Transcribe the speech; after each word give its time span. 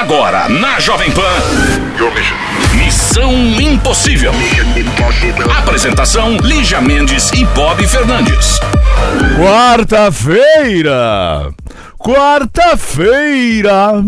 Agora, 0.00 0.48
na 0.48 0.80
Jovem 0.80 1.12
Pan. 1.12 1.20
Missão 2.74 3.30
Impossível. 3.60 4.32
Apresentação: 5.58 6.38
Lígia 6.38 6.80
Mendes 6.80 7.30
e 7.32 7.44
Bob 7.44 7.86
Fernandes. 7.86 8.58
Quarta-feira! 9.38 11.52
Quarta-feira! 11.98 14.02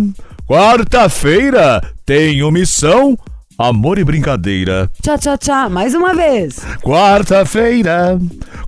Quarta-feira 0.48 1.82
tenho 2.06 2.50
missão 2.50 3.14
Amor 3.58 3.98
e 3.98 4.04
brincadeira. 4.04 4.90
Tchá, 5.00 5.18
tchá, 5.18 5.36
tchá. 5.36 5.68
Mais 5.68 5.94
uma 5.94 6.14
vez. 6.14 6.60
Quarta-feira, 6.82 8.18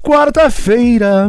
quarta-feira, 0.00 1.28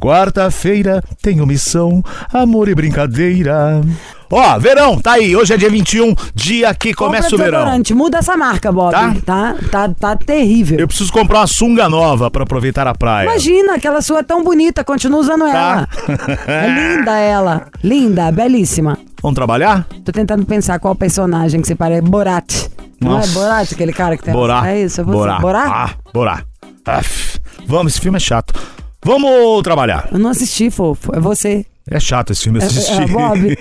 quarta-feira 0.00 1.02
tenho 1.22 1.46
missão, 1.46 2.02
amor 2.32 2.68
e 2.68 2.74
brincadeira. 2.74 3.82
Ó, 4.30 4.58
verão, 4.58 4.98
tá 5.00 5.12
aí. 5.12 5.36
Hoje 5.36 5.52
é 5.54 5.56
dia 5.56 5.70
21, 5.70 6.14
dia 6.34 6.74
que 6.74 6.92
começa 6.94 7.30
Compra 7.30 7.36
o 7.36 7.38
verão. 7.38 7.58
desodorante. 7.60 7.94
Muda 7.94 8.18
essa 8.18 8.36
marca, 8.36 8.72
Bob. 8.72 8.90
Tá? 8.92 9.14
Tá, 9.24 9.54
tá, 9.70 9.88
tá 9.88 10.16
terrível. 10.16 10.78
Eu 10.78 10.88
preciso 10.88 11.12
comprar 11.12 11.40
uma 11.40 11.46
sunga 11.46 11.88
nova 11.88 12.30
pra 12.30 12.42
aproveitar 12.44 12.86
a 12.86 12.94
praia. 12.94 13.26
Imagina, 13.26 13.74
aquela 13.74 14.00
sua 14.02 14.20
é 14.20 14.22
tão 14.22 14.42
bonita. 14.42 14.82
Continua 14.84 15.20
usando 15.20 15.44
ela. 15.46 15.86
Tá. 15.86 15.88
É 16.46 16.68
linda 16.68 17.18
ela. 17.18 17.66
Linda, 17.82 18.30
belíssima. 18.32 18.98
Vamos 19.22 19.34
trabalhar? 19.34 19.86
Tô 20.04 20.12
tentando 20.12 20.44
pensar 20.44 20.78
qual 20.78 20.94
personagem 20.94 21.60
que 21.60 21.66
você 21.66 21.74
parece. 21.74 22.02
Borat. 22.02 22.68
Não 23.00 23.12
é 23.12 23.16
Nossa. 23.16 23.32
Borat, 23.38 23.72
aquele 23.72 23.92
cara 23.92 24.16
que 24.16 24.22
tem... 24.24 24.32
Borá. 24.34 24.68
É 24.70 24.82
isso, 24.82 25.00
é 25.00 25.04
você. 25.04 25.16
Borá. 25.16 25.38
Borá? 25.38 25.64
Ah, 25.66 25.90
Borá. 26.12 26.42
Aff. 26.86 27.38
Vamos, 27.66 27.92
esse 27.92 28.00
filme 28.00 28.16
é 28.16 28.20
chato. 28.20 28.52
Vamos 29.02 29.62
trabalhar. 29.62 30.08
Eu 30.12 30.18
não 30.18 30.30
assisti, 30.30 30.70
fofo. 30.70 31.14
É 31.14 31.20
você. 31.20 31.64
É 31.90 32.00
chato 32.00 32.32
esse 32.32 32.44
filme 32.44 32.58
É, 32.60 32.64
assistir. 32.64 33.02
é, 33.02 33.06
Bob. 33.06 33.58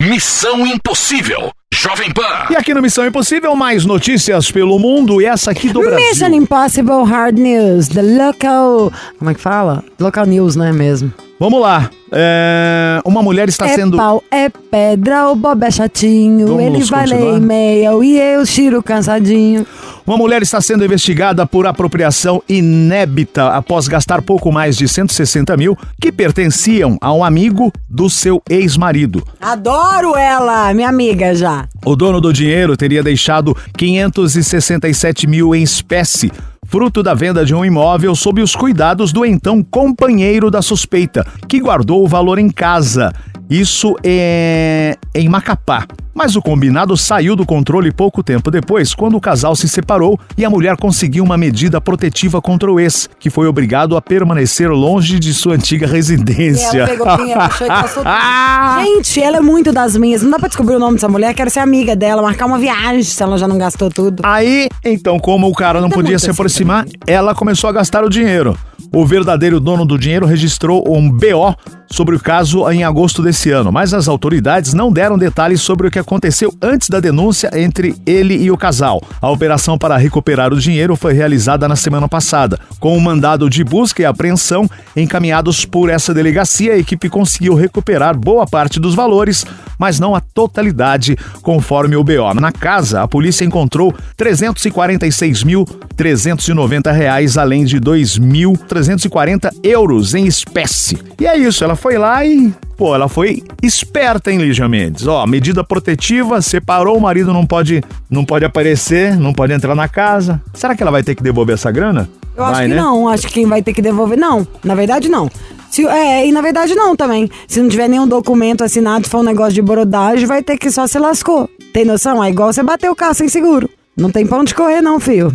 Missão 0.00 0.66
Impossível. 0.66 1.50
Jovem 1.72 2.12
Pan. 2.12 2.46
E 2.50 2.56
aqui 2.56 2.74
no 2.74 2.82
Missão 2.82 3.06
Impossível, 3.06 3.54
mais 3.56 3.84
notícias 3.86 4.50
pelo 4.50 4.78
mundo 4.78 5.20
e 5.22 5.24
essa 5.24 5.50
aqui 5.50 5.68
do 5.72 5.80
Brasil. 5.80 5.98
Mission 6.08 6.34
Impossible 6.34 7.04
Hard 7.04 7.38
News. 7.38 7.88
The 7.88 8.02
local... 8.02 8.92
Como 9.18 9.30
é 9.30 9.34
que 9.34 9.40
fala? 9.40 9.82
Local 9.98 10.26
News, 10.26 10.56
não 10.56 10.64
é 10.66 10.72
mesmo? 10.72 11.12
Vamos 11.40 11.58
lá. 11.58 11.88
É, 12.12 13.00
Uma 13.02 13.22
mulher 13.22 13.48
está 13.48 13.66
é 13.66 13.74
sendo. 13.74 13.96
pau, 13.96 14.22
é 14.30 14.50
pedra, 14.50 15.30
o 15.30 15.34
Bob 15.34 15.64
é 15.64 15.70
chatinho. 15.70 16.48
Vamos 16.48 16.62
ele 16.62 16.84
vai 16.84 17.06
ler 17.06 17.38
e-mail 17.38 18.04
e 18.04 18.20
eu 18.20 18.44
tiro 18.44 18.82
cansadinho. 18.82 19.66
Uma 20.06 20.18
mulher 20.18 20.42
está 20.42 20.60
sendo 20.60 20.84
investigada 20.84 21.46
por 21.46 21.66
apropriação 21.66 22.42
inébita 22.46 23.48
após 23.54 23.88
gastar 23.88 24.20
pouco 24.20 24.52
mais 24.52 24.76
de 24.76 24.86
160 24.86 25.56
mil 25.56 25.78
que 25.98 26.12
pertenciam 26.12 26.98
a 27.00 27.10
um 27.10 27.24
amigo 27.24 27.72
do 27.88 28.10
seu 28.10 28.42
ex-marido. 28.50 29.26
Adoro 29.40 30.18
ela, 30.18 30.74
minha 30.74 30.90
amiga 30.90 31.34
já. 31.34 31.66
O 31.86 31.96
dono 31.96 32.20
do 32.20 32.34
dinheiro 32.34 32.76
teria 32.76 33.02
deixado 33.02 33.56
567 33.78 35.26
mil 35.26 35.54
em 35.54 35.62
espécie, 35.62 36.30
fruto 36.70 37.02
da 37.02 37.14
venda 37.14 37.44
de 37.44 37.52
um 37.52 37.64
imóvel 37.64 38.14
sob 38.14 38.40
os 38.40 38.54
cuidados 38.54 39.12
do 39.12 39.26
então 39.26 39.60
companheiro 39.60 40.52
da 40.52 40.62
suspeita, 40.62 41.26
que 41.48 41.58
guardou 41.58 42.04
o 42.04 42.06
valor 42.06 42.38
em 42.38 42.48
casa. 42.48 43.12
Isso 43.50 43.96
é 44.04 44.96
em 45.12 45.28
Macapá. 45.28 45.84
Mas 46.14 46.36
o 46.36 46.42
combinado 46.42 46.96
saiu 46.96 47.36
do 47.36 47.46
controle 47.46 47.92
pouco 47.92 48.22
tempo 48.22 48.50
depois, 48.50 48.94
quando 48.94 49.16
o 49.16 49.20
casal 49.20 49.54
se 49.54 49.68
separou 49.68 50.18
e 50.36 50.44
a 50.44 50.50
mulher 50.50 50.76
conseguiu 50.76 51.22
uma 51.24 51.36
medida 51.36 51.80
protetiva 51.80 52.42
contra 52.42 52.70
o 52.70 52.80
ex, 52.80 53.08
que 53.18 53.30
foi 53.30 53.46
obrigado 53.46 53.96
a 53.96 54.02
permanecer 54.02 54.70
longe 54.70 55.18
de 55.18 55.32
sua 55.32 55.54
antiga 55.54 55.86
residência. 55.86 56.78
Ela 56.78 56.88
pegou 56.88 57.16
dinheiro, 57.16 57.40
puxou 57.40 57.66
e 57.66 57.70
passou 57.70 58.02
tudo. 58.04 58.84
Gente, 58.84 59.20
ela 59.22 59.36
é 59.38 59.40
muito 59.40 59.72
das 59.72 59.96
minhas. 59.96 60.22
Não 60.22 60.30
dá 60.30 60.38
pra 60.38 60.48
descobrir 60.48 60.74
o 60.74 60.78
nome 60.78 60.94
dessa 60.94 61.08
mulher. 61.08 61.34
Quero 61.34 61.50
ser 61.50 61.60
amiga 61.60 61.94
dela, 61.94 62.22
marcar 62.22 62.46
uma 62.46 62.58
viagem 62.58 63.02
se 63.02 63.22
ela 63.22 63.38
já 63.38 63.46
não 63.46 63.58
gastou 63.58 63.90
tudo. 63.90 64.22
Aí, 64.24 64.68
então, 64.84 65.18
como 65.18 65.48
o 65.48 65.54
cara 65.54 65.80
não 65.80 65.88
Tá 65.88 65.94
podia 65.94 66.18
se 66.18 66.26
assim 66.26 66.32
aproximar, 66.32 66.86
ela 67.06 67.34
começou 67.34 67.68
a 67.70 67.72
gastar 67.72 68.04
o 68.04 68.08
dinheiro. 68.08 68.56
O 68.92 69.06
verdadeiro 69.06 69.60
dono 69.60 69.84
do 69.84 69.96
dinheiro 69.96 70.26
registrou 70.26 70.82
um 70.88 71.08
BO 71.08 71.54
sobre 71.86 72.16
o 72.16 72.20
caso 72.20 72.68
em 72.70 72.82
agosto 72.82 73.22
desse 73.22 73.50
ano, 73.50 73.70
mas 73.70 73.94
as 73.94 74.08
autoridades 74.08 74.74
não 74.74 74.92
deram 74.92 75.16
detalhes 75.16 75.60
sobre 75.60 75.86
o 75.86 75.90
que 75.90 75.98
aconteceu 76.00 76.52
antes 76.60 76.88
da 76.88 76.98
denúncia 76.98 77.48
entre 77.54 77.94
ele 78.04 78.36
e 78.36 78.50
o 78.50 78.56
casal. 78.56 79.00
A 79.20 79.30
operação 79.30 79.78
para 79.78 79.96
recuperar 79.96 80.52
o 80.52 80.58
dinheiro 80.58 80.96
foi 80.96 81.12
realizada 81.12 81.68
na 81.68 81.76
semana 81.76 82.08
passada. 82.08 82.58
Com 82.78 82.96
um 82.96 83.00
mandado 83.00 83.48
de 83.48 83.62
busca 83.62 84.02
e 84.02 84.04
apreensão 84.04 84.68
encaminhados 84.96 85.64
por 85.64 85.88
essa 85.90 86.12
delegacia, 86.12 86.74
a 86.74 86.78
equipe 86.78 87.08
conseguiu 87.08 87.54
recuperar 87.54 88.16
boa 88.16 88.44
parte 88.46 88.80
dos 88.80 88.94
valores, 88.94 89.46
mas 89.78 90.00
não 90.00 90.14
a 90.14 90.20
totalidade, 90.20 91.16
conforme 91.42 91.96
o 91.96 92.04
BO. 92.04 92.34
Na 92.34 92.52
casa, 92.52 93.02
a 93.02 93.08
polícia 93.08 93.44
encontrou 93.44 93.94
346.390 94.18 96.92
reais, 96.92 97.38
além 97.38 97.64
de 97.64 97.80
2.340 97.80 99.50
euros 99.62 100.14
em 100.14 100.26
espécie. 100.26 100.98
E 101.20 101.26
é 101.26 101.36
isso, 101.36 101.64
ela 101.64 101.76
foi 101.76 101.98
lá 101.98 102.24
e 102.24 102.54
Pô, 102.80 102.94
ela 102.94 103.10
foi 103.10 103.42
esperta, 103.62 104.32
hein, 104.32 104.38
Lígia 104.38 104.66
Mendes? 104.66 105.06
Ó, 105.06 105.26
medida 105.26 105.62
protetiva, 105.62 106.40
separou, 106.40 106.96
o 106.96 107.00
marido 107.00 107.30
não 107.30 107.44
pode, 107.44 107.82
não 108.08 108.24
pode 108.24 108.42
aparecer, 108.42 109.18
não 109.18 109.34
pode 109.34 109.52
entrar 109.52 109.74
na 109.74 109.86
casa. 109.86 110.40
Será 110.54 110.74
que 110.74 110.82
ela 110.82 110.90
vai 110.90 111.02
ter 111.02 111.14
que 111.14 111.22
devolver 111.22 111.56
essa 111.56 111.70
grana? 111.70 112.08
Eu 112.34 112.42
acho 112.42 112.54
vai, 112.54 112.68
que 112.68 112.74
né? 112.74 112.80
não. 112.80 113.06
Acho 113.06 113.26
que 113.26 113.34
quem 113.34 113.44
vai 113.44 113.62
ter 113.62 113.74
que 113.74 113.82
devolver. 113.82 114.16
Não, 114.16 114.48
na 114.64 114.74
verdade, 114.74 115.10
não. 115.10 115.30
Se, 115.70 115.86
é, 115.86 116.26
e 116.26 116.32
na 116.32 116.40
verdade, 116.40 116.74
não 116.74 116.96
também. 116.96 117.30
Se 117.46 117.60
não 117.60 117.68
tiver 117.68 117.86
nenhum 117.86 118.08
documento 118.08 118.64
assinado, 118.64 119.04
se 119.04 119.10
for 119.10 119.18
um 119.18 119.24
negócio 119.24 119.52
de 119.52 119.60
brodagem, 119.60 120.24
vai 120.24 120.42
ter 120.42 120.56
que 120.56 120.70
só 120.70 120.86
se 120.86 120.98
lascou. 120.98 121.50
Tem 121.74 121.84
noção? 121.84 122.24
É 122.24 122.30
igual 122.30 122.50
você 122.50 122.62
bater 122.62 122.90
o 122.90 122.96
carro 122.96 123.12
sem 123.12 123.28
seguro. 123.28 123.68
Não 123.94 124.10
tem 124.10 124.26
pão 124.26 124.42
de 124.42 124.54
correr, 124.54 124.80
não, 124.80 124.98
filho. 124.98 125.30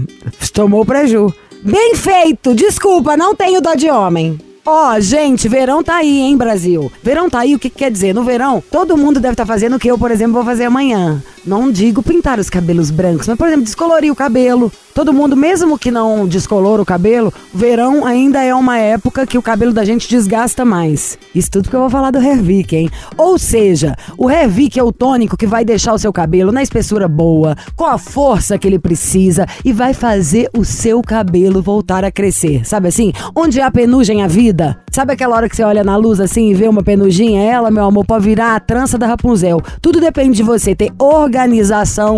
Tomou 0.52 0.82
o 0.82 0.86
preju. 0.86 1.32
Bem 1.64 1.94
feito! 1.94 2.56
Desculpa, 2.56 3.16
não 3.16 3.36
tenho 3.36 3.62
dó 3.62 3.76
de 3.76 3.88
homem. 3.88 4.40
Ó, 4.68 5.00
gente, 5.00 5.48
verão 5.48 5.84
tá 5.84 5.98
aí, 5.98 6.22
hein, 6.22 6.36
Brasil? 6.36 6.92
Verão 7.04 7.30
tá 7.30 7.40
aí, 7.42 7.54
o 7.54 7.60
que, 7.60 7.70
que 7.70 7.78
quer 7.78 7.92
dizer? 7.92 8.16
No 8.16 8.24
verão, 8.24 8.64
todo 8.72 8.98
mundo 8.98 9.20
deve 9.20 9.34
estar 9.34 9.46
fazendo 9.46 9.76
o 9.76 9.80
que 9.80 9.88
eu, 9.88 9.98
por 9.98 10.10
exemplo, 10.10 10.34
vou 10.34 10.44
fazer 10.44 10.66
amanhã. 10.66 11.24
Não 11.46 11.72
digo 11.72 12.02
pintar 12.02 12.40
os 12.40 12.50
cabelos 12.50 12.90
brancos, 12.90 13.28
mas, 13.28 13.38
por 13.38 13.48
exemplo, 13.48 13.66
descolorir 13.66 14.12
o 14.12 14.16
cabelo. 14.16 14.72
Todo 14.96 15.14
mundo, 15.14 15.36
mesmo 15.36 15.78
que 15.78 15.92
não 15.92 16.26
descolore 16.26 16.82
o 16.82 16.86
cabelo, 16.86 17.34
verão 17.54 18.06
ainda 18.06 18.42
é 18.42 18.56
uma 18.56 18.78
época 18.78 19.28
que 19.28 19.38
o 19.38 19.42
cabelo 19.42 19.74
da 19.74 19.84
gente 19.84 20.10
desgasta 20.10 20.64
mais. 20.64 21.20
Isso 21.36 21.52
tudo 21.52 21.64
porque 21.64 21.76
eu 21.76 21.82
vou 21.82 21.90
falar 21.90 22.12
do 22.12 22.18
Hervik, 22.18 22.76
hein? 22.76 22.90
Ou 23.18 23.38
seja, 23.38 23.96
o 24.18 24.32
Hervik 24.32 24.80
é 24.80 24.84
o 24.84 24.94
tônico 24.94 25.36
que 25.36 25.46
vai 25.46 25.66
deixar 25.66 25.94
o 25.94 26.00
seu 26.00 26.14
cabelo 26.14 26.52
na 26.52 26.64
espessura 26.64 27.10
boa, 27.10 27.58
com 27.76 27.86
a 27.86 27.98
força 27.98 28.58
que 28.58 28.66
ele 28.66 28.80
precisa 28.80 29.46
e 29.66 29.74
vai 29.74 29.94
fazer 29.94 30.50
o 30.58 30.64
seu 30.64 31.02
cabelo 31.02 31.62
voltar 31.62 32.06
a 32.06 32.12
crescer. 32.12 32.66
Sabe 32.66 32.88
assim? 32.88 33.12
Onde 33.36 33.60
há 33.60 33.70
penugem 33.70 34.24
a 34.24 34.28
vida? 34.28 34.80
Sabe 34.92 35.12
aquela 35.12 35.36
hora 35.36 35.50
que 35.50 35.58
você 35.58 35.64
olha 35.64 35.84
na 35.84 35.98
luz 35.98 36.22
assim 36.22 36.50
e 36.50 36.54
vê 36.54 36.70
uma 36.70 36.82
penuginha? 36.82 37.42
Ela, 37.42 37.70
meu 37.70 37.84
amor, 37.84 38.06
pode 38.06 38.24
virar 38.24 38.56
a 38.56 38.62
trança 38.62 38.98
da 38.98 39.08
Rapunzel. 39.08 39.62
Tudo 39.82 40.00
depende 40.00 40.38
de 40.38 40.44
você 40.44 40.74
ter 40.74 40.94
organização, 40.98 41.35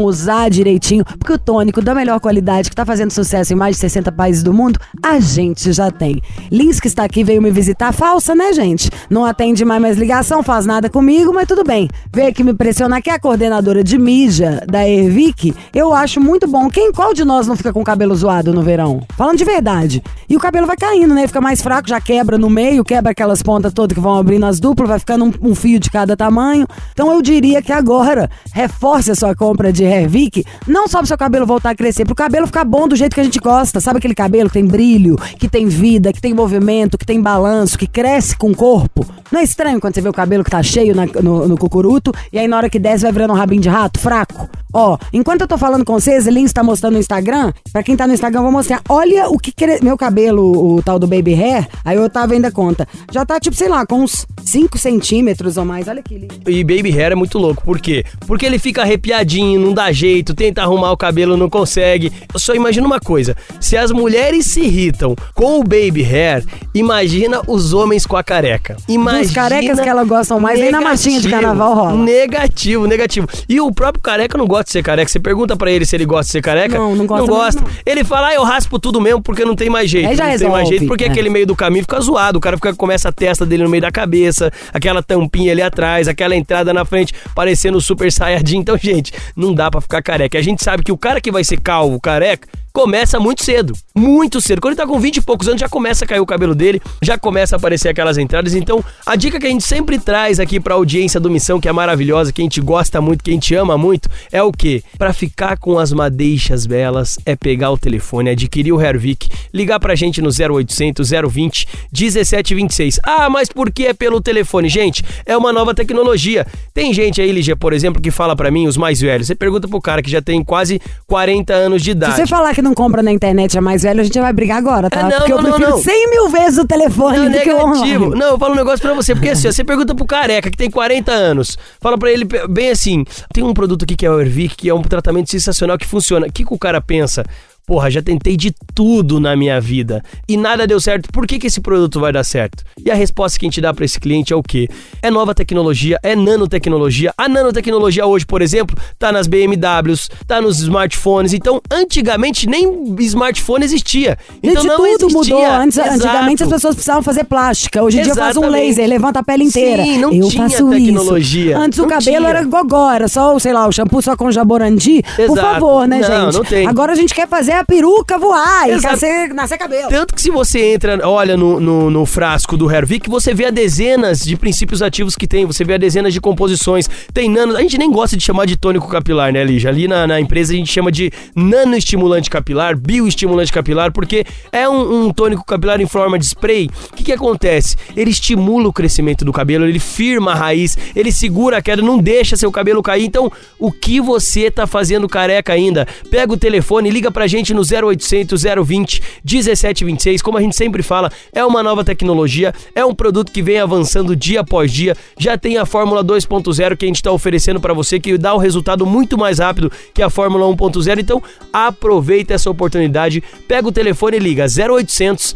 usar 0.05 0.49
direitinho, 0.49 1.03
porque 1.05 1.33
o 1.33 1.39
tônico 1.39 1.81
da 1.81 1.93
melhor 1.93 2.19
qualidade 2.19 2.69
que 2.69 2.75
tá 2.75 2.85
fazendo 2.85 3.11
sucesso 3.11 3.53
em 3.53 3.55
mais 3.55 3.75
de 3.75 3.81
60 3.81 4.11
países 4.11 4.43
do 4.43 4.53
mundo, 4.53 4.79
a 5.03 5.19
gente 5.19 5.71
já 5.71 5.91
tem. 5.91 6.21
Lins 6.51 6.79
que 6.79 6.87
está 6.87 7.03
aqui 7.03 7.23
veio 7.23 7.41
me 7.41 7.51
visitar, 7.51 7.91
falsa, 7.91 8.35
né, 8.35 8.53
gente? 8.53 8.89
Não 9.09 9.25
atende 9.25 9.63
mais 9.65 9.97
ligação, 9.97 10.43
faz 10.43 10.65
nada 10.65 10.89
comigo, 10.89 11.33
mas 11.33 11.47
tudo 11.47 11.63
bem. 11.63 11.89
Veio 12.13 12.29
aqui 12.29 12.43
me 12.43 12.53
pressionar 12.53 13.01
que 13.01 13.09
é 13.09 13.13
a 13.13 13.19
coordenadora 13.19 13.83
de 13.83 13.97
mídia 13.97 14.63
da 14.67 14.87
Ervic, 14.87 15.53
eu 15.73 15.93
acho 15.93 16.19
muito 16.19 16.47
bom. 16.47 16.69
Quem, 16.69 16.91
qual 16.91 17.13
de 17.13 17.23
nós 17.23 17.47
não 17.47 17.55
fica 17.55 17.73
com 17.73 17.81
o 17.81 17.83
cabelo 17.83 18.15
zoado 18.15 18.53
no 18.53 18.61
verão? 18.61 19.01
Falando 19.15 19.37
de 19.37 19.45
verdade. 19.45 20.03
E 20.29 20.35
o 20.35 20.39
cabelo 20.39 20.67
vai 20.67 20.75
caindo, 20.75 21.13
né? 21.13 21.27
Fica 21.27 21.41
mais 21.41 21.61
fraco, 21.61 21.87
já 21.87 22.01
quebra 22.01 22.37
no 22.37 22.49
meio, 22.49 22.83
quebra 22.83 23.11
aquelas 23.11 23.41
pontas 23.41 23.73
todas 23.73 23.95
que 23.95 24.01
vão 24.01 24.15
abrindo 24.15 24.45
as 24.45 24.59
duplas, 24.59 24.89
vai 24.89 24.99
ficando 24.99 25.25
um, 25.25 25.33
um 25.49 25.55
fio 25.55 25.79
de 25.79 25.89
cada 25.89 26.15
tamanho. 26.15 26.67
Então 26.91 27.11
eu 27.11 27.21
diria 27.21 27.61
que 27.61 27.71
agora, 27.71 28.29
reforce 28.53 29.06
a 29.11 29.15
sua 29.15 29.35
compra 29.35 29.71
de 29.71 29.83
Hervik, 29.83 30.43
não 30.67 30.87
só 30.87 30.99
pro 30.99 31.07
seu 31.07 31.17
cabelo 31.17 31.45
voltar 31.45 31.71
a 31.71 31.75
crescer, 31.75 32.05
pro 32.05 32.15
cabelo 32.15 32.45
ficar 32.47 32.63
bom 32.65 32.87
do 32.87 32.95
jeito 32.95 33.13
que 33.13 33.19
a 33.21 33.23
gente 33.23 33.39
gosta. 33.39 33.79
Sabe 33.79 33.97
aquele 33.99 34.15
cabelo 34.15 34.49
que 34.49 34.53
tem 34.53 34.65
brilho, 34.65 35.15
que 35.37 35.47
tem 35.49 35.67
vida, 35.67 36.11
que 36.13 36.21
tem 36.21 36.33
movimento, 36.33 36.97
que 36.97 37.05
tem 37.05 37.21
balanço, 37.21 37.77
que 37.77 37.87
cresce 37.87 38.35
com 38.37 38.51
o 38.51 38.55
corpo? 38.55 39.05
Não 39.31 39.39
é 39.39 39.43
estranho 39.43 39.79
quando 39.79 39.93
você 39.93 40.01
vê 40.01 40.09
o 40.09 40.13
cabelo 40.13 40.43
que 40.43 40.49
tá 40.51 40.63
cheio 40.63 40.95
na- 40.95 41.05
no, 41.05 41.47
no 41.47 41.57
cucuruto 41.57 42.11
e 42.31 42.39
aí 42.39 42.47
na 42.47 42.57
hora 42.57 42.69
que 42.69 42.79
desce 42.79 43.03
vai 43.03 43.11
virando 43.11 43.33
um 43.33 43.35
rabinho 43.37 43.61
de 43.61 43.69
rato, 43.69 43.99
fraco? 43.99 44.49
Ó, 44.73 44.97
enquanto 45.11 45.41
eu 45.41 45.47
tô 45.47 45.57
falando 45.57 45.83
com 45.83 45.93
vocês, 45.93 46.27
Lins 46.27 46.53
tá 46.53 46.61
mostrando 46.63 46.93
no 46.93 46.99
Instagram. 46.99 47.51
Pra 47.71 47.81
quem 47.81 47.95
tá 47.95 48.05
no 48.05 48.13
Instagram, 48.13 48.39
eu 48.39 48.43
vou 48.43 48.51
mostrar. 48.51 48.81
Olha 48.87 49.27
o 49.29 49.39
que, 49.39 49.51
que 49.51 49.65
meu 49.83 49.97
cabelo, 49.97 50.75
o 50.75 50.81
tal 50.83 50.99
do 50.99 51.07
baby 51.07 51.33
hair, 51.33 51.67
aí 51.83 51.97
eu 51.97 52.09
tava 52.09 52.33
ainda 52.33 52.51
conta. 52.51 52.87
Já 53.11 53.25
tá, 53.25 53.39
tipo, 53.39 53.55
sei 53.55 53.69
lá, 53.69 53.85
com 53.85 54.03
uns 54.03 54.25
5 54.43 54.77
centímetros 54.77 55.57
ou 55.57 55.65
mais. 55.65 55.87
Olha 55.87 55.99
aqui, 56.01 56.17
Lins. 56.17 56.39
E 56.47 56.63
baby 56.63 56.91
hair 56.91 57.11
é 57.13 57.15
muito 57.15 57.37
louco. 57.39 57.63
Por 57.63 57.79
quê? 57.79 58.03
Porque 58.27 58.45
ele 58.45 58.59
fica 58.59 58.83
arrepiadinho, 58.87 59.59
não 59.59 59.73
dá 59.73 59.91
jeito, 59.91 60.33
tenta 60.33 60.61
arrumar 60.61 60.91
o 60.91 60.97
cabelo, 60.97 61.37
não 61.37 61.49
consegue. 61.49 62.11
Eu 62.33 62.39
só 62.39 62.55
imagino 62.55 62.87
uma 62.87 62.99
coisa: 62.99 63.35
se 63.59 63.77
as 63.77 63.91
mulheres 63.91 64.45
se 64.47 64.61
irritam 64.61 65.15
com 65.35 65.59
o 65.59 65.63
baby 65.63 66.03
hair, 66.03 66.43
imagina 66.73 67.41
os 67.47 67.73
homens 67.73 68.05
com 68.05 68.15
a 68.15 68.23
careca. 68.23 68.77
Imagina. 68.87 69.23
Dos 69.23 69.31
carecas 69.31 69.79
que 69.79 69.89
elas 69.89 70.07
gostam 70.07 70.39
mais, 70.39 70.59
nem 70.59 70.71
na 70.71 70.81
marchinha 70.81 71.19
de 71.19 71.29
carnaval 71.29 71.75
rola. 71.75 71.93
Negativo, 71.93 72.87
negativo. 72.87 73.27
E 73.47 73.59
o 73.59 73.71
próprio 73.71 74.01
careca 74.01 74.37
não 74.37 74.47
gosta 74.47 74.65
de 74.65 74.71
ser 74.71 74.83
careca. 74.83 75.09
Você 75.09 75.19
pergunta 75.19 75.55
pra 75.55 75.71
ele 75.71 75.85
se 75.85 75.95
ele 75.95 76.05
gosta 76.05 76.25
de 76.25 76.31
ser 76.31 76.41
careca? 76.41 76.77
Não, 76.77 76.95
não 76.95 77.05
gosta 77.05 77.27
Não 77.27 77.33
mesmo, 77.33 77.43
gosta. 77.43 77.61
não. 77.61 77.69
Ele 77.85 78.03
fala, 78.03 78.27
ah, 78.27 78.33
eu 78.33 78.43
raspo 78.43 78.79
tudo 78.79 79.01
mesmo 79.01 79.21
porque 79.21 79.43
não 79.43 79.55
tem 79.55 79.69
mais 79.69 79.89
jeito. 79.89 80.07
Aí 80.07 80.15
já 80.15 80.27
não 80.27 80.37
tem 80.37 80.49
mais 80.49 80.59
resolve, 80.59 80.77
jeito 80.77 80.87
porque 80.87 81.03
é. 81.03 81.07
aquele 81.07 81.29
meio 81.29 81.45
do 81.45 81.55
caminho 81.55 81.83
fica 81.83 81.99
zoado. 81.99 82.37
O 82.37 82.41
cara 82.41 82.57
fica, 82.57 82.73
começa 82.73 83.09
a 83.09 83.11
testa 83.11 83.45
dele 83.45 83.63
no 83.63 83.69
meio 83.69 83.81
da 83.81 83.91
cabeça, 83.91 84.51
aquela 84.73 85.01
tampinha 85.01 85.51
ali 85.51 85.61
atrás, 85.61 86.07
aquela 86.07 86.35
entrada 86.35 86.73
na 86.73 86.85
frente, 86.85 87.13
parecendo 87.35 87.79
super 87.81 88.11
saiyajin. 88.11 88.57
Então, 88.57 88.76
gente, 88.77 89.11
não 89.35 89.53
dá 89.53 89.69
pra 89.69 89.81
ficar 89.81 90.01
careca. 90.01 90.37
A 90.37 90.41
gente 90.41 90.63
sabe 90.63 90.83
que 90.83 90.91
o 90.91 90.97
cara 90.97 91.21
que 91.21 91.31
vai 91.31 91.43
ser 91.43 91.59
calvo, 91.59 91.99
careca, 91.99 92.47
começa 92.77 93.19
muito 93.19 93.43
cedo. 93.43 93.73
Muito 93.95 94.39
cedo. 94.39 94.61
Quando 94.61 94.73
ele 94.73 94.79
tá 94.79 94.85
com 94.85 94.99
20 94.99 95.17
e 95.17 95.21
poucos 95.21 95.47
anos, 95.47 95.59
já 95.59 95.67
começa 95.67 96.05
a 96.05 96.07
cair 96.07 96.19
o 96.19 96.27
cabelo 96.27 96.53
dele, 96.53 96.79
já 97.01 97.17
começa 97.17 97.55
a 97.55 97.57
aparecer 97.57 97.89
aquelas 97.89 98.19
entradas. 98.19 98.53
Então, 98.53 98.85
a 99.03 99.15
dica 99.15 99.39
que 99.39 99.47
a 99.47 99.49
gente 99.49 99.63
sempre 99.63 99.97
traz 99.97 100.39
aqui 100.39 100.59
pra 100.59 100.75
audiência 100.75 101.19
do 101.19 101.27
Missão, 101.27 101.59
que 101.59 101.67
é 101.67 101.71
maravilhosa, 101.71 102.31
que 102.31 102.39
a 102.39 102.45
gente 102.45 102.61
gosta 102.61 103.01
muito, 103.01 103.23
que 103.23 103.31
a 103.31 103.33
gente 103.33 103.55
ama 103.55 103.79
muito, 103.79 104.07
é 104.31 104.43
o 104.43 104.51
quê? 104.51 104.83
Pra 104.95 105.11
ficar 105.11 105.57
com 105.57 105.79
as 105.79 105.91
madeixas 105.91 106.67
belas, 106.67 107.17
é 107.25 107.35
pegar 107.35 107.71
o 107.71 107.79
telefone, 107.79 108.29
adquirir 108.29 108.71
o 108.71 108.79
Hervik, 108.79 109.27
ligar 109.51 109.79
pra 109.79 109.95
gente 109.95 110.21
no 110.21 110.29
0800 110.29 111.09
020 111.09 111.67
1726. 111.91 112.99
Ah, 113.03 113.27
mas 113.27 113.49
por 113.49 113.71
que 113.71 113.87
é 113.87 113.93
pelo 113.95 114.21
telefone? 114.21 114.69
Gente, 114.69 115.03
é 115.25 115.35
uma 115.35 115.51
nova 115.51 115.73
tecnologia. 115.73 116.45
Tem 116.75 116.93
gente 116.93 117.19
aí, 117.19 117.31
Ligia, 117.31 117.55
por 117.55 117.73
exemplo, 117.73 117.99
que 117.99 118.11
fala 118.11 118.35
pra 118.35 118.51
mim, 118.51 118.67
os 118.67 118.77
mais 118.77 119.01
velhos. 119.01 119.25
Você 119.25 119.33
pergunta 119.33 119.67
pro 119.67 119.81
cara 119.81 120.03
que 120.03 120.11
já 120.11 120.21
tem 120.21 120.43
quase 120.43 120.79
40 121.07 121.51
anos 121.55 121.81
de 121.81 121.87
Se 121.87 121.91
idade. 121.97 122.15
você 122.17 122.27
falar 122.27 122.53
que 122.53 122.66
não 122.67 122.73
compra 122.73 123.01
na 123.01 123.11
internet 123.11 123.57
é 123.57 123.61
mais 123.61 123.83
velho, 123.83 124.01
a 124.01 124.03
gente 124.03 124.19
vai 124.19 124.33
brigar 124.33 124.57
agora, 124.57 124.89
tá? 124.89 124.99
É, 124.99 125.03
não, 125.03 125.11
Porque 125.11 125.33
eu 125.33 125.37
não, 125.37 125.43
não, 125.43 125.51
prefiro 125.53 125.77
não. 125.77 125.83
100 125.83 126.09
mil 126.09 126.29
vezes 126.29 126.59
o 126.59 126.67
telefone 126.67 127.17
Não, 127.17 127.31
do 127.31 127.39
que 127.39 127.51
o 127.51 127.67
negativo. 127.67 128.15
Não, 128.15 128.27
eu 128.31 128.37
falo 128.37 128.53
um 128.53 128.57
negócio 128.57 128.79
pra 128.79 128.93
você, 128.93 129.15
porque 129.15 129.29
assim, 129.29 129.47
ó, 129.47 129.51
você 129.51 129.63
pergunta 129.63 129.95
pro 129.95 130.05
careca 130.05 130.51
que 130.51 130.57
tem 130.57 130.69
40 130.69 131.11
anos, 131.11 131.57
fala 131.79 131.97
pra 131.97 132.11
ele 132.11 132.25
bem 132.49 132.69
assim: 132.69 133.03
tem 133.33 133.43
um 133.43 133.53
produto 133.53 133.83
aqui 133.83 133.95
que 133.95 134.05
é 134.05 134.11
o 134.11 134.19
Ervic, 134.19 134.55
que 134.55 134.69
é 134.69 134.73
um 134.73 134.81
tratamento 134.81 135.31
sensacional 135.31 135.77
que 135.77 135.87
funciona. 135.87 136.27
O 136.27 136.31
que, 136.31 136.43
que 136.43 136.53
o 136.53 136.57
cara 136.57 136.81
pensa? 136.81 137.23
Porra, 137.67 137.91
já 137.91 138.01
tentei 138.01 138.37
de 138.37 138.55
tudo 138.73 139.19
na 139.19 139.35
minha 139.35 139.59
vida 139.59 140.01
e 140.25 140.37
nada 140.37 140.65
deu 140.65 140.79
certo. 140.79 141.09
Por 141.11 141.27
que, 141.27 141.37
que 141.37 141.47
esse 141.47 141.59
produto 141.59 141.99
vai 141.99 142.13
dar 142.13 142.23
certo? 142.23 142.63
E 142.81 142.89
a 142.89 142.95
resposta 142.95 143.37
que 143.37 143.45
a 143.45 143.47
gente 143.47 143.59
dá 143.59 143.73
pra 143.73 143.83
esse 143.83 143.99
cliente 143.99 144.31
é 144.31 144.35
o 144.37 144.41
quê? 144.41 144.69
É 145.01 145.11
nova 145.11 145.35
tecnologia, 145.35 145.99
é 146.01 146.15
nanotecnologia. 146.15 147.13
A 147.17 147.27
nanotecnologia 147.27 148.05
hoje, 148.05 148.25
por 148.25 148.41
exemplo, 148.41 148.77
tá 148.97 149.11
nas 149.11 149.27
BMWs, 149.27 150.09
tá 150.25 150.39
nos 150.39 150.59
smartphones. 150.61 151.33
Então, 151.33 151.61
antigamente 151.69 152.47
nem 152.47 152.95
smartphone 152.99 153.65
existia. 153.65 154.17
Então 154.41 154.63
não 154.63 154.77
tudo 154.77 154.87
existia. 155.07 155.35
mudou. 155.35 155.45
Antes, 155.45 155.77
antigamente 155.77 156.43
as 156.43 156.49
pessoas 156.49 156.73
precisavam 156.75 157.03
fazer 157.03 157.25
plástica. 157.25 157.83
Hoje 157.83 157.99
em 157.99 158.03
dia 158.03 158.15
faz 158.15 158.37
um 158.37 158.47
laser, 158.47 158.87
levanta 158.87 159.19
a 159.19 159.23
pele 159.23 159.43
inteira. 159.43 159.83
Sim, 159.83 159.97
não 159.97 160.13
eu 160.13 160.29
tinha 160.29 160.49
faço 160.49 160.69
tecnologia. 160.69 161.51
isso. 161.51 161.59
Antes 161.61 161.79
o 161.79 161.81
Não 161.81 161.89
cabelo 161.89 162.17
tinha. 162.17 162.29
era 162.29 162.43
gogó, 162.45 162.91
era 162.93 163.09
só, 163.09 163.37
sei 163.39 163.51
lá, 163.51 163.67
o 163.67 163.73
shampoo 163.73 164.01
só 164.01 164.15
com 164.15 164.31
jaborandi. 164.31 165.03
Por 165.17 165.21
Exato. 165.25 165.41
favor, 165.41 165.85
né, 165.85 165.99
Não, 165.99 166.25
gente? 166.27 166.33
não 166.37 166.45
tem. 166.45 166.65
Agora 166.65 166.93
a 166.93 166.95
gente 166.95 167.13
quer 167.13 167.27
fazer 167.27 167.56
a 167.57 167.65
peruca 167.65 168.17
voar 168.17 168.67
e 168.67 168.71
Exato. 168.71 168.93
nascer, 168.93 169.33
nascer 169.33 169.57
cabelo. 169.57 169.89
Tanto 169.89 170.13
que 170.13 170.21
se 170.21 170.29
você 170.29 170.73
entra, 170.73 171.07
olha 171.07 171.35
no, 171.35 171.59
no, 171.59 171.89
no 171.89 172.05
frasco 172.05 172.57
do 172.57 172.71
Hervik, 172.71 173.09
você 173.09 173.33
vê 173.33 173.45
a 173.45 173.51
dezenas 173.51 174.19
de 174.19 174.35
princípios 174.35 174.81
ativos 174.81 175.15
que 175.15 175.27
tem, 175.27 175.45
você 175.45 175.63
vê 175.63 175.73
a 175.73 175.77
dezenas 175.77 176.13
de 176.13 176.21
composições, 176.21 176.89
tem 177.13 177.29
nano. 177.29 177.55
A 177.55 177.61
gente 177.61 177.77
nem 177.77 177.91
gosta 177.91 178.15
de 178.15 178.23
chamar 178.23 178.45
de 178.45 178.55
tônico 178.57 178.87
capilar, 178.87 179.31
né, 179.31 179.43
Lígia? 179.43 179.69
Ali 179.69 179.87
na, 179.87 180.07
na 180.07 180.19
empresa 180.19 180.53
a 180.53 180.55
gente 180.55 180.71
chama 180.71 180.91
de 180.91 181.11
nanoestimulante 181.35 182.29
capilar, 182.29 182.77
bioestimulante 182.77 183.51
capilar, 183.51 183.91
porque 183.91 184.25
é 184.51 184.67
um, 184.67 185.05
um 185.05 185.13
tônico 185.13 185.45
capilar 185.45 185.81
em 185.81 185.87
forma 185.87 186.17
de 186.17 186.25
spray. 186.25 186.69
O 186.91 186.95
que, 186.95 187.03
que 187.03 187.11
acontece? 187.11 187.75
Ele 187.95 188.11
estimula 188.11 188.67
o 188.67 188.73
crescimento 188.73 189.25
do 189.25 189.31
cabelo, 189.31 189.65
ele 189.65 189.79
firma 189.79 190.31
a 190.31 190.35
raiz, 190.35 190.77
ele 190.95 191.11
segura 191.11 191.57
a 191.57 191.61
queda, 191.61 191.81
não 191.81 191.97
deixa 191.97 192.35
seu 192.35 192.51
cabelo 192.51 192.83
cair. 192.83 193.05
Então, 193.05 193.31
o 193.59 193.71
que 193.71 193.99
você 193.99 194.51
tá 194.51 194.67
fazendo 194.67 195.07
careca 195.07 195.53
ainda? 195.53 195.87
Pega 196.09 196.31
o 196.33 196.37
telefone, 196.37 196.89
liga 196.89 197.11
pra 197.11 197.27
gente 197.27 197.46
no 197.53 197.61
0800 197.61 198.43
020 198.65 199.01
1726. 199.23 200.21
Como 200.21 200.37
a 200.37 200.41
gente 200.41 200.55
sempre 200.55 200.81
fala, 200.83 201.11
é 201.33 201.43
uma 201.45 201.61
nova 201.63 201.83
tecnologia, 201.83 202.53
é 202.73 202.85
um 202.85 202.93
produto 202.93 203.31
que 203.31 203.41
vem 203.41 203.59
avançando 203.59 204.15
dia 204.15 204.41
após 204.41 204.71
dia. 204.71 204.95
Já 205.17 205.37
tem 205.37 205.57
a 205.57 205.65
Fórmula 205.65 206.03
2.0 206.03 206.77
que 206.77 206.85
a 206.85 206.87
gente 206.87 206.97
está 206.97 207.11
oferecendo 207.11 207.59
para 207.59 207.73
você, 207.73 207.99
que 207.99 208.17
dá 208.17 208.35
um 208.35 208.39
resultado 208.39 208.85
muito 208.85 209.17
mais 209.17 209.39
rápido 209.39 209.71
que 209.93 210.01
a 210.01 210.09
Fórmula 210.09 210.45
1.0. 210.45 210.99
Então, 210.99 211.21
aproveita 211.51 212.33
essa 212.33 212.49
oportunidade, 212.49 213.23
pega 213.47 213.67
o 213.67 213.71
telefone 213.71 214.17
e 214.17 214.19
liga 214.19 214.45
0800 214.45 215.35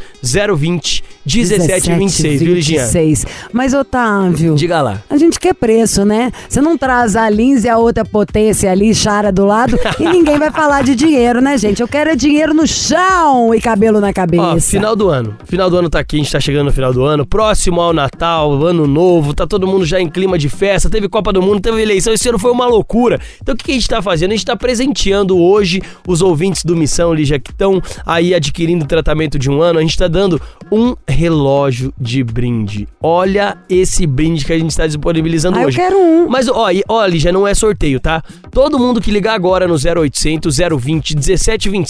020 0.58 1.04
1726, 1.26 2.42
viu, 2.42 2.54
Liginha? 2.56 2.82
26. 2.82 3.26
Mas, 3.54 3.74
Otávio. 3.74 4.56
Diga 4.56 4.82
lá. 4.82 5.04
A 5.10 5.18
gente 5.18 5.40
quer 5.40 5.54
preço, 5.54 6.04
né? 6.04 6.32
Você 6.50 6.62
não 6.62 6.78
traz 6.78 7.16
a 7.16 7.30
Lins 7.30 7.64
e 7.64 7.70
a 7.70 7.78
outra 7.78 8.04
potência 8.04 8.72
ali, 8.72 8.94
Chara 8.96 9.32
do 9.32 9.46
lado, 9.46 9.80
e 10.00 10.04
ninguém 10.04 10.40
vai 10.40 10.52
falar 10.52 10.84
de 10.84 10.96
dinheiro, 10.96 11.40
né, 11.40 11.58
gente? 11.58 11.82
Eu 11.82 11.88
quero 11.88 12.01
é 12.10 12.16
dinheiro 12.16 12.54
no 12.54 12.66
chão 12.68 13.54
e 13.54 13.62
cabelo 13.62 14.00
na 14.00 14.12
cabeça. 14.12 14.44
Ó, 14.44 14.60
final 14.60 14.96
do 14.96 15.10
ano. 15.10 15.36
Final 15.46 15.70
do 15.70 15.78
ano 15.78 15.90
tá 15.90 16.00
aqui, 16.00 16.16
a 16.16 16.20
gente 16.20 16.32
tá 16.32 16.40
chegando 16.40 16.66
no 16.66 16.74
final 16.74 16.92
do 16.94 17.04
ano. 17.04 17.26
Próximo 17.26 17.80
ao 17.80 17.94
Natal, 17.94 18.52
ano 18.66 18.88
novo, 18.88 19.34
tá 19.34 19.46
todo 19.46 19.68
mundo 19.68 19.86
já 19.86 20.00
em 20.00 20.10
clima 20.10 20.38
de 20.38 20.50
festa. 20.50 20.90
Teve 20.90 21.08
Copa 21.08 21.32
do 21.32 21.42
Mundo, 21.42 21.60
teve 21.62 21.82
eleição. 21.82 22.14
Esse 22.14 22.30
ano 22.30 22.40
foi 22.40 22.52
uma 22.52 22.66
loucura. 22.66 23.20
Então 23.42 23.54
o 23.54 23.58
que 23.58 23.72
a 23.72 23.74
gente 23.74 23.88
tá 23.88 24.02
fazendo? 24.02 24.32
A 24.32 24.36
gente 24.36 24.46
tá 24.46 24.56
presenteando 24.56 25.38
hoje 25.38 25.82
os 26.08 26.22
ouvintes 26.22 26.64
do 26.64 26.76
Missão, 26.76 27.14
Lígia, 27.14 27.40
que 27.40 27.52
estão 27.52 27.82
aí 28.06 28.34
adquirindo 28.34 28.86
o 28.86 28.88
tratamento 28.88 29.38
de 29.38 29.50
um 29.50 29.62
ano. 29.62 29.80
A 29.80 29.82
gente 29.82 29.98
tá 29.98 30.08
dando 30.08 30.42
um 30.72 30.96
relógio 31.08 31.94
de 32.00 32.24
brinde. 32.24 32.88
Olha 33.02 33.58
esse 33.70 34.06
brinde 34.08 34.46
que 34.46 34.54
a 34.54 34.60
gente 34.60 34.76
tá 34.76 34.88
disponibilizando 34.88 35.58
Ah, 35.58 35.62
eu 35.64 35.68
hoje. 35.68 35.78
quero 35.78 35.98
um. 35.98 36.28
Mas, 36.30 36.48
ó, 36.48 36.68
ó, 36.88 37.06
Lígia, 37.06 37.32
não 37.32 37.48
é 37.48 37.54
sorteio, 37.54 38.00
tá? 38.00 38.22
Todo 38.52 38.78
mundo 38.80 39.02
que 39.02 39.12
ligar 39.12 39.34
agora 39.34 39.68
no 39.68 39.76
0800 39.76 40.58
020 40.80 41.16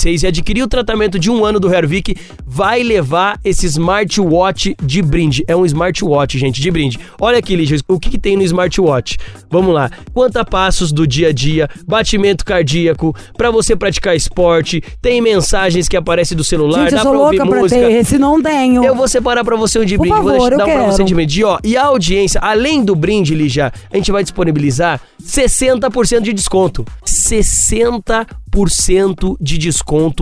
1726 0.02 0.24
e 0.24 0.28
adquirir 0.28 0.64
o 0.64 0.68
tratamento 0.68 1.20
de 1.20 1.30
um 1.30 1.46
ano 1.46 1.60
do 1.60 1.74
Hervik 1.74 2.16
vai 2.46 2.84
levar 2.84 3.40
esse 3.44 3.66
smartwatch 3.68 4.76
de 4.82 5.02
brinde. 5.02 5.44
É 5.48 5.56
um 5.56 5.66
smartwatch, 5.66 6.38
gente, 6.38 6.62
de 6.62 6.72
brinde. 6.72 7.00
Olha 7.20 7.38
aqui, 7.38 7.56
Lígia, 7.56 7.78
o 7.88 8.00
que, 8.00 8.10
que 8.10 8.18
tem 8.18 8.36
no 8.36 8.44
smartwatch? 8.44 9.18
Vamos 9.50 9.74
lá. 9.74 9.90
Quanta 10.14 10.44
passos 10.44 10.92
do 10.92 11.06
dia 11.06 11.30
a 11.30 11.32
dia, 11.32 11.70
batimento 11.88 12.44
cardíaco, 12.44 13.16
pra 13.38 13.52
você 13.52 13.76
praticar 13.76 14.16
esporte, 14.16 14.82
tem 15.02 15.22
mensagens 15.22 15.88
que 15.88 15.96
aparecem 15.96 16.36
do 16.36 16.44
celular, 16.44 16.82
gente, 16.82 16.92
eu 16.92 16.98
dá 16.98 17.04
sou 17.04 17.12
pra 17.12 17.22
ouvir 17.22 17.38
louca 17.38 17.52
pra 17.52 17.62
música. 17.62 17.82
ter 17.82 17.92
esse, 17.94 18.18
não 18.18 18.42
tenho. 18.42 18.84
Eu 18.84 18.96
vou 18.96 19.08
separar 19.08 19.44
pra 19.44 19.56
você 19.56 19.80
um 19.80 19.86
de 19.86 19.98
Por 19.98 20.04
brinde, 20.04 20.22
vou 20.22 20.32
favor, 20.32 20.50
deixar 20.50 20.54
eu 20.54 20.58
dar 20.58 20.66
um 20.66 20.84
pra 20.84 20.92
você 20.92 21.04
de 21.04 21.16
medir, 21.16 21.44
ó. 21.44 21.60
E 21.64 21.78
a 21.78 21.86
audiência, 21.86 22.42
além 22.42 22.84
do 22.84 22.96
brinde, 22.96 23.36
Lígia, 23.36 23.72
a 23.92 23.98
gente 23.98 24.12
vai 24.12 24.24
disponibilizar 24.24 25.00
60% 25.24 26.22
de 26.22 26.34
desconto. 26.34 26.86
60% 27.06 29.38
de 29.40 29.58
desconto 29.58 29.81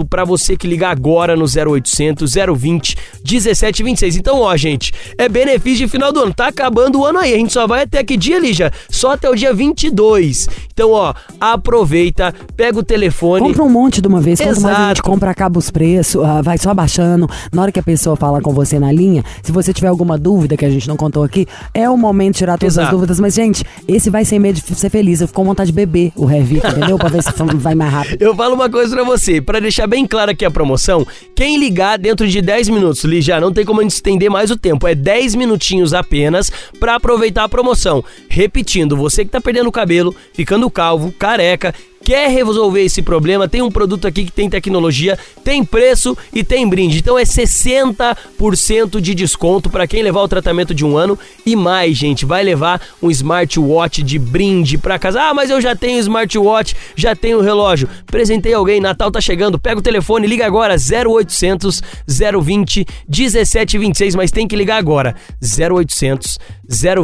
pra 0.09 0.23
você 0.23 0.55
que 0.55 0.67
ligar 0.67 0.91
agora 0.91 1.35
no 1.35 1.45
0800 1.45 2.33
020 2.57 2.97
1726. 3.23 4.17
Então, 4.17 4.39
ó, 4.41 4.55
gente, 4.55 4.93
é 5.17 5.27
benefício 5.27 5.85
de 5.85 5.87
final 5.87 6.11
do 6.11 6.21
ano. 6.21 6.33
Tá 6.33 6.47
acabando 6.47 6.99
o 6.99 7.05
ano 7.05 7.19
aí. 7.19 7.33
A 7.33 7.37
gente 7.37 7.53
só 7.53 7.67
vai 7.67 7.83
até 7.83 8.03
que 8.03 8.15
dia, 8.15 8.39
Lígia? 8.39 8.71
Só 8.89 9.11
até 9.11 9.29
o 9.29 9.35
dia 9.35 9.53
22. 9.53 10.47
Então, 10.73 10.91
ó, 10.91 11.13
aproveita, 11.39 12.33
pega 12.55 12.79
o 12.79 12.83
telefone. 12.83 13.47
Compra 13.47 13.63
um 13.63 13.69
monte 13.69 14.01
de 14.01 14.07
uma 14.07 14.21
vez. 14.21 14.39
Quanto 14.39 14.61
mais 14.61 14.75
a 14.75 14.79
gente 14.79 14.91
Exato. 14.97 15.03
compra, 15.03 15.31
acaba 15.31 15.59
os 15.59 15.69
preços, 15.69 16.23
ah, 16.23 16.41
vai 16.41 16.57
só 16.57 16.71
abaixando. 16.71 17.27
Na 17.51 17.61
hora 17.61 17.71
que 17.71 17.79
a 17.79 17.83
pessoa 17.83 18.15
fala 18.15 18.41
com 18.41 18.53
você 18.53 18.79
na 18.79 18.91
linha, 18.91 19.23
se 19.43 19.51
você 19.51 19.73
tiver 19.73 19.87
alguma 19.87 20.17
dúvida 20.17 20.55
que 20.55 20.65
a 20.65 20.69
gente 20.69 20.87
não 20.87 20.95
contou 20.95 21.23
aqui, 21.23 21.45
é 21.73 21.89
o 21.89 21.97
momento 21.97 22.33
de 22.33 22.39
tirar 22.39 22.57
todas 22.57 22.77
as 22.77 22.83
Exato. 22.83 22.95
dúvidas. 22.95 23.19
Mas, 23.19 23.33
gente, 23.33 23.63
esse 23.87 24.09
vai 24.09 24.23
sem 24.23 24.39
medo 24.39 24.59
de 24.59 24.75
ser 24.75 24.89
feliz. 24.89 25.21
Eu 25.21 25.27
fico 25.27 25.39
com 25.39 25.45
vontade 25.45 25.71
de 25.71 25.75
beber 25.75 26.11
o 26.15 26.25
Revic, 26.25 26.65
entendeu? 26.65 26.97
pra 26.97 27.09
ver 27.09 27.23
se 27.23 27.31
vai 27.55 27.73
mais 27.73 27.91
rápido. 27.91 28.21
Eu 28.21 28.35
falo 28.35 28.55
uma 28.55 28.69
coisa 28.69 28.95
pra 28.95 29.03
você, 29.03 29.41
pra 29.49 29.59
deixar 29.59 29.87
bem 29.87 30.05
claro 30.05 30.29
aqui 30.29 30.45
a 30.45 30.51
promoção, 30.51 31.03
quem 31.35 31.57
ligar 31.57 31.97
dentro 31.97 32.27
de 32.27 32.39
10 32.39 32.69
minutos, 32.69 33.03
Lígia, 33.03 33.41
não 33.41 33.51
tem 33.51 33.65
como 33.65 33.79
a 33.79 33.83
gente 33.83 33.93
estender 33.93 34.29
mais 34.29 34.51
o 34.51 34.55
tempo, 34.55 34.87
é 34.87 34.93
10 34.93 35.33
minutinhos 35.33 35.91
apenas 35.91 36.51
pra 36.79 36.93
aproveitar 36.93 37.45
a 37.45 37.49
promoção. 37.49 38.05
Repetindo, 38.29 38.95
você 38.95 39.25
que 39.25 39.31
tá 39.31 39.41
perdendo 39.41 39.67
o 39.67 39.71
cabelo, 39.71 40.15
ficando 40.35 40.69
calvo, 40.69 41.11
careca, 41.13 41.73
Quer 42.03 42.29
resolver 42.29 42.81
esse 42.81 43.01
problema? 43.01 43.47
Tem 43.47 43.61
um 43.61 43.69
produto 43.69 44.07
aqui 44.07 44.25
que 44.25 44.31
tem 44.31 44.49
tecnologia, 44.49 45.17
tem 45.43 45.63
preço 45.63 46.17
e 46.33 46.43
tem 46.43 46.67
brinde. 46.67 46.99
Então 46.99 47.19
é 47.19 47.23
60% 47.23 48.99
de 48.99 49.13
desconto 49.13 49.69
para 49.69 49.85
quem 49.85 50.01
levar 50.01 50.21
o 50.21 50.27
tratamento 50.27 50.73
de 50.73 50.85
um 50.85 50.97
ano 50.97 51.17
e 51.45 51.55
mais, 51.55 51.97
gente. 51.97 52.25
Vai 52.25 52.43
levar 52.43 52.81
um 53.01 53.11
smartwatch 53.11 54.01
de 54.01 54.17
brinde 54.17 54.77
para 54.77 54.97
casa. 54.97 55.21
Ah, 55.21 55.33
mas 55.33 55.49
eu 55.49 55.61
já 55.61 55.75
tenho 55.75 55.99
smartwatch, 55.99 56.75
já 56.95 57.15
tenho 57.15 57.41
relógio. 57.41 57.89
Presentei 58.05 58.53
alguém, 58.53 58.79
Natal 58.79 59.11
tá 59.11 59.21
chegando. 59.21 59.59
Pega 59.59 59.79
o 59.79 59.83
telefone, 59.83 60.27
liga 60.27 60.45
agora 60.45 60.75
0800 60.75 61.81
020 62.07 62.85
1726, 63.07 64.15
mas 64.15 64.31
tem 64.31 64.47
que 64.47 64.55
ligar 64.55 64.77
agora. 64.77 65.15
0800 65.41 66.39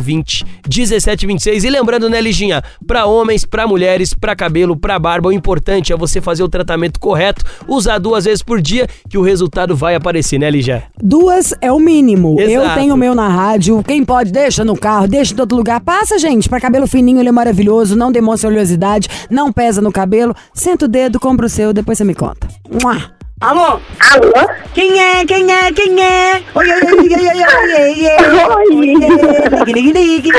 020 0.02 0.46
1726. 0.68 1.64
E 1.64 1.70
lembrando, 1.70 2.10
né, 2.10 2.22
Liginha? 2.22 2.64
Para 2.86 3.06
homens, 3.06 3.46
para 3.46 3.68
mulheres, 3.68 4.14
para 4.14 4.36
cabelo, 4.36 4.78
para 4.86 5.00
barba, 5.00 5.30
o 5.30 5.32
importante 5.32 5.92
é 5.92 5.98
você 5.98 6.22
fazer 6.22 6.44
o 6.44 6.48
tratamento 6.48 7.00
correto, 7.00 7.44
usar 7.68 7.98
duas 7.98 8.26
vezes 8.26 8.44
por 8.44 8.62
dia, 8.62 8.88
que 9.10 9.18
o 9.18 9.24
resultado 9.24 9.76
vai 9.76 9.96
aparecer, 9.96 10.38
né, 10.38 10.48
Ligia? 10.48 10.84
Duas 11.02 11.56
é 11.60 11.72
o 11.72 11.80
mínimo. 11.80 12.40
Eu 12.40 12.62
Exato. 12.62 12.80
tenho 12.80 12.94
o 12.94 12.98
meu 12.98 13.16
na 13.16 13.28
rádio. 13.28 13.84
Quem 13.84 14.06
pode, 14.06 14.32
deixa 14.32 14.64
no 14.64 14.78
carro, 14.78 15.08
deixa 15.08 15.34
em 15.34 15.36
todo 15.36 15.56
lugar. 15.56 15.82
Passa, 15.82 16.20
gente. 16.20 16.48
Pra 16.48 16.62
cabelo 16.62 16.86
fininho, 16.86 17.20
ele 17.20 17.30
é 17.30 17.32
maravilhoso. 17.32 17.96
Não 17.96 18.12
demonstra 18.12 18.48
oleosidade, 18.48 19.08
não 19.28 19.52
pesa 19.52 19.82
no 19.82 19.92
cabelo. 19.92 20.36
Senta 20.54 20.86
o 20.86 20.88
dedo, 20.88 21.20
compra 21.20 21.48
o 21.48 21.50
seu, 21.50 21.74
depois 21.74 21.98
você 21.98 22.04
me 22.04 22.14
conta. 22.14 22.48
Mua. 22.70 23.15
Alô? 23.42 23.82
Alô? 24.00 24.50
Quem 24.74 24.98
é? 24.98 25.26
Quem 25.26 25.52
é? 25.52 25.70
Quem 25.74 26.02
é? 26.02 26.42
Oi, 26.56 26.72
oi, 26.72 26.82
oi, 26.82 26.94
oi, 26.96 27.10
oi, 27.12 27.44
oi, 27.44 27.82
oi, 27.82 28.08
oi. 28.08 28.36
Oi. 28.56 29.66
Ligue, 29.66 29.92
ligue, 29.92 29.92
ligue. 29.92 30.32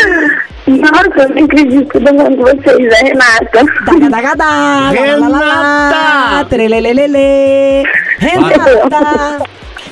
Nossa, 0.66 1.22
eu 1.22 1.28
não 1.28 1.44
acredito 1.44 1.88
que 1.90 1.98
eu 1.98 2.04
tô 2.04 2.16
falando 2.16 2.36
com 2.38 2.42
vocês, 2.44 2.92
é 2.94 3.04
Renata. 3.04 3.64
Daga, 3.84 4.08
daga, 4.08 4.34
daga. 4.34 5.00
Renata! 5.00 6.44
Trelelelele. 6.48 7.84
Renata. 8.18 9.44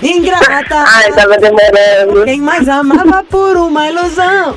Ingrata. 0.03 0.85
Ai, 0.87 1.13
tava 1.13 1.37
demorando. 1.37 2.25
Quem 2.25 2.41
mais 2.41 2.67
amava 2.71 3.23
por 3.25 3.55
uma 3.59 3.87
ilusão? 3.87 4.57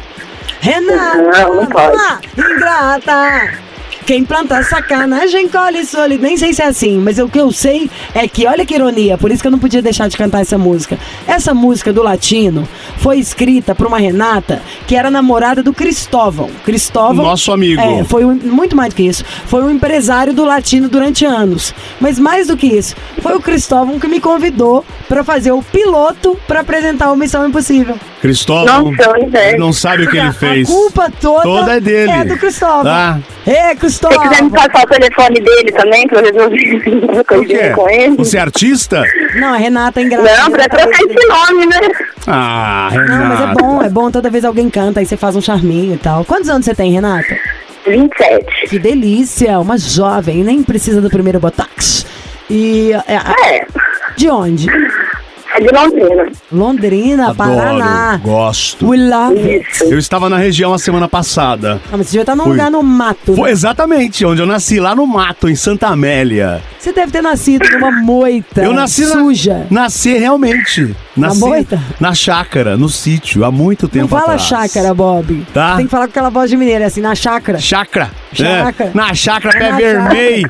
Renata. 0.61 1.17
Não, 1.17 1.53
não 1.55 1.65
pode. 1.65 1.97
Ingrata. 2.37 3.66
Quem 4.07 4.23
planta 4.23 4.63
sacanagem 4.63 5.49
colhe 5.49 5.85
solidão. 5.85 6.23
Nem 6.25 6.37
sei 6.37 6.53
se 6.53 6.61
é 6.61 6.65
assim, 6.67 6.97
mas 6.97 7.19
o 7.19 7.27
que 7.27 7.37
eu 7.37 7.51
sei 7.51 7.89
é 8.15 8.25
que, 8.25 8.47
olha 8.47 8.65
que 8.65 8.73
ironia, 8.73 9.17
por 9.17 9.29
isso 9.31 9.41
que 9.41 9.47
eu 9.47 9.51
não 9.51 9.59
podia 9.59 9.81
deixar 9.81 10.07
de 10.07 10.15
cantar 10.15 10.39
essa 10.39 10.57
música. 10.57 10.97
Essa 11.27 11.53
música 11.53 11.91
do 11.91 12.01
latino 12.01 12.65
foi 12.99 13.19
escrita 13.19 13.75
por 13.75 13.85
uma 13.85 13.97
Renata 13.97 14.61
que 14.87 14.95
era 14.95 15.11
namorada 15.11 15.61
do 15.61 15.73
Cristóvão. 15.73 16.49
Cristóvão. 16.63 17.25
Nosso 17.25 17.51
amigo. 17.51 17.81
É, 17.81 18.05
foi 18.05 18.23
um- 18.23 18.35
muito 18.45 18.77
mais 18.77 18.93
do 18.93 18.95
que 18.95 19.03
isso. 19.03 19.25
Foi 19.45 19.61
um 19.61 19.69
empresário 19.69 20.33
do 20.33 20.45
latino 20.45 20.87
durante 20.87 21.25
anos. 21.25 21.73
Mas 21.99 22.17
mais 22.17 22.47
do 22.47 22.55
que 22.55 22.67
isso, 22.67 22.95
foi 23.21 23.35
o 23.35 23.41
Cristóvão 23.41 23.99
que 23.99 24.07
me 24.07 24.21
convidou 24.21 24.85
pra 25.09 25.21
fazer 25.21 25.51
o 25.51 25.61
piloto 25.61 26.39
pra 26.47 26.61
apresentar 26.61 27.11
o 27.11 27.17
Missão 27.17 27.45
Impossível. 27.45 27.99
Cristóvão 28.21 28.91
é. 29.33 29.49
ele 29.49 29.57
não 29.59 29.71
sabe 29.71 30.03
o 30.03 30.09
que 30.09 30.17
ele 30.17 30.31
fez. 30.33 30.67
A 30.67 30.71
culpa 30.71 31.11
toda, 31.21 31.43
Toda 31.43 31.77
é 31.77 31.79
dele. 31.79 32.11
é 32.11 32.25
do 32.25 32.35
Cristóvão. 32.37 32.83
Tá. 32.83 33.19
Ê, 33.45 33.69
Se 33.69 33.75
Cristóvão! 33.75 34.27
quiser 34.27 34.43
me 34.43 34.49
passar 34.49 34.83
o 34.83 34.87
telefone 34.87 35.39
dele 35.39 35.71
também, 35.71 36.07
pra 36.07 36.19
eu 36.21 36.25
resolver 36.25 36.57
O 36.97 37.17
quê? 37.17 37.23
coisinha 37.23 37.73
com 37.75 37.89
ele. 37.89 38.15
Você 38.17 38.37
é 38.37 38.41
artista? 38.41 39.03
Não, 39.35 39.53
a 39.53 39.57
Renata 39.57 39.99
é 39.99 40.03
engraçada. 40.03 40.41
Não, 40.41 40.51
pra 40.51 40.67
trocar 40.67 40.99
esse 40.99 41.27
nome, 41.27 41.65
né? 41.67 41.79
Ah, 42.25 42.89
Renata. 42.91 43.11
Não, 43.17 43.25
mas 43.27 43.39
é 43.41 43.53
bom, 43.61 43.81
é 43.83 43.89
bom. 43.89 44.11
Toda 44.11 44.29
vez 44.29 44.43
alguém 44.43 44.69
canta, 44.69 44.99
aí 44.99 45.05
você 45.05 45.15
faz 45.15 45.35
um 45.35 45.41
charminho 45.41 45.93
e 45.93 45.97
tal. 45.97 46.25
Quantos 46.25 46.49
anos 46.49 46.65
você 46.65 46.73
tem, 46.73 46.91
Renata? 46.91 47.37
27. 47.85 48.67
Que 48.69 48.79
delícia, 48.79 49.59
uma 49.59 49.77
jovem, 49.77 50.43
nem 50.43 50.61
precisa 50.63 50.99
do 50.99 51.09
primeiro 51.09 51.39
botox. 51.39 52.05
E 52.49 52.91
é, 53.07 53.15
É, 53.55 53.65
de 54.17 54.29
onde? 54.29 54.67
É 55.57 55.61
de 55.61 55.73
Londrina. 55.73 56.31
Londrina, 56.51 57.35
Paraná. 57.35 58.13
Adoro, 58.13 58.23
gosto. 58.23 58.87
We 58.89 58.97
love 58.97 59.39
it. 59.39 59.65
Isso. 59.71 59.83
Eu 59.85 59.97
estava 59.99 60.29
na 60.29 60.37
região 60.37 60.73
a 60.73 60.79
semana 60.79 61.07
passada. 61.07 61.81
Ah, 61.91 61.97
mas 61.97 62.07
você 62.07 62.17
já 62.19 62.25
tá 62.25 62.35
num 62.35 62.43
Fui. 62.43 62.51
lugar 62.53 62.71
no 62.71 62.83
mato. 62.83 63.31
né? 63.31 63.37
Foi 63.37 63.49
exatamente 63.51 64.25
onde 64.25 64.41
eu 64.41 64.45
nasci, 64.45 64.79
lá 64.79 64.95
no 64.95 65.05
mato, 65.05 65.49
em 65.49 65.55
Santa 65.55 65.87
Amélia. 65.87 66.61
Você 66.79 66.91
deve 66.93 67.11
ter 67.11 67.21
nascido 67.21 67.67
numa 67.69 67.91
moita 67.91 68.61
Eu 68.63 68.73
nasci 68.73 69.01
na- 69.05 69.11
suja. 69.13 69.67
Nasci 69.69 70.17
realmente. 70.17 70.95
Na 71.17 71.27
Nasci 71.29 71.39
moita? 71.39 71.81
na 71.99 72.13
chácara, 72.13 72.77
no 72.77 72.87
sítio, 72.89 73.43
há 73.43 73.51
muito 73.51 73.87
tempo 73.87 74.03
Não 74.03 74.07
fala 74.09 74.35
atrás. 74.35 74.43
chácara, 74.43 74.93
Bob. 74.93 75.45
Tá. 75.53 75.75
Tem 75.75 75.85
que 75.85 75.91
falar 75.91 76.05
com 76.05 76.11
aquela 76.11 76.29
voz 76.29 76.49
de 76.49 76.55
mineiro, 76.57 76.85
assim, 76.85 77.01
na 77.01 77.15
chácara. 77.15 77.57
Chácara. 77.59 78.11
Chácara. 78.31 78.91
É, 78.93 78.97
na 78.97 79.13
chácara, 79.13 79.57
pé 79.57 79.71
Na 79.71 79.77
vermelho. 79.77 80.49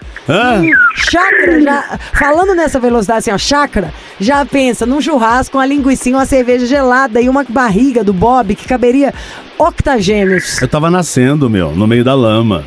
Chácara, 0.96 1.62
já. 1.62 2.00
Falando 2.14 2.54
nessa 2.54 2.80
velocidade 2.80 3.20
assim, 3.20 3.32
ó, 3.32 3.38
chácara, 3.38 3.94
já 4.20 4.46
pensa 4.46 4.86
num 4.86 5.00
churrasco, 5.00 5.58
uma 5.58 5.66
linguiça, 5.66 6.10
uma 6.10 6.26
cerveja 6.26 6.66
gelada 6.66 7.22
e 7.22 7.30
uma 7.30 7.46
barriga 7.48 8.04
do 8.04 8.12
Bob 8.14 8.54
que 8.56 8.68
caberia 8.68 9.14
octagêmeos. 9.58 10.62
Eu 10.62 10.68
tava 10.68 10.90
nascendo, 10.92 11.50
meu, 11.50 11.72
no 11.72 11.88
meio 11.88 12.04
da 12.04 12.14
lama. 12.14 12.64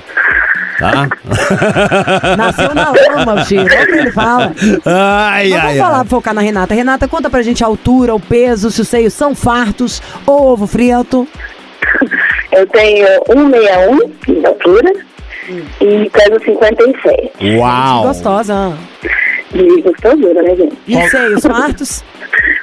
Tá? 0.81 1.09
Nasceu 2.37 2.75
na 2.75 2.91
lama, 2.91 3.45
filho. 3.45 3.69
É 3.73 3.83
o 3.83 3.87
que 3.87 3.93
ele 3.93 4.11
fala. 4.13 4.53
Ai, 4.87 5.51
Mas 5.51 5.53
ai, 5.53 5.61
vamos 5.61 5.79
falar, 5.79 5.99
ai. 6.01 6.05
focar 6.07 6.35
na 6.35 6.41
Renata. 6.41 6.75
Renata, 6.75 7.07
conta 7.07 7.29
pra 7.31 7.43
gente 7.43 7.63
a 7.63 7.67
altura, 7.67 8.15
o 8.15 8.21
peso, 8.21 8.71
se 8.71 8.81
os 8.81 8.89
seios 8.89 9.13
são 9.13 9.35
fartos 9.35 10.03
ou 10.27 10.49
ovo 10.53 10.67
frito. 10.67 11.29
Eu 12.53 12.67
tenho 12.69 13.07
161 13.27 14.35
de 14.41 14.47
altura 14.47 14.93
e 15.81 16.11
peso 16.11 16.45
57 16.45 17.57
Uau. 17.59 18.03
Gostosa. 18.05 18.73
de 19.53 19.83
gostosura, 19.83 20.43
né, 20.43 20.57
gente? 20.57 20.77
E 20.89 21.09
seios 21.09 21.43
fartos? 21.43 22.05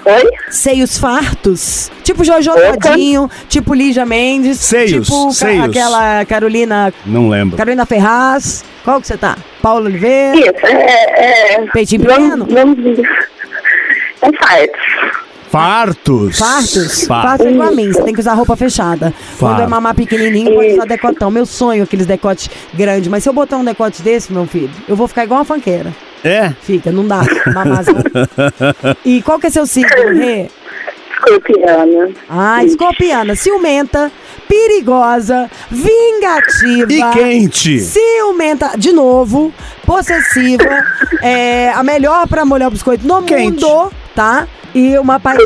Oi? 0.10 0.30
Seios 0.50 0.98
fartos? 0.98 1.92
Tipo 2.04 2.24
Jojo 2.24 2.52
Opa. 2.52 2.78
Todinho, 2.78 3.30
tipo 3.50 3.74
Lígia 3.74 4.06
Mendes. 4.06 4.58
Seios, 4.60 5.06
Tipo 5.08 5.28
ca- 5.28 5.34
seios. 5.34 5.66
aquela 5.66 6.26
Carolina, 6.26 6.94
Não 7.06 7.28
lembro. 7.30 7.58
Carolina 7.58 7.86
Ferraz. 7.86 8.64
Qual 8.84 9.02
que 9.02 9.08
você 9.08 9.18
tá? 9.18 9.38
Paulo 9.62 9.86
Oliveira? 9.88 10.38
Isso, 10.38 10.66
é... 10.66 11.56
é 11.56 11.66
Peitinho 11.74 12.04
vamos, 12.06 12.30
pequeno? 12.46 12.48
vamos 12.50 12.78
dizer. 12.84 13.10
É 14.22 14.32
fartos. 14.34 15.27
Fartos. 15.50 16.38
Fartos? 16.38 17.04
Fa- 17.06 17.22
Fartos 17.22 17.46
é 17.48 17.52
igual 17.52 17.70
a 17.70 17.72
mim, 17.72 17.92
você 17.92 18.02
tem 18.04 18.14
que 18.14 18.20
usar 18.20 18.34
roupa 18.34 18.56
fechada. 18.56 19.14
Quando 19.40 19.62
é 19.62 19.68
mamar 19.68 19.96
pequenininho, 19.96 20.54
pode 20.54 20.74
usar 20.74 20.86
decotão. 20.86 21.32
Meu 21.32 21.46
sonho 21.46 21.82
é 21.82 21.84
aqueles 21.84 22.06
decotes 22.06 22.50
grandes. 22.74 23.08
Mas 23.08 23.24
se 23.24 23.30
eu 23.30 23.34
botar 23.34 23.58
um 23.58 23.64
decote 23.66 24.02
desse, 24.02 24.32
meu 24.34 24.46
filho, 24.46 24.70
eu 24.88 24.96
vou 24.96 25.08
ficar 25.08 25.24
igual 25.24 25.40
uma 25.40 25.46
fanqueira. 25.46 25.94
É. 26.24 26.50
Fica, 26.62 26.92
não 26.92 27.08
dá. 27.08 27.22
Mamazão. 27.54 27.96
e 29.06 29.22
qual 29.22 29.40
que 29.40 29.48
é 29.48 29.50
seu 29.50 29.66
signo, 29.66 29.90
Rê? 30.14 30.48
Escorpiana. 31.20 32.12
Ah, 32.30 32.64
escorpiana, 32.64 33.36
ciumenta, 33.36 34.12
perigosa, 34.48 35.50
vingativa. 35.70 36.92
E 36.92 37.12
quente. 37.14 37.80
Ciumenta, 37.80 38.72
de 38.78 38.92
novo, 38.94 39.52
possessiva, 39.86 40.64
é 41.22 41.70
a 41.74 41.84
melhor 41.84 42.28
pra 42.28 42.46
molhar 42.46 42.68
o 42.70 42.72
biscoito 42.72 43.06
no 43.08 43.24
Quente. 43.24 43.64
mundo, 43.66 43.92
tá? 44.16 44.48
E 44.78 44.98
uma 45.00 45.20
paixão 45.20 45.44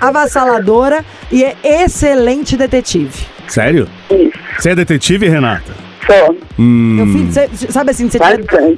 avassaladora 0.00 1.04
e 1.30 1.44
é 1.44 1.54
excelente 1.84 2.56
detetive. 2.56 3.26
Sério? 3.48 3.86
Isso. 4.10 4.32
Você 4.58 4.70
é 4.70 4.74
detetive, 4.74 5.28
Renata? 5.28 5.72
Só. 6.06 6.32
Hum. 6.58 6.94
Meu 6.96 7.06
filho, 7.06 7.32
cê- 7.32 7.48
sabe 7.70 7.90
assim, 7.90 8.08
você 8.08 8.18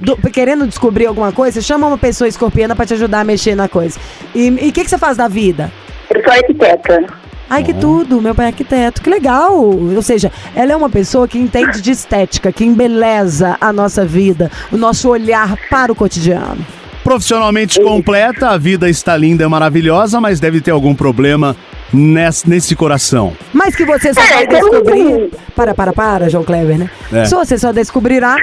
do- 0.00 0.16
querendo 0.32 0.66
descobrir 0.66 1.06
alguma 1.06 1.30
coisa, 1.30 1.60
você 1.60 1.66
chama 1.66 1.86
uma 1.86 1.98
pessoa 1.98 2.26
escorpiana 2.26 2.74
pra 2.74 2.86
te 2.86 2.94
ajudar 2.94 3.20
a 3.20 3.24
mexer 3.24 3.54
na 3.54 3.68
coisa. 3.68 3.98
E 4.34 4.48
o 4.50 4.72
que, 4.72 4.82
que 4.84 4.90
você 4.90 4.98
faz 4.98 5.16
da 5.16 5.28
vida? 5.28 5.70
Eu 6.12 6.22
sou 6.22 6.32
arquiteta. 6.32 7.04
Ai, 7.50 7.62
que 7.62 7.72
tudo, 7.72 8.20
meu 8.20 8.34
pai 8.34 8.46
é 8.46 8.48
arquiteto, 8.48 9.00
que 9.00 9.08
legal. 9.08 9.54
Ou 9.62 10.02
seja, 10.02 10.30
ela 10.54 10.72
é 10.72 10.76
uma 10.76 10.90
pessoa 10.90 11.26
que 11.28 11.38
entende 11.38 11.80
de 11.80 11.90
estética, 11.92 12.50
que 12.52 12.64
embeleza 12.64 13.56
a 13.60 13.72
nossa 13.72 14.04
vida, 14.04 14.50
o 14.72 14.76
nosso 14.76 15.08
olhar 15.08 15.56
para 15.70 15.92
o 15.92 15.94
cotidiano. 15.94 16.64
Profissionalmente 17.08 17.80
completa, 17.80 18.50
a 18.50 18.58
vida 18.58 18.86
está 18.86 19.16
linda 19.16 19.42
e 19.42 19.48
maravilhosa, 19.48 20.20
mas 20.20 20.38
deve 20.40 20.60
ter 20.60 20.72
algum 20.72 20.94
problema 20.94 21.56
nesse, 21.90 22.46
nesse 22.46 22.76
coração. 22.76 23.32
Mas 23.50 23.74
que 23.74 23.86
você 23.86 24.12
só 24.12 24.20
É, 24.20 24.26
vai 24.26 24.44
eu- 24.44 24.48
descobrir. 24.50 25.30
Para, 25.56 25.74
para, 25.74 25.92
para, 25.94 26.28
João 26.28 26.44
Kleber, 26.44 26.76
né? 26.76 26.90
É. 27.10 27.24
Só 27.24 27.42
você 27.42 27.56
só 27.56 27.72
descobrirá 27.72 28.36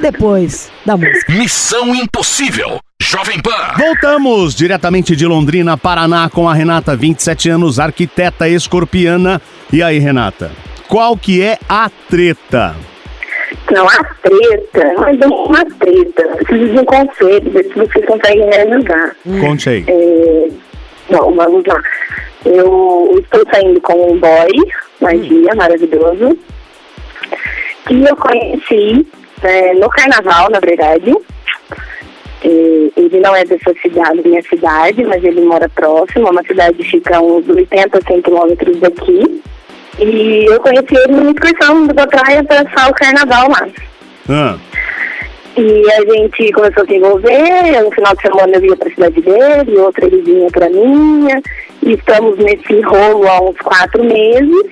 depois 0.00 0.70
da 0.86 0.96
música. 0.96 1.30
Missão 1.30 1.94
Impossível. 1.94 2.78
Jovem 3.02 3.38
Pan. 3.38 3.74
Voltamos 3.76 4.54
diretamente 4.54 5.14
de 5.14 5.26
Londrina, 5.26 5.76
Paraná, 5.76 6.30
com 6.30 6.48
a 6.48 6.54
Renata, 6.54 6.96
27 6.96 7.50
anos, 7.50 7.78
arquiteta 7.78 8.48
escorpiana. 8.48 9.42
E 9.70 9.82
aí, 9.82 9.98
Renata? 9.98 10.50
Qual 10.88 11.18
que 11.18 11.42
é 11.42 11.58
a 11.68 11.90
treta? 12.08 12.74
Não, 13.70 13.86
a 13.88 14.04
treta, 14.22 14.94
mas 14.98 15.20
é 15.20 15.26
uma 15.26 15.64
treta. 15.64 16.22
Preciso 16.44 16.72
de 16.72 16.78
um 16.78 16.84
conselho, 16.84 17.50
ver 17.50 17.64
se 17.64 17.72
vocês 17.74 18.06
conseguem 18.06 18.46
me 18.46 18.56
ajudar. 18.56 19.16
Conte 19.40 19.68
aí. 19.68 19.84
É, 19.88 20.48
bom, 21.10 21.34
vamos 21.34 21.64
lá. 21.66 21.82
Eu 22.44 23.18
estou 23.20 23.42
saindo 23.52 23.80
com 23.80 24.12
um 24.12 24.18
boy, 24.18 24.52
Hum. 24.54 25.04
magia, 25.04 25.54
maravilhoso, 25.54 26.38
que 27.86 28.02
eu 28.04 28.16
conheci 28.16 29.06
é, 29.42 29.74
no 29.74 29.88
carnaval, 29.90 30.48
na 30.50 30.60
verdade. 30.60 31.12
Ele 32.42 33.20
não 33.20 33.34
é 33.34 33.44
dessa 33.44 33.74
cidade, 33.82 34.22
minha 34.24 34.42
cidade, 34.42 35.02
mas 35.04 35.22
ele 35.24 35.40
mora 35.40 35.68
próximo, 35.68 36.28
é 36.28 36.30
uma 36.30 36.44
cidade 36.44 36.76
que 36.76 36.84
fica 36.84 37.20
uns 37.20 37.48
80, 37.48 38.00
100 38.06 38.22
quilômetros 38.22 38.78
daqui. 38.78 39.42
E 39.98 40.46
eu 40.46 40.60
conheci 40.60 40.94
ele 40.94 41.12
numa 41.14 41.30
excursão 41.30 41.86
da 41.86 42.06
praia 42.06 42.44
para 42.44 42.64
passar 42.64 42.90
o 42.90 42.94
carnaval 42.94 43.48
lá. 43.48 43.68
Ah, 44.28 44.56
E 45.56 45.90
a 45.90 46.00
gente 46.12 46.52
começou 46.52 46.82
a 46.82 46.86
se 46.86 46.96
envolver, 46.96 47.82
no 47.82 47.90
final 47.92 48.14
de 48.14 48.22
semana 48.22 48.56
eu 48.56 48.64
ia 48.64 48.76
para 48.76 48.88
a 48.88 48.90
cidade 48.90 49.22
dele, 49.22 49.78
outra 49.78 50.06
ele 50.06 50.20
vinha 50.20 50.50
para 50.50 50.68
minha. 50.68 51.42
E 51.82 51.92
estamos 51.92 52.36
nesse 52.38 52.80
rolo 52.82 53.26
há 53.26 53.40
uns 53.40 53.56
quatro 53.58 54.04
meses. 54.04 54.66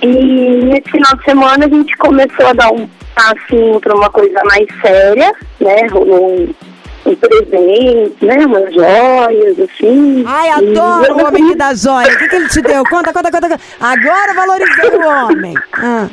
E 0.00 0.06
nesse 0.06 0.90
final 0.90 1.14
de 1.16 1.24
semana 1.24 1.66
a 1.66 1.68
gente 1.68 1.94
começou 1.98 2.46
a 2.46 2.52
dar 2.54 2.72
um 2.72 2.88
passinho 3.14 3.78
para 3.80 3.94
uma 3.94 4.08
coisa 4.08 4.40
mais 4.44 4.66
séria, 4.80 5.30
né? 5.60 5.86
Rolou 5.90 6.32
um, 6.32 6.48
um 7.06 7.14
presente, 7.16 8.24
né? 8.24 8.44
Umas 8.46 8.72
joias, 8.74 9.58
assim. 9.58 10.22
Ai, 10.26 10.48
E 10.48 10.50
adoro 10.52 11.14
o 11.16 11.26
homem 11.26 11.48
que 11.48 11.54
dá 11.56 11.74
joia. 11.74 12.08
O 12.12 12.18
que, 12.18 12.28
que 12.28 12.36
ele 12.36 12.48
te 12.48 12.60
deu? 12.62 12.82
Conta, 12.84 13.12
conta, 13.12 13.30
conta. 13.30 13.48
conta. 13.48 13.60
Agora 13.80 14.34
valorizei 14.34 14.90
o 14.90 15.06
homem. 15.08 15.54
Ah. 15.72 16.08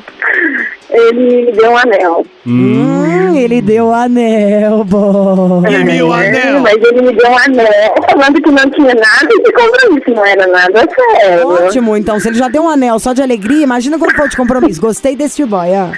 Ele 0.89 1.45
me 1.45 1.51
deu 1.51 1.71
um 1.71 1.77
anel. 1.77 2.25
Hum, 2.45 3.35
ele 3.35 3.61
deu 3.61 3.87
o 3.87 3.93
anel, 3.93 4.83
bom. 4.85 5.61
E 5.69 5.83
meu 5.83 6.13
É, 6.15 6.29
anel? 6.29 6.59
Mas 6.61 6.75
ele 6.75 7.01
me 7.01 7.13
deu 7.13 7.29
um 7.29 7.37
anel, 7.37 7.93
falando 8.09 8.41
que 8.41 8.51
não 8.51 8.69
tinha 8.71 8.95
nada 8.95 9.27
de 9.27 9.51
compromisso, 9.51 10.09
não 10.11 10.25
era 10.25 10.47
nada 10.47 10.87
sério. 10.95 11.47
Ótimo, 11.49 11.97
então. 11.97 12.19
Se 12.21 12.29
ele 12.29 12.37
já 12.37 12.47
deu 12.47 12.63
um 12.63 12.69
anel 12.69 12.97
só 12.99 13.11
de 13.11 13.21
alegria, 13.21 13.63
imagina 13.63 13.99
quando 13.99 14.15
for 14.15 14.29
de 14.29 14.37
compromisso. 14.37 14.79
Gostei 14.79 15.15
desse 15.15 15.43
boy, 15.43 15.67
ó. 15.73 15.89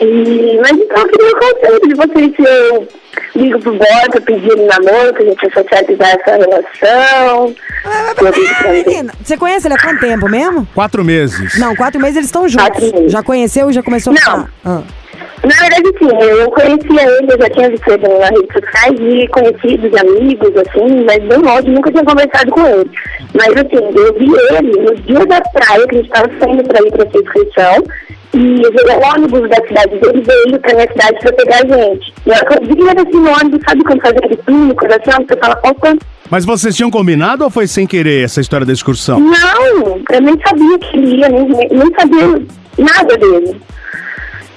E, 0.00 0.58
mas 0.62 0.72
então 0.72 0.96
eu 1.02 1.08
queria 1.08 1.28
o 1.28 1.38
conselho 1.38 1.80
de 1.88 1.94
vocês 1.94 2.34
se 2.34 2.42
eu 2.42 2.88
ligo 3.34 3.58
pro 3.60 3.72
boy 3.72 4.10
pra 4.10 4.20
pedir 4.20 4.50
ele 4.50 4.66
namoro, 4.66 5.12
pra 5.12 5.24
gente 5.24 5.52
socializar 5.52 6.08
essa 6.20 6.36
relação. 6.36 7.54
Pra 8.16 8.30
ele. 8.70 8.84
Menina, 8.84 9.12
você 9.22 9.36
conhece 9.36 9.66
ele 9.66 9.74
há 9.74 9.78
quanto 9.80 10.00
tempo 10.00 10.28
mesmo? 10.28 10.66
quatro 10.74 11.04
meses. 11.04 11.58
Não, 11.58 11.74
quatro 11.76 12.00
meses 12.00 12.16
eles 12.16 12.28
estão 12.28 12.48
juntos. 12.48 12.66
Quatro 12.66 12.92
meses. 12.92 13.12
Já 13.12 13.22
conheceu 13.22 13.70
e 13.70 13.72
já 13.72 13.82
começou 13.82 14.12
a 14.12 14.16
Não. 14.30 14.48
Ah. 14.64 14.82
Na 15.42 15.54
verdade, 15.60 15.98
sim, 15.98 16.08
eu 16.08 16.50
conhecia 16.50 17.02
ele, 17.02 17.32
eu 17.32 17.38
já 17.38 17.50
tinha 17.50 17.70
visto 17.70 17.88
ele 17.88 18.08
nas 18.08 18.30
redes 18.30 18.52
sociais 18.52 18.96
e 19.00 19.28
conhecidos, 19.28 20.00
amigos, 20.00 20.52
assim, 20.56 21.04
mas 21.04 21.18
bem 21.18 21.38
longe, 21.38 21.70
nunca 21.70 21.90
tinha 21.90 22.04
conversado 22.04 22.50
com 22.50 22.66
ele. 22.66 22.90
Mas, 23.34 23.48
assim, 23.48 23.76
eu 23.76 24.14
vi 24.14 24.30
ele 24.50 24.80
no 24.80 24.94
dia 24.96 25.26
da 25.26 25.40
praia, 25.40 25.86
que 25.86 25.94
a 25.94 25.98
gente 25.98 26.06
estava 26.06 26.30
saindo 26.40 26.64
para 26.64 26.86
ir 26.86 26.90
para 26.90 27.06
essa 27.06 27.18
inscrição, 27.18 27.84
e 28.34 28.62
o 28.66 29.14
ônibus 29.14 29.48
da 29.48 29.56
cidade 29.66 29.98
dele 29.98 30.22
veio 30.22 30.60
para 30.60 30.74
minha 30.74 30.88
cidade 30.88 31.18
para 31.20 31.32
pegar 31.32 31.56
a 31.56 31.66
gente. 31.66 32.14
E 32.26 32.32
a 32.32 32.38
eu 32.38 32.66
vi 32.66 32.74
que 32.74 32.80
ele 32.82 32.90
era 32.90 33.02
assim 33.02 33.20
no 33.20 33.30
ônibus, 33.30 33.60
sabe 33.66 33.84
quando 33.84 34.00
faz 34.02 34.16
aquele 34.16 34.74
coisa 34.74 34.96
assim, 34.96 35.26
você 35.26 35.36
fala, 35.36 35.60
opa, 35.62 35.96
Mas 36.30 36.44
vocês 36.44 36.74
tinham 36.74 36.90
combinado 36.90 37.44
ou 37.44 37.50
foi 37.50 37.66
sem 37.66 37.86
querer 37.86 38.24
essa 38.24 38.40
história 38.40 38.66
da 38.66 38.72
excursão? 38.72 39.20
não, 39.20 40.00
eu 40.10 40.20
nem 40.20 40.34
sabia 40.46 40.78
que 40.78 40.96
ele 40.96 41.16
ia, 41.16 41.28
nem 41.28 41.46
nem 41.46 41.94
sabia 41.98 42.42
nada 42.78 43.16
dele. 43.16 43.56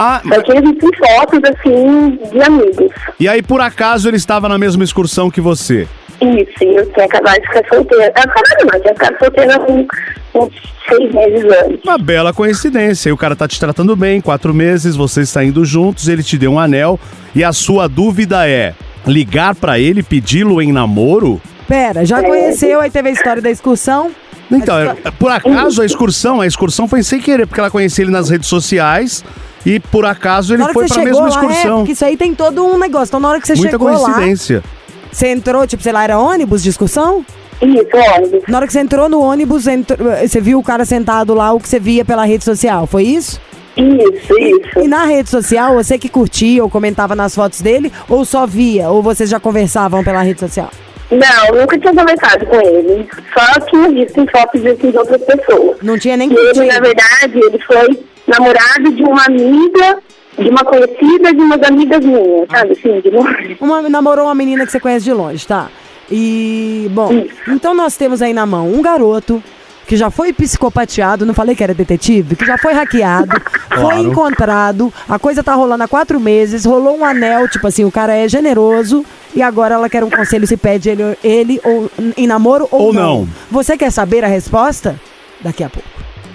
Ah, 0.01 0.21
Só 0.23 0.53
em 0.53 0.77
fotos, 0.79 1.41
assim, 1.43 2.17
de 2.31 2.41
amigos. 2.41 2.91
e 3.19 3.27
aí 3.27 3.41
por 3.41 3.59
acaso 3.59 4.07
ele 4.09 4.15
estava 4.15 4.47
na 4.47 4.57
mesma 4.57 4.81
excursão 4.83 5.29
que 5.29 5.41
você? 5.41 5.85
Isso, 6.21 6.63
e 6.63 6.75
eu 6.75 6.85
tinha 6.93 7.05
acabado 7.05 7.35
de 7.41 7.47
ficar 7.47 7.65
solteira. 7.69 8.05
Eu 8.05 8.09
acabado 8.09 8.43
não, 8.61 8.73
eu 8.73 8.81
tinha 8.81 8.93
ficado 8.93 9.19
solteira 9.19 9.59
com 9.59 9.87
uns 10.35 10.53
seis 10.87 11.13
meses 11.13 11.45
antes. 11.63 11.83
Uma 11.83 11.97
bela 11.97 12.33
coincidência. 12.33 13.09
E 13.09 13.11
o 13.13 13.17
cara 13.17 13.35
tá 13.35 13.47
te 13.47 13.57
tratando 13.59 13.95
bem, 13.95 14.19
quatro 14.21 14.53
meses, 14.53 14.95
vocês 14.95 15.29
saindo 15.29 15.63
juntos, 15.65 16.07
ele 16.09 16.23
te 16.23 16.37
deu 16.37 16.51
um 16.51 16.59
anel. 16.59 16.99
E 17.35 17.41
a 17.43 17.51
sua 17.53 17.87
dúvida 17.87 18.47
é 18.49 18.73
ligar 19.07 19.55
pra 19.55 19.79
ele, 19.79 20.03
pedi-lo 20.03 20.61
em 20.61 20.71
namoro? 20.73 21.41
Pera, 21.67 22.05
já 22.05 22.21
conheceu, 22.21 22.81
aí 22.81 22.89
teve 22.89 23.09
a 23.09 23.11
história 23.13 23.41
da 23.41 23.49
excursão. 23.49 24.11
Então, 24.51 24.77
é- 24.79 24.95
por 25.19 25.31
acaso 25.31 25.81
a 25.81 25.85
excursão, 25.85 26.41
a 26.41 26.47
excursão 26.47 26.87
foi 26.87 27.03
sem 27.03 27.21
querer, 27.21 27.45
porque 27.47 27.59
ela 27.59 27.69
conhecia 27.71 28.03
ele 28.03 28.11
nas 28.11 28.29
redes 28.29 28.49
sociais 28.49 29.23
e 29.65 29.79
por 29.79 30.05
acaso 30.05 30.53
ele 30.53 30.63
foi 30.73 30.85
pra 30.87 30.95
chegou 30.95 31.05
mesma 31.05 31.21
lá, 31.21 31.27
é, 31.27 31.51
excursão. 31.53 31.85
isso 31.87 32.05
aí 32.05 32.15
tem 32.17 32.33
todo 32.33 32.65
um 32.65 32.77
negócio. 32.77 33.09
Então, 33.09 33.19
na 33.19 33.29
hora 33.29 33.41
que 33.41 33.47
você 33.47 33.55
Muita 33.55 33.71
chegou 33.71 33.89
lá, 33.91 33.99
coincidência. 34.13 34.63
você 35.11 35.27
entrou, 35.29 35.65
tipo, 35.67 35.81
sei 35.83 35.91
lá, 35.91 36.03
era 36.03 36.17
ônibus 36.17 36.63
de 36.63 36.69
excursão? 36.69 37.25
Isso, 37.61 37.87
ônibus. 38.15 38.43
Na 38.47 38.57
hora 38.57 38.67
que 38.67 38.71
você 38.73 38.79
entrou 38.79 39.09
no 39.09 39.21
ônibus, 39.21 39.67
entrou- 39.67 39.97
você 40.25 40.39
viu 40.39 40.59
o 40.59 40.63
cara 40.63 40.85
sentado 40.85 41.33
lá, 41.33 41.51
o 41.51 41.59
que 41.59 41.67
você 41.67 41.79
via 41.79 42.05
pela 42.05 42.23
rede 42.25 42.43
social, 42.43 42.87
foi 42.87 43.03
isso? 43.03 43.39
Isso, 43.75 44.33
isso. 44.39 44.79
E 44.79 44.87
na 44.87 45.05
rede 45.05 45.29
social, 45.29 45.73
você 45.75 45.97
que 45.97 46.09
curtia 46.09 46.63
ou 46.63 46.69
comentava 46.69 47.15
nas 47.15 47.33
fotos 47.35 47.61
dele, 47.61 47.91
ou 48.09 48.25
só 48.25 48.45
via, 48.47 48.89
ou 48.89 49.01
vocês 49.01 49.29
já 49.29 49.39
conversavam 49.39 50.03
pela 50.03 50.21
rede 50.21 50.39
social? 50.39 50.69
Não, 51.11 51.59
nunca 51.61 51.77
tinha 51.79 51.93
conversado 51.93 52.45
com 52.45 52.55
ele. 52.61 53.07
Só 53.33 53.59
tinha 53.65 53.89
visto 53.89 54.19
em 54.19 54.27
fotos 54.27 54.65
assim, 54.65 54.91
de 54.91 54.97
outras 54.97 55.21
pessoas. 55.23 55.77
Não 55.81 55.97
tinha 55.97 56.15
nem 56.15 56.29
E 56.29 56.33
ele, 56.33 56.43
curtido. 56.53 56.65
na 56.67 56.79
verdade, 56.79 57.39
ele 57.39 57.59
foi 57.65 57.99
namorado 58.29 58.91
de 58.91 59.03
uma 59.03 59.25
amiga, 59.25 59.99
de 60.37 60.49
uma 60.49 60.63
conhecida 60.63 61.33
de 61.33 61.41
umas 61.41 61.61
amigas 61.63 62.05
minhas, 62.05 62.47
sabe? 62.49 62.71
Assim, 62.73 63.01
de 63.01 63.09
longe. 63.09 63.57
Uma, 63.59 63.81
namorou 63.89 64.25
uma 64.25 64.35
menina 64.35 64.65
que 64.65 64.71
você 64.71 64.79
conhece 64.79 65.05
de 65.05 65.13
longe, 65.13 65.45
tá? 65.45 65.69
E, 66.11 66.87
bom, 66.91 67.27
então 67.47 67.73
nós 67.73 67.95
temos 67.95 68.21
aí 68.21 68.33
na 68.33 68.45
mão 68.45 68.71
um 68.71 68.81
garoto 68.81 69.43
que 69.85 69.95
já 69.95 70.11
foi 70.11 70.31
psicopateado, 70.31 71.25
não 71.25 71.33
falei 71.33 71.55
que 71.55 71.63
era 71.63 71.73
detetive, 71.73 72.35
que 72.35 72.45
já 72.45 72.59
foi 72.59 72.73
hackeado, 72.73 73.41
foi 73.73 73.99
encontrado, 74.01 74.93
a 75.07 75.17
coisa 75.17 75.43
tá 75.43 75.55
rolando 75.55 75.83
há 75.83 75.87
quatro 75.87 76.19
meses, 76.19 76.63
rolou 76.63 76.99
um 76.99 77.03
anel, 77.03 77.47
tipo 77.47 77.65
assim, 77.65 77.83
o 77.83 77.91
cara 77.91 78.15
é 78.15 78.27
generoso 78.27 79.03
e 79.33 79.41
agora 79.41 79.75
ela 79.75 79.89
quer 79.89 80.03
um 80.03 80.09
conselho 80.09 80.45
se 80.45 80.55
pede 80.55 80.89
ele, 80.89 81.17
ele 81.23 81.59
ou, 81.63 81.89
em 82.15 82.27
namoro 82.27 82.67
ou, 82.69 82.87
Ou 82.87 82.93
não. 82.93 83.27
Você 83.49 83.75
quer 83.75 83.91
saber 83.91 84.23
a 84.23 84.27
resposta? 84.27 84.99
Daqui 85.41 85.63
a 85.63 85.69
pouco. 85.69 85.89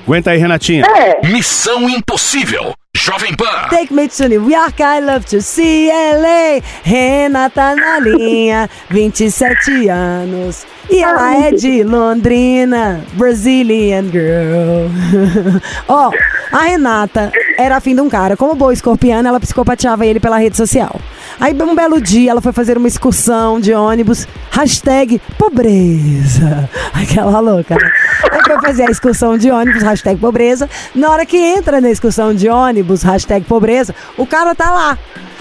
Aguenta 0.04 0.30
aí, 0.30 0.38
Renatinha. 0.38 0.84
É, 0.84 1.26
Missão 1.26 1.88
Impossível. 1.88 2.74
Jovem 2.96 3.34
Pan. 3.34 3.68
Take 3.70 3.92
me 3.92 4.08
to 4.08 4.28
New 4.28 4.48
York, 4.48 4.80
I 4.80 5.00
love 5.00 5.26
to 5.26 5.42
see 5.42 5.90
LA. 5.90 6.60
Renata 6.84 7.74
na 7.74 7.98
linha, 7.98 8.70
27 8.88 9.88
anos. 9.88 10.64
E 10.88 11.02
ela 11.02 11.34
é 11.34 11.50
de 11.50 11.82
Londrina, 11.82 13.02
Brazilian 13.14 14.04
girl. 14.12 14.88
Ó, 15.88 16.12
a 16.52 16.58
Renata 16.62 17.32
era 17.58 17.76
afim 17.76 17.96
de 17.96 18.00
um 18.00 18.08
cara. 18.08 18.36
Como 18.36 18.54
boa 18.54 18.72
escorpiana, 18.72 19.28
ela 19.28 19.40
psicopateava 19.40 20.06
ele 20.06 20.20
pela 20.20 20.38
rede 20.38 20.56
social. 20.56 21.00
Aí, 21.40 21.52
um 21.52 21.74
belo 21.74 22.00
dia, 22.00 22.30
ela 22.30 22.40
foi 22.40 22.52
fazer 22.52 22.76
uma 22.76 22.86
excursão 22.86 23.58
de 23.58 23.72
ônibus, 23.72 24.28
hashtag 24.50 25.20
pobreza. 25.36 26.70
Aquela 26.94 27.40
louca, 27.40 27.74
né? 27.74 27.90
Aí 28.30 28.40
foi 28.44 28.60
fazer 28.60 28.84
a 28.84 28.90
excursão 28.90 29.36
de 29.36 29.50
ônibus, 29.50 29.82
hashtag 29.82 30.20
pobreza. 30.20 30.68
Na 30.94 31.10
hora 31.10 31.26
que 31.26 31.36
entra 31.36 31.80
na 31.80 31.90
excursão 31.90 32.32
de 32.34 32.48
ônibus, 32.48 32.83
hashtag 33.02 33.44
pobreza, 33.46 33.94
o 34.16 34.26
cara 34.26 34.54
tá 34.54 34.70
lá. 34.72 34.98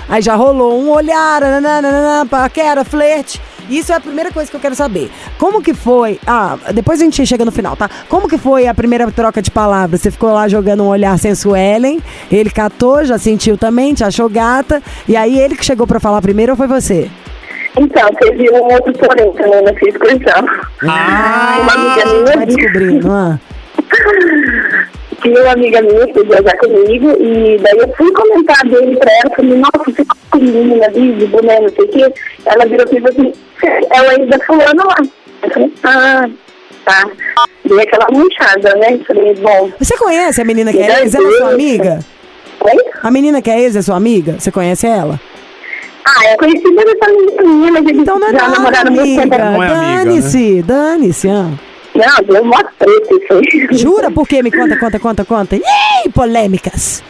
Aí 0.07 0.21
já 0.21 0.35
rolou 0.35 0.81
um 0.81 0.89
olhar, 0.89 1.41
nananana, 1.41 2.25
paquera, 2.25 2.83
flerte. 2.83 3.41
Isso 3.69 3.91
é 3.93 3.95
a 3.95 3.99
primeira 3.99 4.31
coisa 4.31 4.49
que 4.49 4.55
eu 4.55 4.59
quero 4.59 4.75
saber. 4.75 5.09
Como 5.37 5.61
que 5.61 5.73
foi? 5.73 6.19
Ah, 6.27 6.57
depois 6.73 6.99
a 6.99 7.05
gente 7.05 7.25
chega 7.25 7.45
no 7.45 7.51
final, 7.51 7.75
tá? 7.75 7.89
Como 8.09 8.27
que 8.27 8.37
foi 8.37 8.67
a 8.67 8.73
primeira 8.73 9.09
troca 9.11 9.41
de 9.41 9.49
palavras? 9.49 10.01
Você 10.01 10.11
ficou 10.11 10.33
lá 10.33 10.47
jogando 10.47 10.83
um 10.83 10.87
olhar 10.87 11.17
sensuelen, 11.17 12.01
ele 12.29 12.49
catou, 12.49 13.05
já 13.05 13.17
sentiu 13.17 13.57
também, 13.57 13.93
te 13.93 14.03
achou 14.03 14.27
gata, 14.29 14.83
e 15.07 15.15
aí 15.15 15.39
ele 15.39 15.55
que 15.55 15.65
chegou 15.65 15.87
pra 15.87 15.99
falar 15.99 16.21
primeiro 16.21 16.51
ou 16.51 16.57
foi 16.57 16.67
você? 16.67 17.09
então, 17.75 18.07
teve 18.19 18.51
um 18.51 18.65
outro 18.65 18.93
porém 18.93 19.31
também 19.33 19.63
nessa 19.63 19.89
excursão. 19.89 20.45
Ah! 20.87 21.57
Uma 21.61 21.73
amiga 21.73 22.23
Vai 22.25 22.35
minha 22.35 22.45
descobrindo, 22.45 23.11
ah. 23.11 23.39
tinha 25.23 25.41
uma 25.41 25.51
amiga 25.53 25.81
minha 25.81 26.05
que 26.07 26.13
foi 26.13 26.23
viajar 26.25 26.57
comigo 26.57 27.09
e 27.19 27.57
daí 27.57 27.77
eu 27.79 27.87
fui 27.95 28.11
comentar 28.11 28.63
dele 28.67 28.95
pra 28.97 29.11
ela, 29.23 29.35
falei, 29.35 29.57
nossa, 29.57 29.83
você 29.91 30.05
com 30.29 30.37
menina, 30.39 30.89
vídeo, 30.89 31.27
boné, 31.29 31.59
não 31.61 31.69
sei 31.69 31.85
o 31.85 31.87
quê. 31.87 32.13
Ela 32.45 32.65
virou 32.65 32.85
e 32.91 33.01
falou 33.01 33.09
assim, 33.09 33.33
ela 33.91 34.13
é 34.13 34.25
da 34.25 34.39
fulana 34.45 34.83
lá. 34.83 34.95
Eu 35.43 35.49
falei, 35.49 35.73
ah, 35.83 36.29
tá. 36.85 37.09
Dei 37.65 37.79
aquela 37.81 38.07
murchada, 38.11 38.75
né? 38.75 38.99
Falei, 39.07 39.33
bom, 39.35 39.71
Você 39.79 39.97
conhece 39.97 40.41
a 40.41 40.45
menina 40.45 40.71
que 40.71 40.79
é 40.79 41.01
ex? 41.01 41.15
Ela 41.15 41.27
é 41.27 41.37
sua 41.37 41.49
amiga? 41.53 41.99
oi? 42.61 42.83
A 43.01 43.09
menina 43.11 43.41
que 43.41 43.49
é 43.49 43.61
ex 43.61 43.75
é 43.75 43.81
sua 43.81 43.95
amiga? 43.95 44.35
Você 44.39 44.51
conhece 44.51 44.85
ela? 44.85 45.19
Ah, 46.05 46.25
é 46.25 46.35
conhecida 46.35 46.83
dessa 46.83 47.11
minha, 47.43 47.71
mas 47.71 47.85
eles 47.85 48.01
Então 48.01 48.19
não 48.19 48.27
é 48.27 48.31
já 48.33 48.37
nada, 48.39 48.51
namoraram 48.55 48.91
muito 48.91 49.01
amiga. 49.21 49.21
tempo. 49.21 49.37
Não 49.37 49.63
é 49.63 49.67
amiga, 49.67 49.79
né? 49.79 50.03
Dane-se, 50.05 50.61
dane-se. 50.63 51.29
ah. 51.29 51.49
Não, 51.95 52.25
deu 52.25 52.43
mó 52.43 52.57
treta 52.79 53.13
isso 53.13 53.33
aí. 53.33 53.77
Jura? 53.77 54.09
Por 54.11 54.27
quê? 54.27 54.41
Me 54.41 54.51
conta, 54.51 54.77
conta, 54.77 54.99
conta, 54.99 55.25
conta. 55.25 55.55
Ih, 55.55 56.09
polêmicas. 56.13 57.03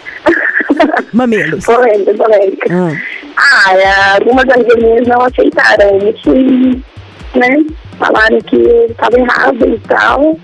Mamilos. 1.13 1.65
Polêmica, 1.65 2.13
polêmica. 2.13 2.69
Ah. 2.72 3.24
Ah, 3.36 3.74
é, 3.74 4.13
algumas 4.19 4.46
amigas 4.50 4.76
minhas 4.78 5.08
não 5.08 5.22
aceitaram 5.22 5.98
isso 6.10 6.30
e, 6.36 6.82
né, 7.36 7.65
falaram 7.98 8.39
que 8.41 8.58
estava 8.58 9.17
errado 9.19 9.65
e 9.67 9.80
tal. 9.88 10.38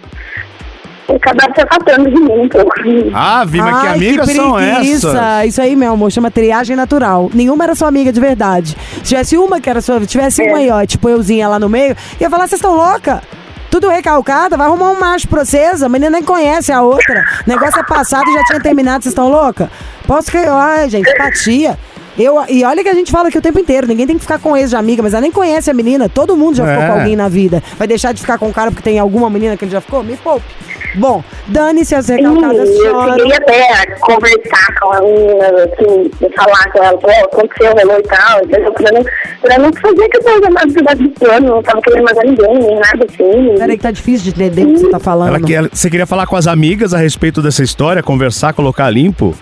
acabaram 1.15 1.53
se 1.53 1.61
afastando 1.61 2.09
de 2.09 2.19
mim 2.19 2.39
um 2.39 2.49
pouco. 2.49 2.71
Ah, 3.13 3.43
Vi, 3.45 3.59
mas 3.59 3.81
que 3.81 3.87
amigas 3.87 4.31
são 4.31 4.59
essas? 4.59 5.45
Isso 5.47 5.61
aí, 5.61 5.75
meu 5.75 5.93
amor, 5.93 6.11
chama 6.11 6.31
triagem 6.31 6.75
natural. 6.75 7.29
Nenhuma 7.33 7.63
era 7.63 7.75
sua 7.75 7.87
amiga 7.87 8.11
de 8.11 8.19
verdade. 8.19 8.75
Se 8.97 9.01
tivesse 9.01 9.37
uma 9.37 9.59
que 9.59 9.69
era 9.69 9.81
sua, 9.81 9.99
tivesse 10.01 10.41
uma 10.41 10.57
aí, 10.57 10.69
ó, 10.69 10.85
tipo 10.85 11.09
euzinha 11.09 11.47
lá 11.47 11.59
no 11.59 11.69
meio, 11.69 11.95
ia 12.19 12.29
falar, 12.29 12.47
vocês 12.47 12.59
estão 12.59 12.75
louca? 12.75 13.21
Tudo 13.69 13.87
recalcada, 13.87 14.57
vai 14.57 14.67
arrumar 14.67 14.89
um 14.89 14.99
macho 14.99 15.27
pra 15.27 15.45
vocês, 15.45 15.83
a 15.83 15.89
menina 15.89 16.09
nem 16.09 16.23
conhece 16.23 16.71
a 16.71 16.81
outra. 16.81 17.23
O 17.45 17.49
negócio 17.49 17.79
é 17.79 17.83
passado 17.83 18.31
já 18.31 18.43
tinha 18.45 18.59
terminado, 18.59 19.03
vocês 19.03 19.11
estão 19.11 19.29
louca? 19.29 19.69
Posso 20.07 20.31
que. 20.31 20.37
Ai, 20.37 20.89
gente, 20.89 21.09
empatia. 21.09 21.77
Eu, 22.19 22.35
e 22.49 22.63
olha 22.65 22.83
que 22.83 22.89
a 22.89 22.93
gente 22.93 23.11
fala 23.11 23.29
aqui 23.29 23.37
o 23.37 23.41
tempo 23.41 23.57
inteiro, 23.59 23.87
ninguém 23.87 24.05
tem 24.05 24.15
que 24.17 24.21
ficar 24.21 24.39
com 24.39 24.55
ex 24.57 24.69
de 24.71 24.75
amiga, 24.75 25.01
mas 25.01 25.13
ela 25.13 25.21
nem 25.21 25.31
conhece 25.31 25.71
a 25.71 25.73
menina, 25.73 26.09
todo 26.09 26.35
mundo 26.35 26.57
já 26.57 26.65
ficou 26.67 26.83
É. 26.83 26.87
com 26.87 26.93
alguém 26.99 27.15
na 27.15 27.29
vida. 27.29 27.63
Vai 27.77 27.87
deixar 27.87 28.13
de 28.13 28.19
ficar 28.21 28.37
com 28.37 28.49
o 28.49 28.53
cara 28.53 28.69
porque 28.71 28.83
tem 28.83 28.99
alguma 28.99 29.29
menina 29.29 29.55
que 29.55 29.63
ele 29.63 29.71
já 29.71 29.79
ficou? 29.79 30.03
Me 30.03 30.17
poupe. 30.17 30.45
Bom, 30.95 31.23
dane-se 31.47 31.93
as 31.93 32.07
Sim, 32.07 32.15
recalcadas 32.15 32.67
eu 32.67 32.83
choram. 32.91 33.13
cheguei 33.19 33.33
até 33.37 33.85
conversar 33.99 34.79
com 34.81 34.91
a 34.91 35.01
menina, 35.01 35.45
assim, 35.63 36.11
falar 36.35 36.71
com 36.71 36.83
ela, 36.83 36.97
pô, 36.97 37.09
aconteceu, 37.09 37.71
rolou 37.73 37.99
e 37.99 38.03
tal, 38.03 38.43
entendeu? 38.43 38.73
Pra 38.73 38.91
não, 38.91 39.03
pra 39.41 39.57
não 39.59 39.73
fazer 39.73 40.09
que 40.09 40.17
eu 40.17 40.23
tava 40.23 40.49
mais 40.49 40.73
cuidado 40.73 41.03
do 41.03 41.09
plano, 41.11 41.47
não 41.47 41.63
tava 41.63 41.81
querendo 41.81 42.03
matar 42.03 42.25
ninguém, 42.25 42.53
nem 42.59 42.75
nada 42.75 43.05
assim. 43.07 43.55
Peraí 43.59 43.77
que 43.77 43.83
tá 43.83 43.91
difícil 43.91 44.33
de 44.33 44.43
entender 44.43 44.63
o 44.65 44.73
que 44.73 44.79
você 44.79 44.89
tá 44.89 44.99
falando. 44.99 45.35
Ela- 45.53 45.69
você 45.71 45.89
queria 45.91 46.07
falar 46.07 46.25
com 46.25 46.35
as 46.35 46.47
amigas 46.47 46.93
a 46.93 46.97
respeito 46.97 47.39
dessa 47.41 47.63
história, 47.63 48.01
conversar, 48.01 48.53
colocar 48.53 48.89
limpo? 48.89 49.35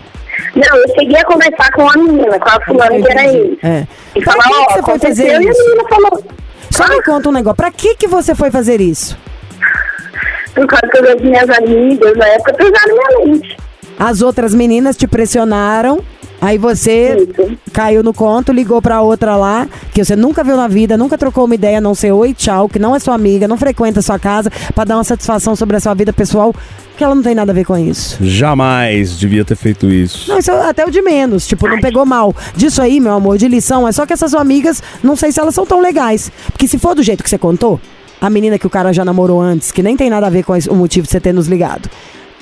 Não, 0.56 0.78
eu 0.78 0.88
cheguei 0.96 1.18
a 1.18 1.26
conversar 1.26 1.72
com 1.74 1.90
a 1.90 1.94
menina, 1.98 2.40
com 2.40 2.50
a 2.50 2.62
fulana 2.66 3.02
que 3.02 3.12
era 3.12 3.26
ele. 3.26 3.60
É. 3.64 3.88
E 4.16 4.22
Pra 4.22 4.34
falar, 4.34 4.46
ó, 4.50 4.54
foi 4.54 4.66
fazer 4.66 4.80
aconteceu, 4.80 5.28
e 5.28 5.32
a 5.48 5.52
isso? 5.52 5.64
menina 5.64 5.84
falou, 5.90 6.24
Só 6.72 6.88
me 6.88 7.02
conta 7.04 7.30
um 7.30 7.32
negócio. 7.32 7.56
Pra 7.58 7.72
que 7.72 7.96
que 7.96 8.08
você 8.08 8.34
foi 8.36 8.52
fazer 8.52 8.82
isso? 8.82 9.18
por 10.56 10.66
causa 10.66 10.88
que 10.88 10.98
eu 10.98 11.04
das 11.04 11.22
minhas 11.22 11.48
amigas, 11.52 12.18
na 12.18 12.26
época, 12.30 12.54
pesaram 12.54 12.96
minha 12.96 13.26
mente. 13.26 13.58
As 14.00 14.22
outras 14.24 14.56
meninas 14.56 14.98
te 14.98 15.06
pressionaram, 15.08 16.00
aí 16.42 16.58
você 16.58 17.18
Isso. 17.18 17.58
caiu 17.74 18.04
no 18.04 18.14
conto, 18.14 18.52
ligou 18.52 18.82
pra 18.82 19.02
outra 19.02 19.36
lá, 19.36 19.68
que 19.94 20.04
você 20.04 20.16
nunca 20.16 20.44
viu 20.44 20.58
na 20.58 20.68
vida, 20.68 20.98
nunca 20.98 21.18
trocou 21.18 21.46
uma 21.46 21.56
ideia, 21.56 21.78
a 21.78 21.82
não 21.82 21.96
ser 21.96 22.12
oi, 22.12 22.34
tchau, 22.34 22.70
que 22.70 22.80
não 22.80 22.96
é 22.96 23.00
sua 23.00 23.16
amiga, 23.16 23.48
não 23.48 23.58
frequenta 23.58 24.00
a 24.00 24.04
sua 24.04 24.20
casa, 24.20 24.52
pra 24.74 24.84
dar 24.84 24.98
uma 24.98 25.04
satisfação 25.04 25.56
sobre 25.56 25.78
a 25.78 25.80
sua 25.80 25.94
vida 25.94 26.14
pessoal, 26.14 26.54
que 26.98 27.04
ela 27.04 27.14
não 27.14 27.22
tem 27.22 27.36
nada 27.36 27.52
a 27.52 27.56
ver 27.56 27.66
com 27.66 27.78
isso. 27.78 28.18
Jamais 28.22 29.18
devia 29.18 29.46
ter 29.46 29.56
feito 29.56 29.88
isso. 29.88 30.30
Não, 30.30 30.40
isso 30.40 30.52
é 30.52 30.70
até 30.70 30.86
o 30.86 30.92
de 30.92 31.02
menos, 31.02 31.48
tipo, 31.48 31.68
não 31.68 31.80
pegou 31.80 32.06
mal. 32.06 32.36
Disso 32.56 32.82
aí, 32.82 33.00
meu 33.00 33.14
amor, 33.14 33.38
de 33.38 33.48
lição, 33.48 33.88
é 33.88 33.92
só 33.92 34.06
que 34.06 34.14
essas 34.14 34.32
suas 34.32 34.42
amigas, 34.42 34.82
não 35.04 35.16
sei 35.16 35.32
se 35.32 35.40
elas 35.40 35.54
são 35.54 35.66
tão 35.66 35.80
legais. 35.82 36.32
Porque 36.52 36.68
se 36.68 36.78
for 36.78 36.96
do 36.96 37.04
jeito 37.04 37.24
que 37.24 37.30
você 37.30 37.38
contou, 37.38 37.80
a 38.20 38.30
menina 38.30 38.58
que 38.58 38.66
o 38.66 38.70
cara 38.70 38.92
já 38.92 39.06
namorou 39.06 39.40
antes, 39.40 39.72
que 39.72 39.84
nem 39.84 39.96
tem 39.96 40.10
nada 40.10 40.28
a 40.28 40.30
ver 40.30 40.44
com 40.44 40.54
o 40.54 40.76
motivo 40.76 41.06
de 41.06 41.12
você 41.12 41.20
ter 41.20 41.34
nos 41.34 41.48
ligado, 41.48 41.90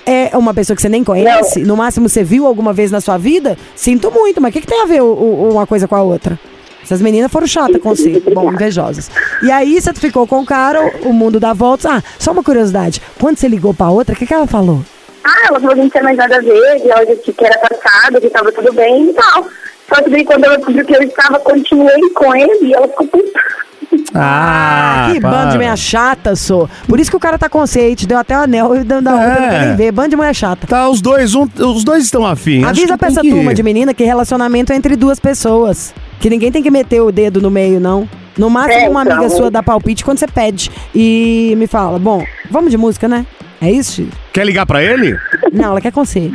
é 0.05 0.37
uma 0.37 0.53
pessoa 0.53 0.75
que 0.75 0.81
você 0.81 0.89
nem 0.89 1.03
conhece, 1.03 1.59
no 1.63 1.75
máximo 1.75 2.07
você 2.09 2.23
viu 2.23 2.45
alguma 2.45 2.73
vez 2.73 2.91
na 2.91 3.01
sua 3.01 3.17
vida, 3.17 3.57
sinto 3.75 4.11
muito, 4.11 4.41
mas 4.41 4.49
o 4.49 4.53
que, 4.53 4.61
que 4.61 4.67
tem 4.67 4.81
a 4.81 4.85
ver 4.85 5.01
o- 5.01 5.05
o- 5.05 5.51
uma 5.53 5.65
coisa 5.65 5.87
com 5.87 5.95
a 5.95 6.01
outra? 6.01 6.39
Essas 6.83 7.01
meninas 7.01 7.31
foram 7.31 7.47
chatas 7.47 7.81
com 7.81 7.95
você, 7.95 8.21
bom, 8.31 8.53
invejosas. 8.53 9.09
E 9.41 9.51
aí 9.51 9.81
você 9.81 9.91
ficou 9.93 10.27
com 10.27 10.41
o 10.41 10.45
cara, 10.45 10.93
o 11.03 11.11
mundo 11.11 11.39
dá 11.39 11.51
voltas. 11.51 11.85
Ah, 11.91 12.03
só 12.19 12.31
uma 12.31 12.43
curiosidade, 12.43 13.01
quando 13.19 13.37
você 13.37 13.47
ligou 13.47 13.73
pra 13.73 13.89
outra, 13.89 14.13
o 14.13 14.17
que, 14.17 14.25
que 14.27 14.33
ela 14.33 14.45
falou? 14.45 14.81
Ah, 15.23 15.47
ela 15.49 15.59
falou 15.59 15.75
que 15.75 15.81
não 15.81 15.89
tinha 15.89 16.03
mais 16.03 16.15
nada 16.17 16.35
a 16.35 16.41
ver, 16.41 16.79
que 16.81 16.91
ela 16.91 17.03
disse 17.03 17.33
que 17.33 17.43
era 17.43 17.57
passado, 17.57 18.21
que 18.21 18.29
tava 18.29 18.51
tudo 18.51 18.71
bem 18.73 19.09
e 19.09 19.13
tal. 19.13 19.47
Só 19.89 20.01
que 20.03 20.09
daí 20.11 20.23
quando 20.23 20.43
ela 20.43 20.57
descobriu 20.57 20.85
que 20.85 20.95
eu 20.95 21.01
estava, 21.01 21.39
continuei 21.39 22.09
com 22.11 22.35
ele 22.35 22.67
e 22.67 22.73
ela 22.75 22.87
ficou 22.87 23.07
puta. 23.07 23.39
Ah, 24.13 25.09
que 25.13 25.19
bando 25.19 25.51
de 25.51 25.57
mulher 25.57 25.77
chata, 25.77 26.35
sou. 26.35 26.69
Por 26.87 26.99
isso 26.99 27.09
que 27.11 27.17
o 27.17 27.19
cara 27.19 27.37
tá 27.37 27.49
consciente, 27.49 28.07
deu 28.07 28.17
até 28.17 28.37
o 28.37 28.41
anel 28.41 28.75
e 28.75 28.83
deu 28.83 29.01
da 29.01 29.11
outra, 29.13 29.29
não 29.41 29.49
quer 29.49 29.67
nem 29.67 29.75
ver. 29.75 29.91
Bando 29.91 30.09
de 30.09 30.15
mulher 30.15 30.33
chata. 30.33 30.67
Tá, 30.67 30.87
os 30.89 31.01
dois, 31.01 31.35
um- 31.35 31.47
os 31.59 31.83
dois 31.83 32.03
estão 32.05 32.25
afim. 32.25 32.63
Avisa 32.63 32.97
pra 32.97 33.09
essa 33.09 33.21
que- 33.21 33.29
turma 33.29 33.53
de 33.53 33.61
menina 33.61 33.93
que 33.93 34.03
relacionamento 34.03 34.71
é 34.71 34.75
entre 34.75 34.95
duas 34.95 35.19
pessoas. 35.19 35.93
Que 36.19 36.29
ninguém 36.29 36.51
tem 36.51 36.63
que 36.63 36.71
meter 36.71 37.01
o 37.01 37.11
dedo 37.11 37.41
no 37.41 37.51
meio, 37.51 37.79
não. 37.79 38.07
No 38.37 38.49
máximo, 38.49 38.85
É, 38.85 38.89
uma 38.89 39.03
então. 39.03 39.17
amiga 39.17 39.29
sua 39.29 39.49
dá 39.51 39.61
palpite 39.63 40.03
quando 40.03 40.17
você 40.17 40.27
pede. 40.27 40.69
E 40.93 41.53
me 41.57 41.67
fala, 41.67 41.99
bom, 41.99 42.25
vamos 42.49 42.71
de 42.71 42.77
música, 42.77 43.07
né? 43.07 43.25
É 43.61 43.69
isso? 43.71 43.93
Chico? 44.03 44.11
Quer 44.33 44.45
ligar 44.45 44.65
pra 44.65 44.83
ele? 44.83 45.17
Não, 45.53 45.71
ela 45.71 45.81
quer 45.81 45.91
conselho. 45.91 46.31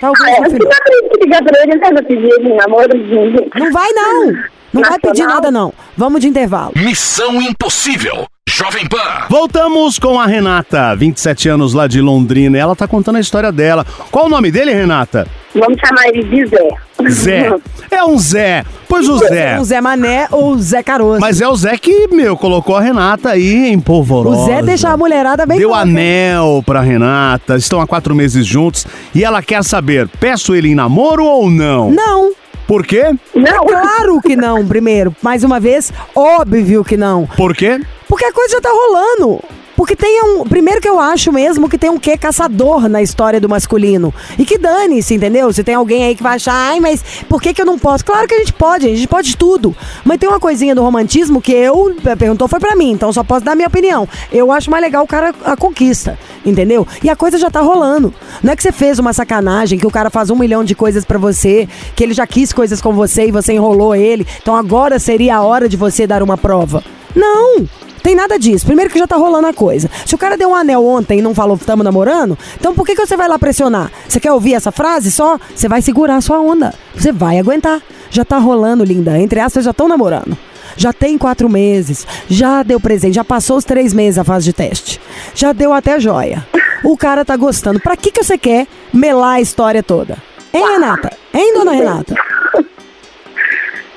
Tá 0.00 0.08
Ah, 0.08 0.30
ela 0.30 0.36
seu 0.48 0.50
filho? 0.50 0.68
fica 0.70 0.84
triste 0.84 1.08
que 1.10 1.24
ligar 1.24 1.42
pra 1.42 1.62
ele, 1.62 1.72
ele 1.72 1.80
tava 1.80 2.02
pedindo 2.02 2.54
namoro 2.56 2.88
de... 2.98 3.58
Não 3.58 3.72
vai, 3.72 3.88
não! 3.92 4.32
Não 4.74 4.82
vai 4.82 4.98
pedir 4.98 5.20
Nacional? 5.20 5.34
nada, 5.36 5.50
não. 5.50 5.72
Vamos 5.96 6.20
de 6.20 6.26
intervalo. 6.28 6.72
Missão 6.76 7.40
Impossível. 7.40 8.26
Jovem 8.46 8.86
Pan. 8.86 8.98
Voltamos 9.30 9.98
com 9.98 10.20
a 10.20 10.26
Renata, 10.26 10.94
27 10.94 11.48
anos 11.48 11.72
lá 11.74 11.86
de 11.88 12.00
Londrina. 12.00 12.56
Ela 12.56 12.76
tá 12.76 12.86
contando 12.86 13.16
a 13.16 13.20
história 13.20 13.50
dela. 13.50 13.84
Qual 14.12 14.26
o 14.26 14.28
nome 14.28 14.50
dele, 14.52 14.72
Renata? 14.72 15.26
Vamos 15.54 15.76
chamar 15.80 16.08
ele 16.08 16.22
de 16.24 16.46
Zé. 16.46 16.68
Zé. 17.10 17.52
É 17.90 18.04
um 18.04 18.16
Zé. 18.18 18.64
Pois 18.88 19.08
o 19.08 19.18
Zé. 19.18 19.58
O 19.58 19.64
Zé 19.64 19.80
Mané 19.80 20.28
ou 20.30 20.52
o 20.52 20.58
Zé 20.58 20.82
Caroço. 20.84 21.20
Mas 21.20 21.40
é 21.40 21.48
o 21.48 21.56
Zé 21.56 21.76
que, 21.78 22.06
meu, 22.08 22.36
colocou 22.36 22.76
a 22.76 22.80
Renata 22.80 23.30
aí 23.30 23.66
em 23.68 23.80
polvorosa. 23.80 24.42
o 24.42 24.46
Zé 24.46 24.62
deixa 24.62 24.90
a 24.90 24.96
mulherada 24.96 25.44
bem 25.46 25.58
Deu 25.58 25.70
hein? 25.70 25.76
anel 25.80 26.62
pra 26.64 26.80
Renata, 26.80 27.56
estão 27.56 27.80
há 27.80 27.86
quatro 27.86 28.14
meses 28.14 28.46
juntos 28.46 28.86
e 29.14 29.24
ela 29.24 29.42
quer 29.42 29.64
saber, 29.64 30.08
peço 30.20 30.54
ele 30.54 30.68
em 30.68 30.74
namoro 30.76 31.24
ou 31.24 31.50
não? 31.50 31.90
Não, 31.90 32.30
Por 32.66 32.86
quê? 32.86 33.14
Não, 33.34 33.66
claro 33.66 34.20
que 34.22 34.34
não, 34.36 34.66
primeiro. 34.66 35.14
Mais 35.22 35.44
uma 35.44 35.60
vez, 35.60 35.92
óbvio 36.14 36.84
que 36.84 36.96
não. 36.96 37.26
Por 37.26 37.54
quê? 37.54 37.80
Porque 38.08 38.24
a 38.24 38.32
coisa 38.32 38.54
já 38.54 38.60
tá 38.60 38.70
rolando. 38.70 39.42
Porque 39.76 39.96
tem 39.96 40.22
um. 40.24 40.44
Primeiro 40.44 40.80
que 40.80 40.88
eu 40.88 40.98
acho 40.98 41.32
mesmo 41.32 41.68
que 41.68 41.78
tem 41.78 41.90
um 41.90 41.98
quê 41.98 42.16
caçador 42.16 42.88
na 42.88 43.02
história 43.02 43.40
do 43.40 43.48
masculino. 43.48 44.14
E 44.38 44.44
que 44.44 44.58
dane-se, 44.58 45.14
entendeu? 45.14 45.52
Se 45.52 45.64
tem 45.64 45.74
alguém 45.74 46.04
aí 46.04 46.14
que 46.14 46.22
vai 46.22 46.36
achar, 46.36 46.54
ai, 46.54 46.80
mas 46.80 47.02
por 47.28 47.40
que, 47.40 47.52
que 47.52 47.60
eu 47.60 47.66
não 47.66 47.78
posso? 47.78 48.04
Claro 48.04 48.28
que 48.28 48.34
a 48.34 48.38
gente 48.38 48.52
pode, 48.52 48.86
a 48.86 48.90
gente 48.90 49.08
pode 49.08 49.36
tudo. 49.36 49.74
Mas 50.04 50.18
tem 50.18 50.28
uma 50.28 50.40
coisinha 50.40 50.74
do 50.74 50.82
romantismo 50.82 51.40
que 51.40 51.52
eu. 51.52 51.94
Perguntou 52.18 52.48
foi 52.48 52.60
pra 52.60 52.76
mim, 52.76 52.92
então 52.92 53.12
só 53.12 53.24
posso 53.24 53.44
dar 53.44 53.54
minha 53.54 53.68
opinião. 53.68 54.08
Eu 54.32 54.52
acho 54.52 54.70
mais 54.70 54.82
legal 54.82 55.04
o 55.04 55.08
cara 55.08 55.34
a 55.44 55.56
conquista, 55.56 56.18
entendeu? 56.44 56.86
E 57.02 57.10
a 57.10 57.16
coisa 57.16 57.38
já 57.38 57.50
tá 57.50 57.60
rolando. 57.60 58.14
Não 58.42 58.52
é 58.52 58.56
que 58.56 58.62
você 58.62 58.72
fez 58.72 58.98
uma 58.98 59.12
sacanagem, 59.12 59.78
que 59.78 59.86
o 59.86 59.90
cara 59.90 60.10
faz 60.10 60.30
um 60.30 60.36
milhão 60.36 60.64
de 60.64 60.74
coisas 60.74 61.04
pra 61.04 61.18
você, 61.18 61.68
que 61.96 62.04
ele 62.04 62.14
já 62.14 62.26
quis 62.26 62.52
coisas 62.52 62.80
com 62.80 62.92
você 62.92 63.26
e 63.26 63.30
você 63.30 63.52
enrolou 63.52 63.94
ele. 63.94 64.26
Então 64.40 64.54
agora 64.54 64.98
seria 64.98 65.36
a 65.36 65.42
hora 65.42 65.68
de 65.68 65.76
você 65.76 66.06
dar 66.06 66.22
uma 66.22 66.36
prova. 66.36 66.82
Não! 67.14 67.66
Tem 68.02 68.14
nada 68.14 68.38
disso. 68.38 68.66
Primeiro 68.66 68.90
que 68.90 68.98
já 68.98 69.06
tá 69.06 69.16
rolando 69.16 69.46
a 69.46 69.54
coisa. 69.54 69.90
Se 70.04 70.14
o 70.14 70.18
cara 70.18 70.36
deu 70.36 70.50
um 70.50 70.54
anel 70.54 70.84
ontem 70.84 71.20
e 71.20 71.22
não 71.22 71.34
falou 71.34 71.56
que 71.56 71.64
tamo 71.64 71.82
namorando, 71.82 72.36
então 72.60 72.74
por 72.74 72.84
que, 72.84 72.94
que 72.94 73.06
você 73.06 73.16
vai 73.16 73.26
lá 73.26 73.38
pressionar? 73.38 73.90
Você 74.06 74.20
quer 74.20 74.30
ouvir 74.30 74.52
essa 74.52 74.70
frase 74.70 75.10
só? 75.10 75.38
Você 75.54 75.68
vai 75.68 75.80
segurar 75.80 76.16
a 76.16 76.20
sua 76.20 76.38
onda. 76.38 76.74
Você 76.94 77.10
vai 77.10 77.38
aguentar. 77.38 77.80
Já 78.10 78.22
tá 78.22 78.36
rolando, 78.36 78.84
linda. 78.84 79.18
Entre 79.18 79.40
aspas, 79.40 79.64
já 79.64 79.70
estão 79.70 79.88
namorando. 79.88 80.36
Já 80.76 80.92
tem 80.92 81.16
quatro 81.16 81.48
meses. 81.48 82.06
Já 82.28 82.62
deu 82.62 82.78
presente. 82.78 83.14
Já 83.14 83.24
passou 83.24 83.56
os 83.56 83.64
três 83.64 83.94
meses 83.94 84.18
a 84.18 84.24
fase 84.24 84.44
de 84.44 84.52
teste. 84.52 85.00
Já 85.34 85.52
deu 85.52 85.72
até 85.72 85.98
joia. 85.98 86.46
O 86.84 86.98
cara 86.98 87.24
tá 87.24 87.36
gostando. 87.36 87.80
Pra 87.80 87.96
que, 87.96 88.10
que 88.10 88.22
você 88.22 88.36
quer 88.36 88.66
melar 88.92 89.36
a 89.36 89.40
história 89.40 89.82
toda? 89.82 90.18
Hein, 90.52 90.62
Renata? 90.72 91.10
Hein, 91.32 91.54
dona 91.54 91.72
Renata? 91.72 92.14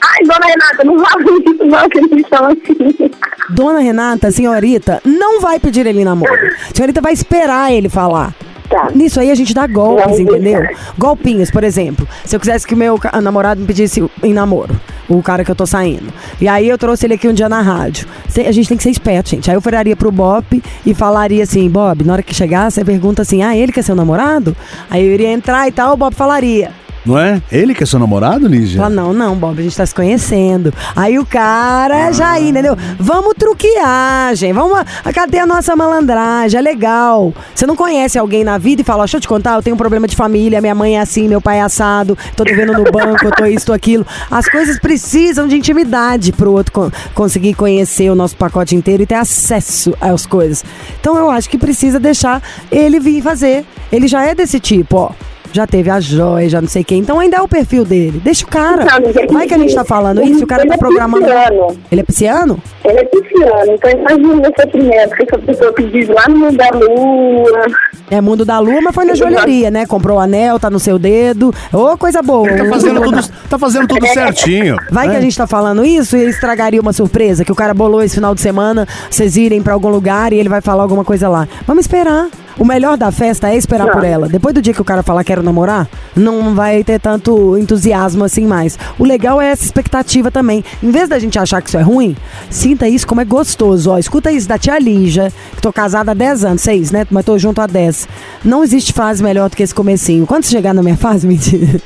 Ai, 0.09 0.23
dona 0.25 0.45
Renata, 0.45 0.83
não 0.83 0.99
fala 0.99 1.23
isso 1.23 1.65
não, 1.65 1.89
que 1.89 1.97
eles 1.97 2.11
estão 2.11 2.45
assim. 2.47 3.11
Dona 3.49 3.79
Renata, 3.79 4.31
senhorita, 4.31 5.01
não 5.03 5.41
vai 5.41 5.59
pedir 5.59 5.85
ele 5.85 6.03
namoro. 6.03 6.55
Senhorita 6.73 7.01
vai 7.01 7.13
esperar 7.13 7.71
ele 7.71 7.89
falar. 7.89 8.33
Tá. 8.69 8.89
Nisso 8.93 9.19
aí 9.19 9.31
a 9.31 9.35
gente 9.35 9.53
dá 9.53 9.65
golpes, 9.65 10.19
entendeu? 10.19 10.61
Golpinhos, 10.97 11.49
por 11.49 11.63
exemplo. 11.63 12.07
Se 12.25 12.35
eu 12.35 12.39
quisesse 12.39 12.67
que 12.67 12.73
o 12.73 12.77
meu 12.77 12.99
namorado 13.23 13.61
me 13.61 13.67
pedisse 13.67 14.03
em 14.21 14.33
namoro, 14.33 14.77
o 15.07 15.23
cara 15.23 15.45
que 15.45 15.51
eu 15.51 15.55
tô 15.55 15.65
saindo. 15.65 16.11
E 16.39 16.47
aí 16.47 16.67
eu 16.67 16.77
trouxe 16.77 17.05
ele 17.05 17.13
aqui 17.13 17.27
um 17.29 17.33
dia 17.33 17.47
na 17.47 17.61
rádio. 17.61 18.07
A 18.45 18.51
gente 18.51 18.67
tem 18.67 18.75
que 18.75 18.83
ser 18.83 18.89
esperto, 18.89 19.29
gente. 19.29 19.49
Aí 19.49 19.55
eu 19.55 19.61
furaria 19.61 19.95
pro 19.95 20.11
Bob 20.11 20.61
e 20.85 20.93
falaria 20.93 21.43
assim: 21.43 21.69
Bob, 21.69 22.03
na 22.03 22.13
hora 22.13 22.23
que 22.23 22.33
chegar, 22.33 22.69
você 22.69 22.83
pergunta 22.83 23.21
assim: 23.21 23.41
ah, 23.41 23.55
ele 23.55 23.71
que 23.71 23.79
é 23.79 23.83
seu 23.83 23.95
namorado? 23.95 24.55
Aí 24.89 25.05
eu 25.05 25.13
iria 25.13 25.31
entrar 25.31 25.67
e 25.67 25.71
tal, 25.71 25.93
o 25.93 25.97
Bob 25.97 26.13
falaria. 26.13 26.71
Não 27.07 27.17
é? 27.17 27.41
Ele 27.51 27.73
que 27.73 27.83
é 27.83 27.85
seu 27.85 27.97
namorado, 27.99 28.47
Lígia? 28.47 28.81
Fala, 28.81 28.93
não, 28.93 29.13
não, 29.13 29.35
Bob, 29.35 29.57
a 29.59 29.63
gente 29.63 29.75
tá 29.77 29.85
se 29.85 29.95
conhecendo. 29.95 30.73
Aí 30.95 31.17
o 31.17 31.25
cara 31.25 32.11
já 32.11 32.31
aí, 32.31 32.49
entendeu? 32.49 32.75
Vamos 32.99 33.33
truqueagem, 33.37 34.51
vamos. 34.53 34.79
Cadê 35.13 35.39
a 35.39 35.45
nossa 35.45 35.75
malandragem? 35.75 36.57
É 36.59 36.61
legal. 36.61 37.33
Você 37.55 37.65
não 37.65 37.75
conhece 37.75 38.19
alguém 38.19 38.43
na 38.43 38.57
vida 38.57 38.81
e 38.81 38.85
fala, 38.85 39.03
deixa 39.03 39.17
eu 39.17 39.21
te 39.21 39.27
contar, 39.27 39.55
eu 39.55 39.61
tenho 39.63 39.75
um 39.75 39.77
problema 39.77 40.07
de 40.07 40.15
família, 40.15 40.59
minha 40.59 40.75
mãe 40.75 40.97
é 40.97 41.01
assim, 41.01 41.27
meu 41.27 41.39
pai 41.41 41.59
é 41.59 41.61
assado, 41.61 42.17
tô 42.35 42.43
devendo 42.43 42.73
no 42.73 42.83
banco, 42.83 43.25
eu 43.25 43.31
tô 43.31 43.45
isso, 43.45 43.67
tô 43.67 43.73
aquilo. 43.73 44.05
As 44.29 44.49
coisas 44.49 44.77
precisam 44.79 45.47
de 45.47 45.55
intimidade 45.55 46.31
pro 46.33 46.51
outro 46.51 46.73
con- 46.73 46.91
conseguir 47.13 47.53
conhecer 47.53 48.09
o 48.11 48.15
nosso 48.15 48.35
pacote 48.35 48.75
inteiro 48.75 49.03
e 49.03 49.05
ter 49.05 49.15
acesso 49.15 49.95
às 50.01 50.25
coisas. 50.25 50.63
Então 50.99 51.15
eu 51.17 51.29
acho 51.31 51.49
que 51.49 51.57
precisa 51.57 51.99
deixar 51.99 52.41
ele 52.71 52.99
vir 52.99 53.21
fazer. 53.21 53.65
Ele 53.91 54.07
já 54.07 54.25
é 54.25 54.35
desse 54.35 54.59
tipo, 54.59 54.97
ó. 54.97 55.11
Já 55.51 55.67
teve 55.67 55.89
a 55.89 55.99
joia, 55.99 56.49
já 56.49 56.61
não 56.61 56.67
sei 56.67 56.83
quem. 56.83 56.99
Então 56.99 57.19
ainda 57.19 57.37
é 57.37 57.41
o 57.41 57.47
perfil 57.47 57.85
dele. 57.85 58.21
Deixa 58.23 58.45
o 58.45 58.47
cara. 58.47 58.85
Não, 58.85 59.01
mas 59.01 59.15
é 59.15 59.27
Vai 59.27 59.47
que 59.47 59.53
a 59.53 59.57
gente 59.57 59.73
tá 59.75 59.83
falando 59.83 60.23
isso, 60.23 60.43
o 60.43 60.47
cara 60.47 60.63
ele 60.63 60.69
tá 60.69 60.75
é 60.75 60.77
programando. 60.77 61.25
pisciano. 61.25 61.77
Ele 61.91 62.01
é 62.01 62.03
pisciano? 62.03 62.61
Ele 62.85 62.99
é 62.99 63.03
pisciano, 63.05 63.71
então 63.71 63.91
imagina 63.91 64.47
esse 64.47 64.61
sofrimento 64.61 65.15
que 65.15 65.23
essa 65.23 65.37
pessoa 65.39 65.73
pediu 65.73 66.13
lá 66.13 66.27
no 66.27 66.37
mundo 66.37 66.57
da 66.57 66.69
lua. 66.69 67.65
É 68.09 68.21
mundo 68.21 68.45
da 68.45 68.59
lua, 68.59 68.79
mas 68.81 68.95
foi 68.95 69.05
na 69.05 69.15
joalheria, 69.15 69.69
né? 69.69 69.85
Comprou 69.85 70.17
o 70.17 70.19
anel, 70.19 70.59
tá 70.59 70.69
no 70.69 70.79
seu 70.79 70.97
dedo. 70.97 71.53
Ô, 71.73 71.97
coisa 71.97 72.21
boa. 72.21 72.47
Tá 72.47 72.65
fazendo 72.65 73.01
tudo, 73.01 73.29
tá 73.49 73.59
fazendo 73.59 73.87
tudo 73.87 74.07
certinho. 74.07 74.77
Vai 74.89 75.09
que 75.09 75.15
a 75.15 75.21
gente 75.21 75.37
tá 75.37 75.45
falando 75.45 75.83
isso 75.83 76.15
e 76.15 76.29
estragaria 76.29 76.79
uma 76.79 76.93
surpresa, 76.93 77.43
que 77.43 77.51
o 77.51 77.55
cara 77.55 77.73
bolou 77.73 78.01
esse 78.01 78.15
final 78.15 78.33
de 78.33 78.41
semana, 78.41 78.87
vocês 79.09 79.35
irem 79.35 79.61
pra 79.61 79.73
algum 79.73 79.89
lugar 79.89 80.31
e 80.31 80.37
ele 80.37 80.49
vai 80.49 80.61
falar 80.61 80.83
alguma 80.83 81.03
coisa 81.03 81.27
lá. 81.27 81.47
Vamos 81.65 81.83
esperar. 81.85 82.27
O 82.59 82.65
melhor 82.65 82.97
da 82.97 83.11
festa 83.11 83.49
é 83.49 83.55
esperar 83.55 83.85
Não. 83.85 83.93
por 83.93 84.03
ela. 84.03 84.27
Depois 84.27 84.53
do 84.53 84.61
dia 84.61 84.73
que 84.73 84.81
o 84.81 84.85
cara 84.85 85.03
falar 85.03 85.23
quero 85.23 85.43
namorar, 85.43 85.87
não 86.15 86.55
vai 86.55 86.83
ter 86.83 86.99
tanto 86.99 87.55
entusiasmo 87.57 88.23
assim 88.23 88.47
mais. 88.47 88.79
O 88.97 89.03
legal 89.03 89.39
é 89.39 89.51
essa 89.51 89.63
expectativa 89.63 90.31
também. 90.31 90.63
Em 90.81 90.89
vez 90.89 91.07
da 91.07 91.19
gente 91.19 91.37
achar 91.37 91.61
que 91.61 91.69
isso 91.69 91.77
é 91.77 91.81
ruim, 91.81 92.15
sinta 92.49 92.87
isso 92.87 93.05
como 93.05 93.21
é 93.21 93.25
gostoso. 93.25 93.91
Ó, 93.91 93.97
escuta 93.99 94.31
isso 94.31 94.47
da 94.47 94.57
tia 94.57 94.79
Lígia, 94.79 95.31
que 95.55 95.61
tô 95.61 95.71
casada 95.71 96.11
há 96.11 96.13
10 96.15 96.45
anos, 96.45 96.61
6, 96.61 96.91
né? 96.91 97.07
Mas 97.11 97.25
tô 97.25 97.37
junto 97.37 97.61
há 97.61 97.67
10. 97.67 98.07
Não 98.43 98.63
existe 98.63 98.91
fase 98.91 99.21
melhor 99.21 99.49
do 99.49 99.55
que 99.55 99.61
esse 99.61 99.75
comecinho. 99.75 100.25
Quando 100.25 100.43
você 100.43 100.51
chegar 100.51 100.73
na 100.73 100.81
minha 100.81 100.97
fase, 100.97 101.27
mentira. 101.27 101.79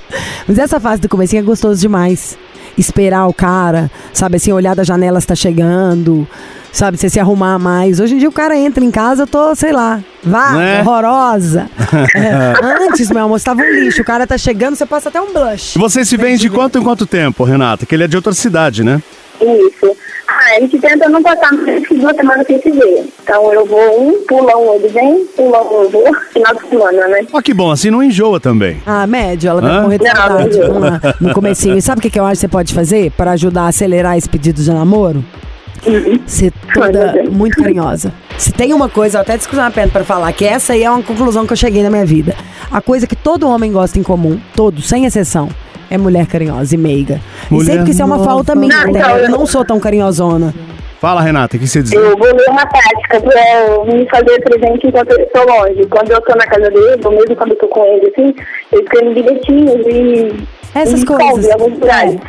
Mas 0.48 0.58
essa 0.58 0.80
fase 0.80 1.02
do 1.02 1.10
comecinho 1.10 1.42
é 1.42 1.44
gostoso 1.44 1.82
demais 1.82 2.38
esperar 2.78 3.28
o 3.28 3.34
cara, 3.34 3.92
sabe 4.14 4.38
assim, 4.38 4.52
olhar 4.54 4.74
da 4.74 4.84
janela 4.84 5.20
se 5.20 5.28
tá 5.28 5.36
chegando, 5.36 6.26
sabe, 6.72 6.98
você 6.98 7.10
se 7.10 7.20
arrumar 7.20 7.60
mais. 7.60 8.00
Hoje 8.00 8.16
em 8.16 8.18
dia 8.18 8.30
o 8.30 8.32
cara 8.32 8.58
entra 8.58 8.84
em 8.84 8.92
casa, 8.92 9.24
eu 9.24 9.28
tô, 9.28 9.54
sei 9.56 9.72
lá, 9.72 10.00
vá, 10.24 10.52
Né? 10.52 10.82
horrorosa. 10.82 11.70
É, 12.16 12.86
Antes, 12.86 13.10
meu 13.12 13.24
amor, 13.26 13.40
você 13.40 13.46
tava 13.46 13.62
um 13.62 13.70
lixo, 13.72 14.02
o 14.02 14.06
cara 14.06 14.26
tá 14.26 14.38
chegando, 14.38 14.76
você 14.76 14.86
passa 14.86 15.10
até 15.10 15.20
um 15.22 15.32
blush. 15.34 15.76
E 15.76 15.80
você 15.80 16.04
se 16.06 16.16
vê 16.18 16.36
de 16.36 16.50
quanto 16.50 16.78
em 16.80 16.84
quanto 16.84 17.06
tempo, 17.06 17.44
Renata? 17.44 17.86
Que 17.86 17.96
ele 17.96 18.04
é 18.04 18.08
de 18.08 18.16
outra 18.16 18.34
cidade, 18.34 18.84
né? 18.84 19.02
Isso. 19.42 19.96
Ah, 20.28 20.56
a 20.58 20.60
gente 20.62 20.80
tenta 20.80 21.10
não 21.10 21.22
passar 21.22 21.52
mais 21.54 21.86
que 21.88 21.96
duas 21.96 22.16
semanas 22.16 22.46
sem 22.48 22.62
se 22.62 22.72
ver. 22.72 23.06
Então 23.24 23.52
eu 23.54 23.66
vou 23.66 24.08
um, 24.10 24.26
pula 24.26 24.56
um, 24.58 24.76
ele 24.76 24.88
vem, 24.88 25.26
pula 25.36 25.62
um, 25.64 25.84
eu 25.84 25.90
vou, 25.90 26.16
final 26.32 26.56
de 26.56 26.70
semana, 26.70 27.08
né? 27.08 27.26
Ó, 27.34 27.42
que 27.42 27.54
bom, 27.54 27.72
assim 27.72 27.90
não 27.90 28.02
enjoa 28.04 28.40
também. 28.40 28.82
Ah, 28.86 29.06
médio, 29.08 29.50
ela 29.50 29.62
tá 29.62 29.68
não. 29.68 29.90
Vamos 29.90 30.82
lá, 30.82 31.02
no 31.20 31.34
comecinho. 31.34 31.78
E 31.78 31.82
sabe 31.82 32.00
o 32.00 32.02
que, 32.02 32.10
que 32.10 32.20
eu 32.20 32.26
acho 32.26 32.36
que 32.36 32.42
você 32.42 32.48
pode 32.48 32.74
fazer 32.74 33.12
para 33.12 33.32
ajudar 33.32 33.64
a 33.64 33.68
acelerar 33.68 34.18
esse 34.18 34.30
pedido 34.30 34.62
de 34.62 34.72
namoro? 34.72 35.24
Ser 36.26 36.52
toda 36.74 37.24
muito 37.30 37.58
carinhosa. 37.58 38.14
Se 38.38 38.52
tem 38.52 38.74
uma 38.74 38.90
coisa, 38.90 39.18
eu 39.18 39.22
até 39.22 39.38
descusar 39.38 39.66
uma 39.66 39.72
pena 39.72 39.92
pra 39.92 40.04
falar, 40.04 40.32
que 40.34 40.46
essa 40.46 40.74
aí 40.74 40.84
é 40.84 40.90
uma 40.90 41.04
conclusão 41.04 41.46
que 41.46 41.54
eu 41.54 41.58
cheguei 41.58 41.84
na 41.84 41.90
minha 41.90 42.06
vida. 42.06 42.36
A 42.72 42.82
coisa 42.82 43.06
que 43.08 43.16
todo 43.16 43.48
homem 43.48 43.72
gosta 43.72 44.00
em 44.00 44.04
comum, 44.04 44.40
todos, 44.56 44.88
sem 44.88 45.06
exceção, 45.06 45.50
é 45.90 45.98
mulher 45.98 46.26
carinhosa 46.26 46.74
e 46.74 46.78
meiga. 46.78 47.20
e 47.50 47.54
Mulher 47.54 47.66
sempre 47.66 47.86
que 47.86 47.92
isso 47.92 48.02
é 48.02 48.06
uma 48.06 48.24
falta 48.24 48.56
minha, 48.56 48.76
Não, 48.76 48.90
então, 48.90 49.18
Eu 49.18 49.30
não 49.30 49.46
sou 49.46 49.66
tão 49.66 49.80
carinhosona. 49.80 50.54
Fala, 51.02 51.20
Renata, 51.22 51.58
o 51.58 51.60
que 51.60 51.68
você 51.68 51.82
diz? 51.82 51.92
Eu 51.94 52.16
vou 52.16 52.28
ler 52.28 52.46
uma 52.48 52.64
tática 52.64 53.20
pra 53.22 53.58
eu 53.58 53.86
me 53.86 54.08
fazer 54.08 54.40
presente 54.44 54.86
enquanto 54.86 55.10
eu 55.12 55.20
estou 55.26 55.44
longe. 55.48 55.84
Quando 55.88 56.12
eu 56.12 56.22
tô 56.22 56.36
na 56.36 56.46
casa 56.46 56.70
dele, 56.70 57.02
ou 57.04 57.12
mesmo 57.12 57.36
quando 57.36 57.52
eu 57.52 57.58
tô 57.58 57.68
com 57.70 57.84
ele, 57.86 58.06
assim, 58.16 58.36
eu 58.72 58.82
escrevo 58.82 59.12
bilhetinhos 59.12 59.88
e. 59.88 60.61
Essas 60.74 61.02
e 61.02 61.06
coisas. 61.06 61.46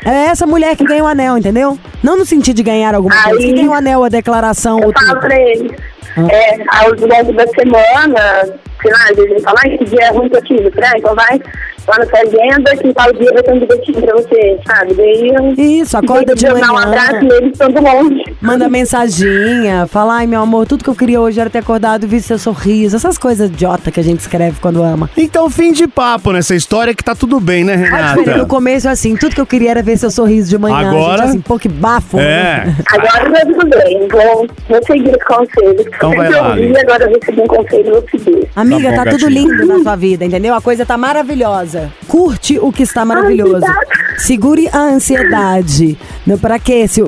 É, 0.05 0.09
é 0.11 0.27
essa 0.27 0.47
mulher 0.47 0.77
que 0.77 0.85
ganha 0.85 1.05
o 1.05 1.07
anel, 1.07 1.39
entendeu? 1.39 1.79
Não 2.03 2.17
no 2.17 2.25
sentido 2.27 2.57
de 2.57 2.63
ganhar 2.63 2.95
alguma 2.95 3.15
Aí- 3.15 3.23
coisa, 3.31 3.47
que 3.47 3.53
ganha 3.53 3.71
o 3.71 3.75
anel, 3.75 4.03
a 4.05 4.09
declaração, 4.09 4.81
Eu 4.81 4.93
falo 4.93 5.07
tudo. 5.09 5.21
pra 5.21 5.35
ele. 5.41 5.77
Ah. 6.17 6.27
É, 6.31 6.57
ao 6.69 6.91
longo 6.91 7.33
da 7.33 7.47
semana, 7.47 8.55
às 8.91 9.17
vezes 9.17 9.31
ele 9.31 9.41
fala, 9.41 9.59
ah, 9.65 9.69
esse 9.69 9.85
dia 9.85 10.05
é 10.07 10.11
ruim 10.11 10.29
pra 10.29 10.41
ti, 10.43 10.55
eu 10.55 10.71
ah, 10.83 10.99
então 10.99 11.15
vai 11.15 11.41
lá 11.89 11.99
na 11.99 12.07
sua 12.07 12.21
agenda, 12.21 12.77
que 12.77 12.93
tal 12.95 13.13
dia 13.13 13.33
vai 13.33 13.43
ter 13.43 13.53
um 13.53 13.61
bilhetinho 13.61 14.03
pra 14.03 14.15
você, 14.15 14.59
sabe? 14.67 14.95
Daí 14.95 15.29
eu. 15.29 15.55
Isso, 15.57 15.97
acorda 15.97 16.35
de 16.35 16.47
eu 16.47 16.59
dar 16.59 16.71
um 16.71 16.75
manhã. 16.75 16.87
abraço 16.87 17.25
nele 17.25 17.49
estando 17.49 17.81
longe. 17.81 18.25
Manda 18.41 18.69
mensaginha, 18.69 19.87
fala, 19.87 20.17
ai 20.17 20.27
meu 20.27 20.41
amor, 20.41 20.67
tudo 20.67 20.85
que 20.85 20.91
eu 20.91 20.95
queria 20.95 21.21
hoje 21.21 21.41
era 21.41 21.51
ter 21.51 21.59
acordado 21.59 22.05
e 22.05 22.07
visto 22.07 22.29
seu 22.29 22.39
sorriso. 22.39 22.97
Essas 22.97 23.19
coisas 23.19 23.51
idiota 23.51 23.91
que 23.91 24.01
a 24.01 24.03
gente 24.03 24.21
escreve 24.21 24.59
quando 24.61 24.83
ama. 24.83 25.11
Então, 25.17 25.49
fim 25.51 25.73
de 25.73 25.87
papo 25.87 26.33
nessa 26.33 26.55
história 26.55 26.95
que 26.95 27.03
tá 27.03 27.15
tudo 27.15 27.41
bem, 27.41 27.65
né, 27.65 27.77
ver, 27.77 27.91
no 27.91 27.97
Renata? 28.23 28.47
começo 28.47 28.89
assim, 28.89 29.17
tudo 29.17 29.35
que 29.35 29.41
eu 29.41 29.47
queria 29.47 29.73
era 29.73 29.83
ver 29.83 29.97
seu 29.97 30.11
sorriso 30.11 30.49
de 30.51 30.59
manhã. 30.59 30.91
Agora? 30.91 31.23
Gente, 31.23 31.29
assim, 31.29 31.41
pô, 31.41 31.59
que 31.59 31.69
bafo. 31.69 32.19
É. 32.19 32.65
né? 32.65 32.77
Agora 32.93 33.31
já 33.31 33.45
tudo 33.47 33.69
bem, 33.69 34.09
vou, 34.09 34.47
vou 34.69 34.85
seguir 34.87 35.11
os 35.11 35.25
conselhos. 35.25 35.87
Então 35.87 36.11
vai 36.15 36.31
lá, 36.31 36.49
ouvi, 36.51 36.63
Ali. 36.65 36.79
agora 36.79 37.05
eu 37.05 37.19
recebi 37.19 37.41
um 37.41 37.47
conselho, 37.47 37.93
vou 37.93 38.05
seguir. 38.11 38.49
Amiga, 38.57 38.72
Tá 38.81 38.91
tá, 38.91 39.05
bom, 39.05 39.11
tudo 39.11 39.25
gatinho. 39.25 39.29
lindo 39.29 39.67
na 39.67 39.83
sua 39.83 39.97
vida, 39.97 40.25
entendeu? 40.25 40.55
A 40.55 40.61
coisa 40.61 40.87
tá 40.87 40.97
maravilhosa. 40.97 41.93
Curte 42.09 42.59
o 42.59 42.73
que 42.73 42.83
está 42.83 43.05
maravilhoso. 43.05 43.67
Segure 44.19 44.69
a 44.73 44.79
ansiedade. 44.79 45.99
Não, 46.27 46.39
pra 46.39 46.59
quê? 46.59 46.87
Se, 46.87 47.03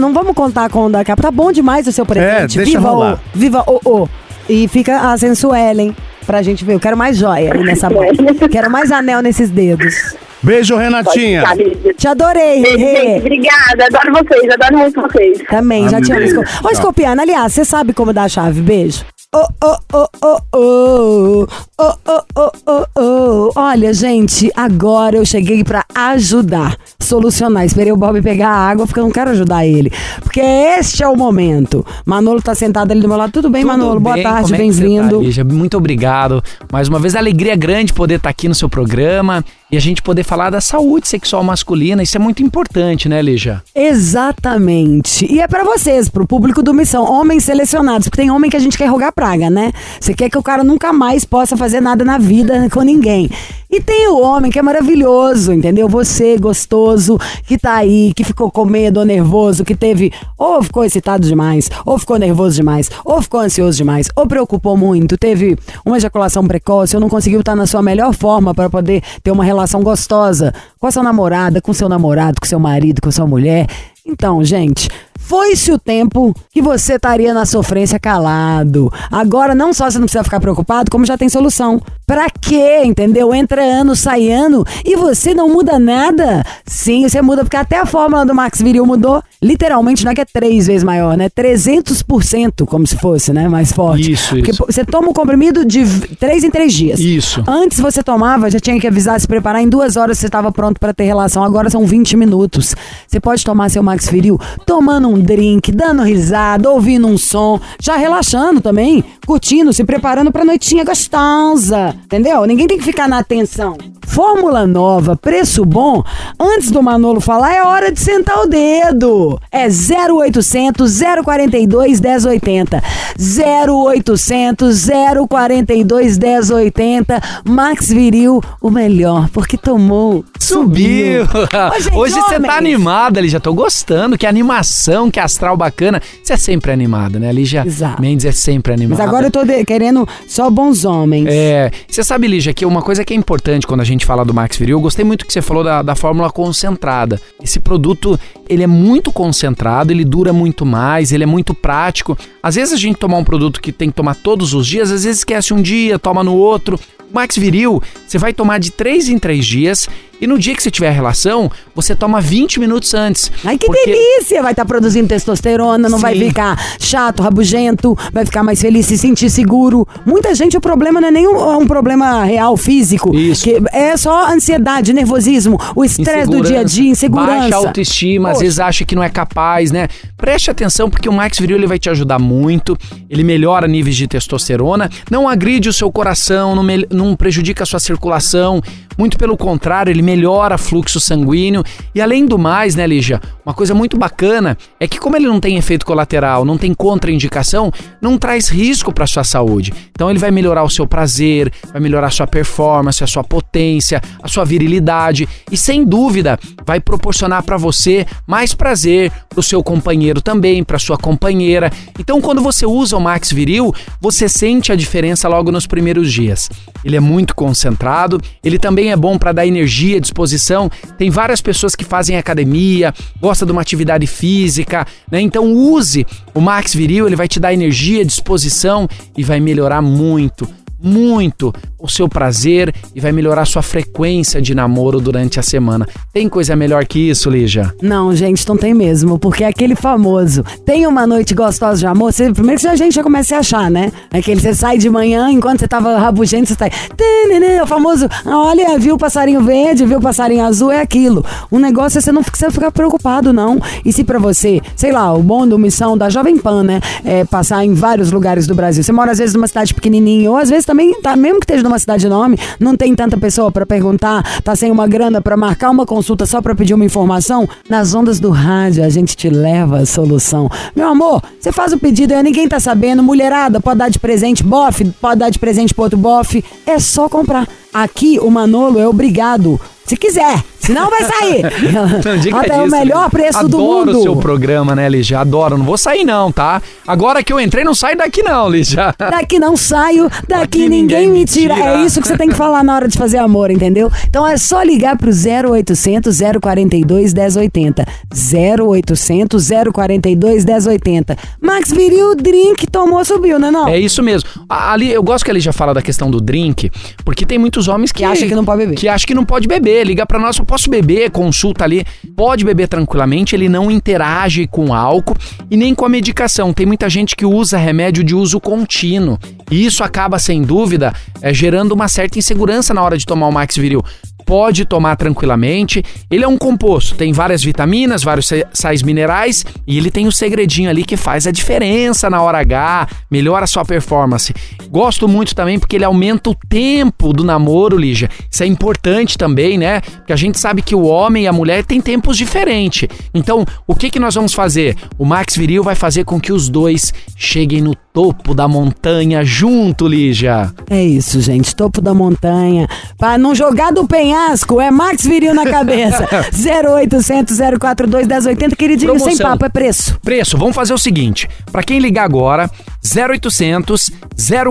não 0.00 0.12
vamos 0.12 0.34
contar 0.34 0.68
com 0.70 0.86
o 0.86 0.90
da 0.90 1.04
capa. 1.04 1.22
Tá 1.22 1.30
bom 1.30 1.52
demais 1.52 1.86
o 1.86 1.92
seu 1.92 2.04
presente. 2.04 2.60
É, 2.60 2.64
viva 2.64 2.80
rolar. 2.88 3.14
o, 3.14 3.38
viva 3.38 3.64
o, 3.66 3.80
o. 3.84 4.08
E 4.48 4.66
fica 4.68 5.12
a 5.12 5.16
sensuelen 5.16 5.94
pra 6.26 6.42
gente 6.42 6.64
ver. 6.64 6.74
Eu 6.74 6.80
quero 6.80 6.96
mais 6.96 7.16
joia 7.16 7.52
aí 7.54 7.62
nessa 7.64 7.88
mão. 7.88 8.02
Quero 8.50 8.70
mais 8.70 8.90
anel 8.90 9.22
nesses 9.22 9.50
dedos. 9.50 10.16
Beijo, 10.42 10.76
Renatinha. 10.76 11.44
ficar. 11.46 11.94
Te 11.94 12.08
adorei, 12.08 12.62
Beijo, 12.62 12.78
gente. 12.78 13.20
Obrigada, 13.20 13.84
adoro 13.86 14.12
vocês, 14.12 14.52
adoro 14.52 14.78
muito 14.78 15.00
vocês. 15.00 15.38
Também, 15.48 15.88
já 15.88 16.00
te 16.00 16.12
amo. 16.12 16.44
Ô, 16.64 16.70
Escopiana, 16.70 17.22
aliás, 17.22 17.52
você 17.52 17.64
sabe 17.64 17.92
como 17.92 18.12
dar 18.12 18.24
a 18.24 18.28
chave? 18.28 18.60
Beijo. 18.60 19.04
Oh, 19.34 19.46
oh, 19.64 19.78
oh, 19.94 20.08
oh, 20.22 20.38
oh, 20.52 21.46
oh, 21.78 21.94
oh, 22.06 22.22
oh, 22.36 22.52
oh, 22.66 22.86
oh. 22.98 23.50
Olha, 23.56 23.94
gente, 23.94 24.52
agora 24.54 25.16
eu 25.16 25.24
cheguei 25.24 25.64
pra 25.64 25.86
ajudar, 25.94 26.76
solucionar. 27.00 27.64
Esperei 27.64 27.90
o 27.92 27.96
Bob 27.96 28.20
pegar 28.20 28.50
a 28.50 28.68
água, 28.68 28.86
porque 28.86 29.00
eu 29.00 29.04
não 29.04 29.10
quero 29.10 29.30
ajudar 29.30 29.64
ele. 29.64 29.90
Porque 30.20 30.38
este 30.42 31.02
é 31.02 31.08
o 31.08 31.16
momento. 31.16 31.82
Manolo 32.04 32.42
tá 32.42 32.54
sentado 32.54 32.90
ali 32.90 33.00
do 33.00 33.08
meu 33.08 33.16
lado. 33.16 33.32
Tudo 33.32 33.48
bem, 33.48 33.62
Tudo 33.62 33.70
Manolo? 33.70 34.00
Boa 34.00 34.16
bem? 34.16 34.22
tarde, 34.22 34.42
Como 34.42 34.54
é 34.54 34.58
bem-vindo. 34.58 35.22
tá? 35.34 35.44
Muito 35.44 35.78
obrigado. 35.78 36.44
Mais 36.70 36.88
uma 36.88 36.98
vez, 36.98 37.16
alegria 37.16 37.56
grande 37.56 37.94
poder 37.94 38.16
estar 38.16 38.28
aqui 38.28 38.48
no 38.48 38.54
seu 38.54 38.68
programa 38.68 39.42
e 39.72 39.76
a 39.76 39.80
gente 39.80 40.02
poder 40.02 40.22
falar 40.22 40.50
da 40.50 40.60
saúde 40.60 41.08
sexual 41.08 41.42
masculina. 41.42 42.02
Isso 42.02 42.16
é 42.16 42.20
muito 42.20 42.42
importante, 42.42 43.08
né, 43.08 43.22
Lígia? 43.22 43.62
Exatamente. 43.74 45.26
E 45.32 45.40
é 45.40 45.48
pra 45.48 45.64
vocês, 45.64 46.10
pro 46.10 46.26
público 46.26 46.62
do 46.62 46.74
Missão, 46.74 47.10
homens 47.10 47.44
selecionados, 47.44 48.08
porque 48.08 48.20
tem 48.20 48.30
homem 48.30 48.50
que 48.50 48.56
a 48.56 48.60
gente 48.60 48.76
quer 48.76 48.86
rogar 48.86 49.12
praga, 49.12 49.48
né? 49.48 49.72
Você 49.98 50.12
quer 50.12 50.28
que 50.28 50.36
o 50.36 50.42
cara 50.42 50.62
nunca 50.62 50.92
mais 50.92 51.24
possa 51.24 51.56
fazer 51.56 51.80
nada 51.80 52.04
na 52.04 52.18
vida 52.18 52.68
com 52.70 52.82
ninguém. 52.82 53.30
E 53.74 53.80
tem 53.80 54.06
o 54.06 54.20
homem 54.20 54.52
que 54.52 54.58
é 54.58 54.62
maravilhoso, 54.62 55.50
entendeu? 55.50 55.88
Você, 55.88 56.36
gostoso, 56.36 57.16
que 57.46 57.56
tá 57.56 57.76
aí, 57.76 58.12
que 58.14 58.22
ficou 58.22 58.50
com 58.50 58.66
medo 58.66 59.00
ou 59.00 59.06
nervoso, 59.06 59.64
que 59.64 59.74
teve, 59.74 60.12
ou 60.36 60.62
ficou 60.62 60.84
excitado 60.84 61.26
demais, 61.26 61.70
ou 61.86 61.98
ficou 61.98 62.18
nervoso 62.18 62.54
demais, 62.56 62.90
ou 63.02 63.22
ficou 63.22 63.40
ansioso 63.40 63.78
demais, 63.78 64.10
ou 64.14 64.26
preocupou 64.26 64.76
muito, 64.76 65.16
teve 65.16 65.56
uma 65.86 65.96
ejaculação 65.96 66.46
precoce, 66.46 66.94
ou 66.94 67.00
não 67.00 67.08
conseguiu 67.08 67.40
estar 67.40 67.56
na 67.56 67.66
sua 67.66 67.80
melhor 67.80 68.12
forma 68.12 68.54
para 68.54 68.68
poder 68.68 69.02
ter 69.22 69.30
uma 69.30 69.42
relação 69.42 69.82
gostosa 69.82 70.52
com 70.78 70.86
a 70.86 70.90
sua 70.90 71.02
namorada, 71.02 71.62
com 71.62 71.72
seu 71.72 71.88
namorado, 71.88 72.42
com 72.42 72.46
seu 72.46 72.60
marido, 72.60 73.00
com 73.00 73.10
sua 73.10 73.26
mulher. 73.26 73.66
Então, 74.04 74.44
gente, 74.44 74.86
foi-se 75.32 75.72
o 75.72 75.78
tempo 75.78 76.34
que 76.52 76.60
você 76.60 76.96
estaria 76.96 77.32
na 77.32 77.46
sofrência 77.46 77.98
calado. 77.98 78.92
Agora, 79.10 79.54
não 79.54 79.72
só 79.72 79.90
você 79.90 79.98
não 79.98 80.04
precisa 80.04 80.22
ficar 80.22 80.38
preocupado, 80.38 80.90
como 80.90 81.06
já 81.06 81.16
tem 81.16 81.26
solução. 81.26 81.80
Pra 82.06 82.26
quê? 82.28 82.82
Entendeu? 82.84 83.34
Entra 83.34 83.62
ano, 83.62 83.96
sai 83.96 84.30
ano 84.30 84.62
e 84.84 84.94
você 84.94 85.32
não 85.32 85.48
muda 85.48 85.78
nada? 85.78 86.44
Sim, 86.66 87.08
você 87.08 87.22
muda 87.22 87.44
porque 87.44 87.56
até 87.56 87.78
a 87.78 87.86
fórmula 87.86 88.26
do 88.26 88.34
Max 88.34 88.60
Viril 88.60 88.84
mudou. 88.84 89.22
Literalmente, 89.42 90.04
não 90.04 90.12
é 90.12 90.14
que 90.14 90.20
é 90.20 90.26
três 90.26 90.66
vezes 90.66 90.84
maior, 90.84 91.16
né? 91.16 91.30
300%, 91.30 92.66
como 92.66 92.86
se 92.86 92.98
fosse, 92.98 93.32
né? 93.32 93.48
Mais 93.48 93.72
forte. 93.72 94.12
Isso, 94.12 94.34
Porque 94.36 94.50
isso. 94.50 94.66
você 94.66 94.84
toma 94.84 95.08
um 95.08 95.12
comprimido 95.14 95.64
de 95.64 95.82
três 96.16 96.44
em 96.44 96.50
três 96.50 96.74
dias. 96.74 97.00
Isso. 97.00 97.42
Antes 97.48 97.80
você 97.80 98.02
tomava, 98.02 98.50
já 98.50 98.60
tinha 98.60 98.78
que 98.78 98.86
avisar, 98.86 99.18
se 99.18 99.26
preparar. 99.26 99.62
Em 99.62 99.68
duas 99.68 99.96
horas 99.96 100.18
você 100.18 100.26
estava 100.26 100.52
pronto 100.52 100.78
para 100.78 100.92
ter 100.92 101.04
relação. 101.04 101.42
Agora 101.42 101.70
são 101.70 101.86
20 101.86 102.18
minutos. 102.18 102.74
Você 103.08 103.18
pode 103.18 103.42
tomar 103.42 103.70
seu 103.70 103.82
Max 103.82 104.10
Viril 104.10 104.38
tomando 104.66 105.08
um 105.08 105.21
drink, 105.22 105.72
dando 105.72 106.02
risada, 106.02 106.70
ouvindo 106.70 107.06
um 107.06 107.16
som, 107.16 107.60
já 107.80 107.96
relaxando 107.96 108.60
também, 108.60 109.04
curtindo, 109.26 109.72
se 109.72 109.84
preparando 109.84 110.30
para 110.32 110.44
noitinha 110.44 110.84
gostosa. 110.84 111.94
Entendeu? 112.04 112.44
Ninguém 112.44 112.66
tem 112.66 112.78
que 112.78 112.84
ficar 112.84 113.08
na 113.08 113.18
atenção. 113.18 113.76
Fórmula 114.06 114.66
nova, 114.66 115.16
preço 115.16 115.64
bom. 115.64 116.02
Antes 116.38 116.70
do 116.70 116.82
Manolo 116.82 117.20
falar, 117.20 117.54
é 117.54 117.62
hora 117.62 117.90
de 117.90 117.98
sentar 117.98 118.40
o 118.40 118.46
dedo. 118.46 119.40
É 119.50 119.66
0800 119.68 121.00
042 121.24 121.98
1080. 122.00 122.82
0800 123.18 124.86
042 125.28 126.18
1080. 126.18 127.22
Max 127.48 127.88
Viril, 127.88 128.40
o 128.60 128.70
melhor, 128.70 129.30
porque 129.30 129.56
tomou. 129.56 130.24
subiu. 130.38 131.22
Ô, 131.24 131.80
gente, 131.80 131.96
Hoje 131.96 132.14
você 132.14 132.38
tá 132.40 132.56
animada, 132.56 133.20
Lígia. 133.20 133.40
Tô 133.40 133.54
gostando. 133.54 134.18
Que 134.18 134.26
animação, 134.26 135.01
que 135.10 135.20
astral 135.20 135.56
bacana. 135.56 136.00
Você 136.22 136.32
é 136.32 136.36
sempre 136.36 136.72
animada, 136.72 137.18
né, 137.18 137.32
Lígia? 137.32 137.64
Exato. 137.66 138.00
Mendes 138.00 138.24
é 138.26 138.32
sempre 138.32 138.72
animada. 138.72 139.00
Mas 139.02 139.08
agora 139.08 139.26
eu 139.26 139.30
tô 139.30 139.44
de- 139.44 139.64
querendo 139.64 140.06
só 140.26 140.50
bons 140.50 140.84
homens. 140.84 141.26
É, 141.30 141.70
você 141.88 142.02
sabe, 142.02 142.26
Lígia, 142.26 142.52
que 142.54 142.64
uma 142.66 142.82
coisa 142.82 143.04
que 143.04 143.12
é 143.12 143.16
importante 143.16 143.66
quando 143.66 143.80
a 143.80 143.84
gente 143.84 144.04
fala 144.06 144.24
do 144.24 144.32
Max 144.34 144.56
Viril, 144.56 144.76
eu 144.78 144.80
gostei 144.80 145.04
muito 145.04 145.26
que 145.26 145.32
você 145.32 145.42
falou 145.42 145.62
da, 145.64 145.82
da 145.82 145.94
fórmula 145.94 146.30
concentrada. 146.30 147.20
Esse 147.42 147.58
produto, 147.60 148.18
ele 148.48 148.62
é 148.62 148.66
muito 148.66 149.12
concentrado, 149.12 149.92
ele 149.92 150.04
dura 150.04 150.32
muito 150.32 150.64
mais, 150.66 151.12
ele 151.12 151.24
é 151.24 151.26
muito 151.26 151.54
prático. 151.54 152.16
Às 152.42 152.54
vezes 152.56 152.74
a 152.74 152.76
gente 152.76 152.96
tomar 152.96 153.18
um 153.18 153.24
produto 153.24 153.60
que 153.60 153.72
tem 153.72 153.88
que 153.90 153.94
tomar 153.96 154.14
todos 154.14 154.54
os 154.54 154.66
dias, 154.66 154.90
às 154.90 155.04
vezes 155.04 155.18
esquece 155.18 155.52
um 155.54 155.62
dia, 155.62 155.98
toma 155.98 156.22
no 156.22 156.34
outro. 156.34 156.78
O 157.10 157.14
Max 157.14 157.36
Viril, 157.36 157.82
você 158.06 158.16
vai 158.18 158.32
tomar 158.32 158.58
de 158.58 158.70
3 158.70 159.08
em 159.08 159.18
3 159.18 159.44
dias 159.44 159.88
e 160.22 160.26
no 160.28 160.38
dia 160.38 160.54
que 160.54 160.62
você 160.62 160.70
tiver 160.70 160.88
a 160.88 160.92
relação, 160.92 161.50
você 161.74 161.96
toma 161.96 162.20
20 162.20 162.60
minutos 162.60 162.94
antes. 162.94 163.30
Ai, 163.44 163.58
que 163.58 163.66
Porque- 163.66 163.84
delícia! 163.86 164.40
Vai 164.40 164.52
estar 164.52 164.64
produzindo 164.64 165.08
testosterona, 165.08 165.88
não 165.88 165.98
vai 165.98 166.14
Sim. 166.14 166.28
ficar 166.28 166.56
chato, 166.78 167.22
rabugento, 167.22 167.98
vai 168.12 168.24
ficar 168.24 168.44
mais 168.44 168.60
feliz, 168.60 168.86
se 168.86 168.96
sentir 168.96 169.28
seguro. 169.28 169.86
Muita 170.06 170.32
gente, 170.34 170.56
o 170.56 170.60
problema 170.60 171.00
não 171.00 171.08
é 171.08 171.10
nem 171.10 171.26
um, 171.26 171.58
um 171.58 171.66
problema 171.66 172.22
real, 172.22 172.56
físico. 172.56 173.12
Isso. 173.14 173.48
É 173.72 173.96
só 173.96 174.32
ansiedade, 174.32 174.92
nervosismo, 174.92 175.58
o 175.74 175.84
estresse 175.84 176.30
do 176.30 176.40
dia 176.40 176.60
a 176.60 176.62
dia, 176.64 176.90
insegurança. 176.90 177.32
Baixa 177.50 177.56
autoestima, 177.56 178.28
às 178.28 178.34
Poxa. 178.34 178.44
vezes 178.44 178.60
acha 178.60 178.84
que 178.84 178.94
não 178.94 179.02
é 179.02 179.08
capaz, 179.08 179.72
né? 179.72 179.88
Preste 180.16 180.50
atenção 180.52 180.88
porque 180.88 181.08
o 181.08 181.12
Max 181.12 181.38
Viril 181.40 181.56
ele 181.56 181.66
vai 181.66 181.80
te 181.80 181.90
ajudar 181.90 182.20
muito. 182.20 182.78
Ele 183.10 183.24
melhora 183.24 183.66
níveis 183.66 183.96
de 183.96 184.06
testosterona, 184.06 184.88
não 185.10 185.28
agride 185.28 185.68
o 185.68 185.72
seu 185.72 185.90
coração, 185.90 186.54
não, 186.54 186.64
não 186.90 187.16
prejudica 187.16 187.64
a 187.64 187.66
sua 187.66 187.80
circulação. 187.80 188.62
Muito 188.96 189.16
pelo 189.16 189.36
contrário, 189.36 189.90
ele 189.90 190.02
melhora 190.12 190.58
fluxo 190.58 191.00
sanguíneo. 191.00 191.64
E 191.94 192.00
além 192.00 192.26
do 192.26 192.38
mais, 192.38 192.74
né, 192.74 192.86
Lígia? 192.86 193.20
Uma 193.44 193.54
coisa 193.54 193.74
muito 193.74 193.96
bacana 193.96 194.56
é 194.78 194.86
que, 194.86 194.98
como 194.98 195.16
ele 195.16 195.26
não 195.26 195.40
tem 195.40 195.56
efeito 195.56 195.86
colateral, 195.86 196.44
não 196.44 196.58
tem 196.58 196.74
contraindicação, 196.74 197.72
não 198.00 198.18
traz 198.18 198.48
risco 198.48 198.92
para 198.92 199.06
sua 199.06 199.24
saúde. 199.24 199.72
Então, 199.90 200.10
ele 200.10 200.18
vai 200.18 200.30
melhorar 200.30 200.62
o 200.62 200.70
seu 200.70 200.86
prazer, 200.86 201.50
vai 201.72 201.80
melhorar 201.80 202.08
a 202.08 202.10
sua 202.10 202.26
performance, 202.26 203.02
a 203.02 203.06
sua 203.06 203.24
potência, 203.24 204.00
a 204.22 204.28
sua 204.28 204.44
virilidade 204.44 205.28
e, 205.50 205.56
sem 205.56 205.84
dúvida, 205.84 206.38
vai 206.64 206.78
proporcionar 206.78 207.42
para 207.42 207.56
você 207.56 208.06
mais 208.26 208.54
prazer, 208.54 209.10
para 209.28 209.40
o 209.40 209.42
seu 209.42 209.62
companheiro 209.62 210.20
também, 210.20 210.62
para 210.62 210.78
sua 210.78 210.98
companheira. 210.98 211.72
Então, 211.98 212.20
quando 212.20 212.42
você 212.42 212.66
usa 212.66 212.96
o 212.96 213.00
Max 213.00 213.32
Viril, 213.32 213.72
você 214.00 214.28
sente 214.28 214.70
a 214.70 214.76
diferença 214.76 215.26
logo 215.26 215.50
nos 215.50 215.66
primeiros 215.66 216.12
dias. 216.12 216.50
Ele 216.84 216.96
é 216.96 217.00
muito 217.00 217.34
concentrado, 217.34 218.20
ele 218.44 218.58
também 218.58 218.92
é 218.92 218.96
bom 218.96 219.16
para 219.16 219.32
dar 219.32 219.46
energia, 219.46 220.00
disposição. 220.02 220.70
Tem 220.98 221.08
várias 221.08 221.40
pessoas 221.40 221.74
que 221.74 221.84
fazem 221.84 222.18
academia, 222.18 222.92
gosta 223.20 223.46
de 223.46 223.52
uma 223.52 223.62
atividade 223.62 224.06
física, 224.06 224.86
né? 225.10 225.20
Então 225.20 225.52
use 225.52 226.06
o 226.34 226.40
Max 226.40 226.74
Viril, 226.74 227.06
ele 227.06 227.16
vai 227.16 227.28
te 227.28 227.40
dar 227.40 227.54
energia, 227.54 228.04
disposição 228.04 228.88
e 229.16 229.22
vai 229.22 229.40
melhorar 229.40 229.80
muito, 229.80 230.48
muito 230.82 231.52
o 231.78 231.88
seu 231.88 232.08
prazer 232.08 232.74
e 232.94 233.00
vai 233.00 233.12
melhorar 233.12 233.44
sua 233.44 233.62
frequência 233.62 234.40
de 234.40 234.54
namoro 234.54 235.00
durante 235.00 235.40
a 235.40 235.42
semana. 235.42 235.86
Tem 236.12 236.28
coisa 236.28 236.54
melhor 236.54 236.84
que 236.86 236.98
isso, 237.10 237.28
Lígia? 237.28 237.72
Não, 237.82 238.14
gente, 238.14 238.46
não 238.48 238.56
tem 238.56 238.72
mesmo, 238.72 239.18
porque 239.18 239.44
é 239.44 239.48
aquele 239.48 239.74
famoso. 239.74 240.44
Tem 240.64 240.86
uma 240.86 241.06
noite 241.06 241.34
gostosa 241.34 241.80
de 241.80 241.86
amor, 241.86 242.12
você, 242.12 242.32
primeiro 242.32 242.60
que 242.60 242.66
a 242.66 242.76
gente 242.76 242.94
já 242.94 243.02
começa 243.02 243.36
a 243.36 243.40
achar, 243.40 243.70
né? 243.70 243.90
Aquele 244.12 244.40
você 244.40 244.54
sai 244.54 244.78
de 244.78 244.88
manhã, 244.88 245.30
enquanto 245.30 245.60
você 245.60 245.68
tava 245.68 245.96
rabugento, 245.98 246.48
você 246.48 246.54
sai. 246.54 246.70
"Tananã", 246.96 247.62
O 247.62 247.66
famoso, 247.66 248.08
olha, 248.26 248.78
viu 248.78 248.94
o 248.94 248.98
passarinho 248.98 249.40
verde, 249.42 249.84
viu 249.84 249.98
o 249.98 250.02
passarinho 250.02 250.44
azul, 250.44 250.70
é 250.70 250.80
aquilo. 250.80 251.24
O 251.50 251.58
negócio 251.58 251.98
é 251.98 252.00
você 252.00 252.12
não 252.12 252.22
ficar, 252.22 252.50
ficar 252.50 252.70
preocupado, 252.70 253.32
não. 253.32 253.58
E 253.84 253.92
se 253.92 254.04
pra 254.04 254.18
você, 254.18 254.60
sei 254.76 254.92
lá, 254.92 255.12
o 255.12 255.22
bom 255.22 255.46
do 255.46 255.58
missão 255.58 255.96
da 255.96 256.08
Jovem 256.08 256.36
Pan, 256.38 256.62
né? 256.62 256.80
É 257.04 257.24
passar 257.24 257.64
em 257.64 257.74
vários 257.74 258.10
lugares 258.12 258.46
do 258.46 258.54
Brasil. 258.54 258.82
Você 258.82 258.92
mora 258.92 259.12
às 259.12 259.18
vezes 259.18 259.34
numa 259.34 259.46
cidade 259.48 259.74
pequenininha, 259.74 260.30
ou 260.30 260.36
às 260.36 260.48
vezes 260.50 260.64
também, 260.72 260.98
tá, 261.02 261.14
mesmo 261.14 261.38
que 261.38 261.44
esteja 261.44 261.62
numa 261.62 261.78
cidade 261.78 262.06
enorme, 262.06 262.38
não 262.58 262.74
tem 262.74 262.94
tanta 262.94 263.18
pessoa 263.18 263.52
pra 263.52 263.66
perguntar, 263.66 264.40
tá 264.40 264.56
sem 264.56 264.70
uma 264.70 264.88
grana 264.88 265.20
pra 265.20 265.36
marcar 265.36 265.70
uma 265.70 265.84
consulta 265.84 266.24
só 266.24 266.40
pra 266.40 266.54
pedir 266.54 266.72
uma 266.72 266.84
informação. 266.84 267.46
Nas 267.68 267.94
ondas 267.94 268.18
do 268.18 268.30
rádio, 268.30 268.82
a 268.82 268.88
gente 268.88 269.14
te 269.14 269.28
leva 269.28 269.80
a 269.80 269.86
solução. 269.86 270.50
Meu 270.74 270.88
amor, 270.88 271.22
você 271.38 271.52
faz 271.52 271.74
o 271.74 271.78
pedido 271.78 272.14
ninguém 272.22 272.48
tá 272.48 272.58
sabendo. 272.58 273.02
Mulherada, 273.02 273.60
pode 273.60 273.78
dar 273.78 273.90
de 273.90 273.98
presente 273.98 274.42
bofe, 274.42 274.84
pode 275.00 275.20
dar 275.20 275.28
de 275.28 275.38
presente 275.38 275.74
pro 275.74 275.84
outro 275.84 275.98
bofe. 275.98 276.42
É 276.64 276.78
só 276.78 277.08
comprar. 277.08 277.46
Aqui, 277.72 278.18
o 278.20 278.30
Manolo 278.30 278.78
é 278.78 278.86
obrigado. 278.86 279.60
Se 279.84 279.96
quiser, 279.96 280.42
senão 280.60 280.88
vai 280.88 281.02
sair. 281.04 281.42
Não 282.04 282.16
diga 282.16 282.38
Até 282.40 282.62
o 282.62 282.66
isso, 282.66 282.76
melhor 282.76 283.10
preço 283.10 283.40
do 283.48 283.56
Adoro 283.56 283.86
mundo. 283.86 283.98
o 283.98 284.02
seu 284.02 284.16
programa, 284.16 284.74
né, 284.76 284.88
Lígia? 284.88 285.18
Adoro. 285.18 285.58
Não 285.58 285.64
vou 285.64 285.76
sair, 285.76 286.04
não, 286.04 286.30
tá? 286.30 286.62
Agora 286.86 287.22
que 287.22 287.32
eu 287.32 287.40
entrei, 287.40 287.64
não 287.64 287.74
sai 287.74 287.96
daqui, 287.96 288.22
não, 288.22 288.48
Lígia. 288.48 288.94
Daqui 288.96 289.38
não 289.40 289.56
saio, 289.56 290.08
daqui, 290.08 290.26
Daqui 290.28 290.68
ninguém, 290.68 291.08
me 291.10 291.24
tira. 291.24 291.54
tira. 291.56 291.66
É 291.74 291.82
isso 291.82 292.00
que 292.00 292.06
você 292.06 292.16
tem 292.16 292.28
que 292.28 292.34
falar 292.36 292.62
na 292.62 292.74
hora 292.76 292.88
de 292.88 292.96
fazer 292.96 293.18
amor, 293.18 293.50
entendeu? 293.50 293.90
Então 294.08 294.26
é 294.26 294.36
só 294.36 294.62
ligar 294.62 294.96
pro 294.96 295.10
0800 295.10 296.16
042 296.40 297.12
1080. 297.12 297.84
0800 298.12 299.48
042 299.72 300.44
1080. 300.44 301.18
Max 301.40 301.70
Viril, 301.72 302.14
drink, 302.14 302.66
tomou, 302.68 303.04
subiu, 303.04 303.38
né 303.38 303.50
não? 303.50 303.68
É 303.68 303.78
isso 303.78 304.02
mesmo. 304.02 304.28
Ali, 304.48 304.90
eu 304.92 305.02
gosto 305.02 305.24
que 305.24 305.30
a 305.30 305.34
Lígia 305.34 305.52
fala 305.52 305.74
da 305.74 305.82
questão 305.82 306.10
do 306.10 306.20
drink, 306.20 306.70
porque 307.04 307.26
tem 307.26 307.38
muitos 307.62 307.68
homens 307.68 307.92
que, 307.92 307.98
Que 307.98 308.04
acha 308.04 308.26
que 308.26 308.34
não 308.34 308.44
pode 308.44 308.58
beber. 308.58 308.74
Que 308.74 308.88
acha 308.88 309.06
que 309.06 309.14
não 309.14 309.24
pode 309.24 309.48
beber. 309.48 309.86
Liga 309.86 310.06
pra 310.06 310.18
nós, 310.18 310.36
eu 310.38 310.44
posso 310.44 310.68
beber, 310.68 311.10
consulta 311.10 311.64
ali. 311.64 311.84
Pode 312.16 312.44
beber 312.44 312.68
tranquilamente, 312.68 313.34
ele 313.34 313.48
não 313.48 313.70
interage 313.70 314.46
com 314.46 314.74
álcool 314.74 315.16
e 315.50 315.56
nem 315.56 315.74
com 315.74 315.84
a 315.84 315.88
medicação. 315.88 316.52
Tem 316.52 316.66
muita 316.66 316.88
gente 316.88 317.14
que 317.14 317.24
usa 317.24 317.56
remédio 317.56 318.02
de 318.02 318.14
uso 318.14 318.40
contínuo. 318.40 319.18
E 319.50 319.64
isso 319.64 319.84
acaba, 319.84 320.18
sem 320.18 320.42
dúvida, 320.42 320.92
é, 321.20 321.32
gerando 321.32 321.72
uma 321.72 321.88
certa 321.88 322.18
insegurança 322.18 322.72
na 322.74 322.82
hora 322.82 322.96
de 322.96 323.06
tomar 323.06 323.28
o 323.28 323.32
Max 323.32 323.56
Viril. 323.56 323.82
Pode 324.24 324.64
tomar 324.64 324.96
tranquilamente. 324.96 325.82
Ele 326.10 326.24
é 326.24 326.28
um 326.28 326.38
composto, 326.38 326.94
tem 326.94 327.12
várias 327.12 327.42
vitaminas, 327.42 328.02
vários 328.02 328.26
sa- 328.26 328.46
sais 328.52 328.82
minerais 328.82 329.44
e 329.66 329.76
ele 329.78 329.90
tem 329.90 330.06
o 330.06 330.12
segredinho 330.12 330.70
ali 330.70 330.84
que 330.84 330.96
faz 330.96 331.26
a 331.26 331.30
diferença 331.30 332.08
na 332.08 332.22
hora 332.22 332.38
H, 332.38 332.88
melhora 333.10 333.44
a 333.44 333.46
sua 333.46 333.64
performance. 333.64 334.32
Gosto 334.70 335.06
muito 335.06 335.34
também 335.34 335.58
porque 335.58 335.76
ele 335.76 335.84
aumenta 335.84 336.30
o 336.30 336.34
tempo 336.48 337.12
do 337.12 337.24
namoro, 337.24 337.76
Lígia. 337.76 338.08
Isso 338.30 338.42
é 338.42 338.46
importante 338.46 339.18
também, 339.18 339.58
né? 339.58 339.80
Porque 339.80 340.12
a 340.12 340.16
gente 340.16 340.38
sabe 340.38 340.62
que 340.62 340.74
o 340.74 340.82
homem 340.84 341.24
e 341.24 341.26
a 341.26 341.32
mulher 341.32 341.64
têm 341.64 341.80
tempos 341.80 342.16
diferentes. 342.16 342.88
Então, 343.12 343.44
o 343.66 343.74
que 343.74 343.90
que 343.90 343.98
nós 344.00 344.14
vamos 344.14 344.32
fazer? 344.32 344.76
O 344.98 345.04
Max 345.04 345.36
Viril 345.36 345.62
vai 345.62 345.74
fazer 345.74 346.04
com 346.04 346.20
que 346.20 346.32
os 346.32 346.48
dois 346.48 346.92
cheguem 347.16 347.60
no 347.60 347.74
topo 347.92 348.34
da 348.34 348.48
montanha 348.48 349.22
junto, 349.24 349.86
Lígia. 349.86 350.52
É 350.70 350.82
isso, 350.82 351.20
gente. 351.20 351.54
Topo 351.54 351.80
da 351.80 351.92
montanha. 351.92 352.66
Pra 352.96 353.18
não 353.18 353.34
jogar 353.34 353.70
do 353.70 353.86
penhasco, 353.86 354.60
é 354.60 354.70
Max 354.70 355.04
Viril 355.04 355.34
na 355.34 355.44
cabeça. 355.44 356.08
0800 356.32 357.36
042 357.60 358.06
1080. 358.06 358.56
Queridinho, 358.56 358.92
sem 358.92 359.00
Promoção. 359.16 359.30
papo, 359.30 359.44
é 359.44 359.48
preço. 359.48 359.98
Preço, 360.02 360.38
vamos 360.38 360.54
fazer 360.54 360.72
o 360.72 360.78
seguinte: 360.78 361.28
para 361.50 361.62
quem 361.62 361.78
ligar 361.78 362.04
agora, 362.04 362.50
0800 362.84 363.90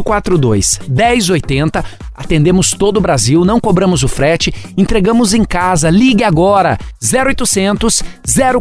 042 0.03 0.79
1080, 0.87 1.83
atendemos 2.15 2.71
todo 2.71 2.97
o 2.97 3.01
Brasil, 3.01 3.43
não 3.43 3.59
cobramos 3.59 4.03
o 4.03 4.07
frete, 4.07 4.53
entregamos 4.77 5.33
em 5.33 5.43
casa. 5.43 5.89
Ligue 5.89 6.23
agora, 6.23 6.79
0800 7.01 8.01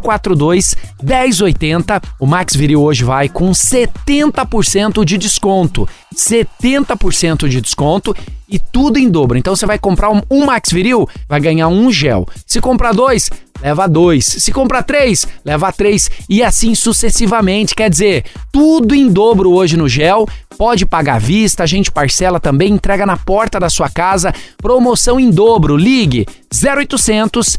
042 0.03 0.77
1080. 1.03 2.03
O 2.19 2.27
Max 2.27 2.55
Viril 2.57 2.83
hoje 2.83 3.05
vai 3.05 3.29
com 3.29 3.51
70% 3.51 5.05
de 5.05 5.17
desconto. 5.17 5.89
70% 6.15 7.49
de 7.49 7.61
desconto 7.61 8.15
e 8.49 8.59
tudo 8.59 8.99
em 8.99 9.09
dobro. 9.09 9.39
Então 9.39 9.55
você 9.55 9.65
vai 9.65 9.79
comprar 9.79 10.11
um, 10.11 10.21
um 10.29 10.45
Max 10.45 10.71
Viril, 10.71 11.09
vai 11.29 11.41
ganhar 11.41 11.69
um 11.69 11.91
gel. 11.93 12.27
Se 12.45 12.61
comprar 12.61 12.93
dois, 12.93 13.31
leva 13.63 13.87
dois. 13.87 14.25
Se 14.25 14.53
comprar 14.53 14.83
três, 14.83 15.27
leva 15.45 15.73
três. 15.73 16.11
E 16.29 16.43
assim 16.43 16.75
sucessivamente. 16.75 17.75
Quer 17.75 17.91
dizer, 17.91 18.25
tudo 18.53 18.95
em 18.95 19.09
dobro 19.09 19.51
hoje 19.53 19.77
no 19.77 19.89
gel. 19.89 20.29
Pode 20.59 20.85
pagar 20.85 21.15
à 21.15 21.19
vista, 21.19 21.63
a 21.63 21.67
gente 21.67 21.91
parcela 21.91 22.39
também, 22.39 22.73
entrega 22.73 23.07
na 23.07 23.17
porta 23.17 23.59
da 23.59 23.71
sua 23.71 23.89
casa. 23.89 24.35
Promoção 24.59 25.19
em 25.19 25.31
dobro. 25.31 25.77
Ligue 25.77 26.27
0800 26.53 27.59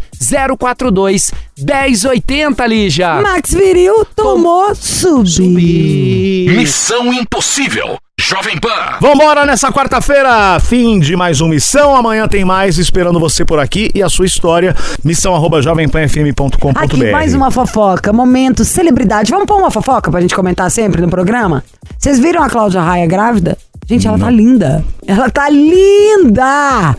042 0.58 1.32
1080, 1.58 2.68
Lígia. 2.68 3.22
Max 3.22 3.52
Viril 3.54 4.06
tomou, 4.16 4.76
subiu. 4.76 6.56
Missão 6.56 7.12
Impossível. 7.12 7.98
Jovem 8.22 8.56
Pan. 8.60 9.00
Vambora 9.02 9.48
nessa 9.48 9.72
quarta-feira, 9.72 10.60
fim 10.60 11.00
de 11.00 11.16
mais 11.16 11.42
uma 11.42 11.50
missão. 11.50 11.96
Amanhã 11.96 12.28
tem 12.28 12.46
mais 12.46 12.78
esperando 12.78 13.20
você 13.20 13.44
por 13.44 13.58
aqui 13.58 13.90
e 13.96 14.04
a 14.04 14.10
sua 14.10 14.28
história. 14.28 14.76
Missão 15.04 15.34
arroba 15.34 15.60
jovempanfm.com.br. 15.60 16.78
Aqui, 16.78 17.12
mais 17.12 17.34
uma 17.34 17.50
fofoca. 17.50 18.14
Momento, 18.14 18.64
celebridade. 18.64 19.32
Vamos 19.32 19.48
pôr 19.48 19.58
uma 19.58 19.72
fofoca 19.72 20.12
pra 20.12 20.22
gente 20.22 20.36
comentar 20.36 20.70
sempre 20.70 21.02
no 21.02 21.10
programa? 21.10 21.64
Vocês 21.98 22.20
viram 22.20 22.44
a 22.44 22.50
Cláudia 22.50 22.80
Raia 22.80 23.08
grávida? 23.08 23.58
Gente, 23.88 24.08
ela 24.08 24.20
tá 24.20 24.30
linda. 24.30 24.86
Ela 25.08 25.28
tá 25.28 25.50
linda! 25.50 26.96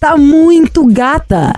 Tá 0.00 0.16
muito 0.16 0.86
gata. 0.86 1.52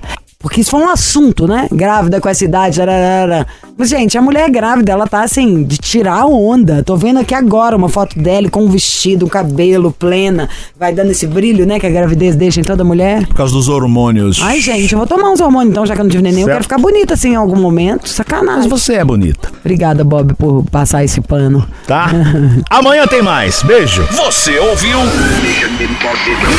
Porque 0.44 0.61
isso 0.61 0.70
foi 0.72 0.80
um 0.80 0.90
assunto, 0.90 1.48
né? 1.48 1.66
Grávida 1.72 2.20
com 2.20 2.28
essa 2.28 2.44
idade. 2.44 2.83
Ararara. 2.83 3.46
Mas, 3.78 3.88
gente, 3.88 4.18
a 4.18 4.20
mulher 4.20 4.50
grávida, 4.50 4.92
ela 4.92 5.07
tá 5.07 5.22
assim, 5.22 5.64
de 5.64 5.78
tirar 5.78 6.20
a 6.20 6.26
onda. 6.26 6.83
Tô 6.85 6.98
vendo 6.98 7.18
aqui 7.18 7.35
agora 7.35 7.74
uma 7.74 7.88
foto 7.88 8.18
dela 8.18 8.50
com 8.50 8.62
um 8.62 8.68
vestido, 8.68 9.24
um 9.24 9.28
cabelo 9.28 9.90
plena. 9.90 10.46
Vai 10.78 10.92
dando 10.92 11.12
esse 11.12 11.26
brilho, 11.26 11.64
né? 11.64 11.80
Que 11.80 11.87
a 11.87 11.90
gravidez 11.90 12.37
deixa 12.37 12.61
em 12.61 12.62
toda 12.62 12.85
mulher. 12.85 13.26
Por 13.26 13.37
causa 13.37 13.54
dos 13.54 13.68
hormônios. 13.70 14.38
Ai, 14.42 14.61
gente, 14.61 14.92
eu 14.92 14.98
vou 14.98 15.09
tomar 15.09 15.30
uns 15.30 15.40
hormônios 15.40 15.70
então, 15.72 15.87
já 15.87 15.94
que 15.94 16.00
eu 16.02 16.04
não 16.04 16.11
tive 16.11 16.22
neném. 16.22 16.40
Eu 16.42 16.44
Certo. 16.48 16.57
quero 16.57 16.64
ficar 16.64 16.78
bonita 16.78 17.14
assim 17.14 17.30
em 17.30 17.37
algum 17.37 17.57
momento. 17.57 18.02
Mas 18.02 18.11
Sacanagem. 18.11 18.68
você 18.68 18.96
é 18.96 19.04
bonita, 19.04 19.48
Obrigada, 19.61 20.04
Bob, 20.04 20.35
por 20.35 20.62
passar 20.70 21.02
esse 21.02 21.22
pano. 21.22 21.66
tá? 21.87 22.11
Amanhã 22.68 23.07
tem 23.07 23.22
mais. 23.22 23.62
Beijo. 23.62 24.07
Você 24.12 24.59
ouviu? 24.59 24.99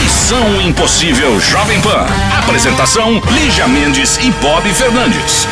Missão 0.04 0.62
Impossível 0.62 1.40
Jovem 1.40 1.80
Pan. 1.82 2.06
Apresentação: 2.40 3.22
Lígia 3.32 3.68
Mendes 3.76 4.18
e 4.24 4.32
Bob 4.42 4.64
Fernandes. 4.74 5.46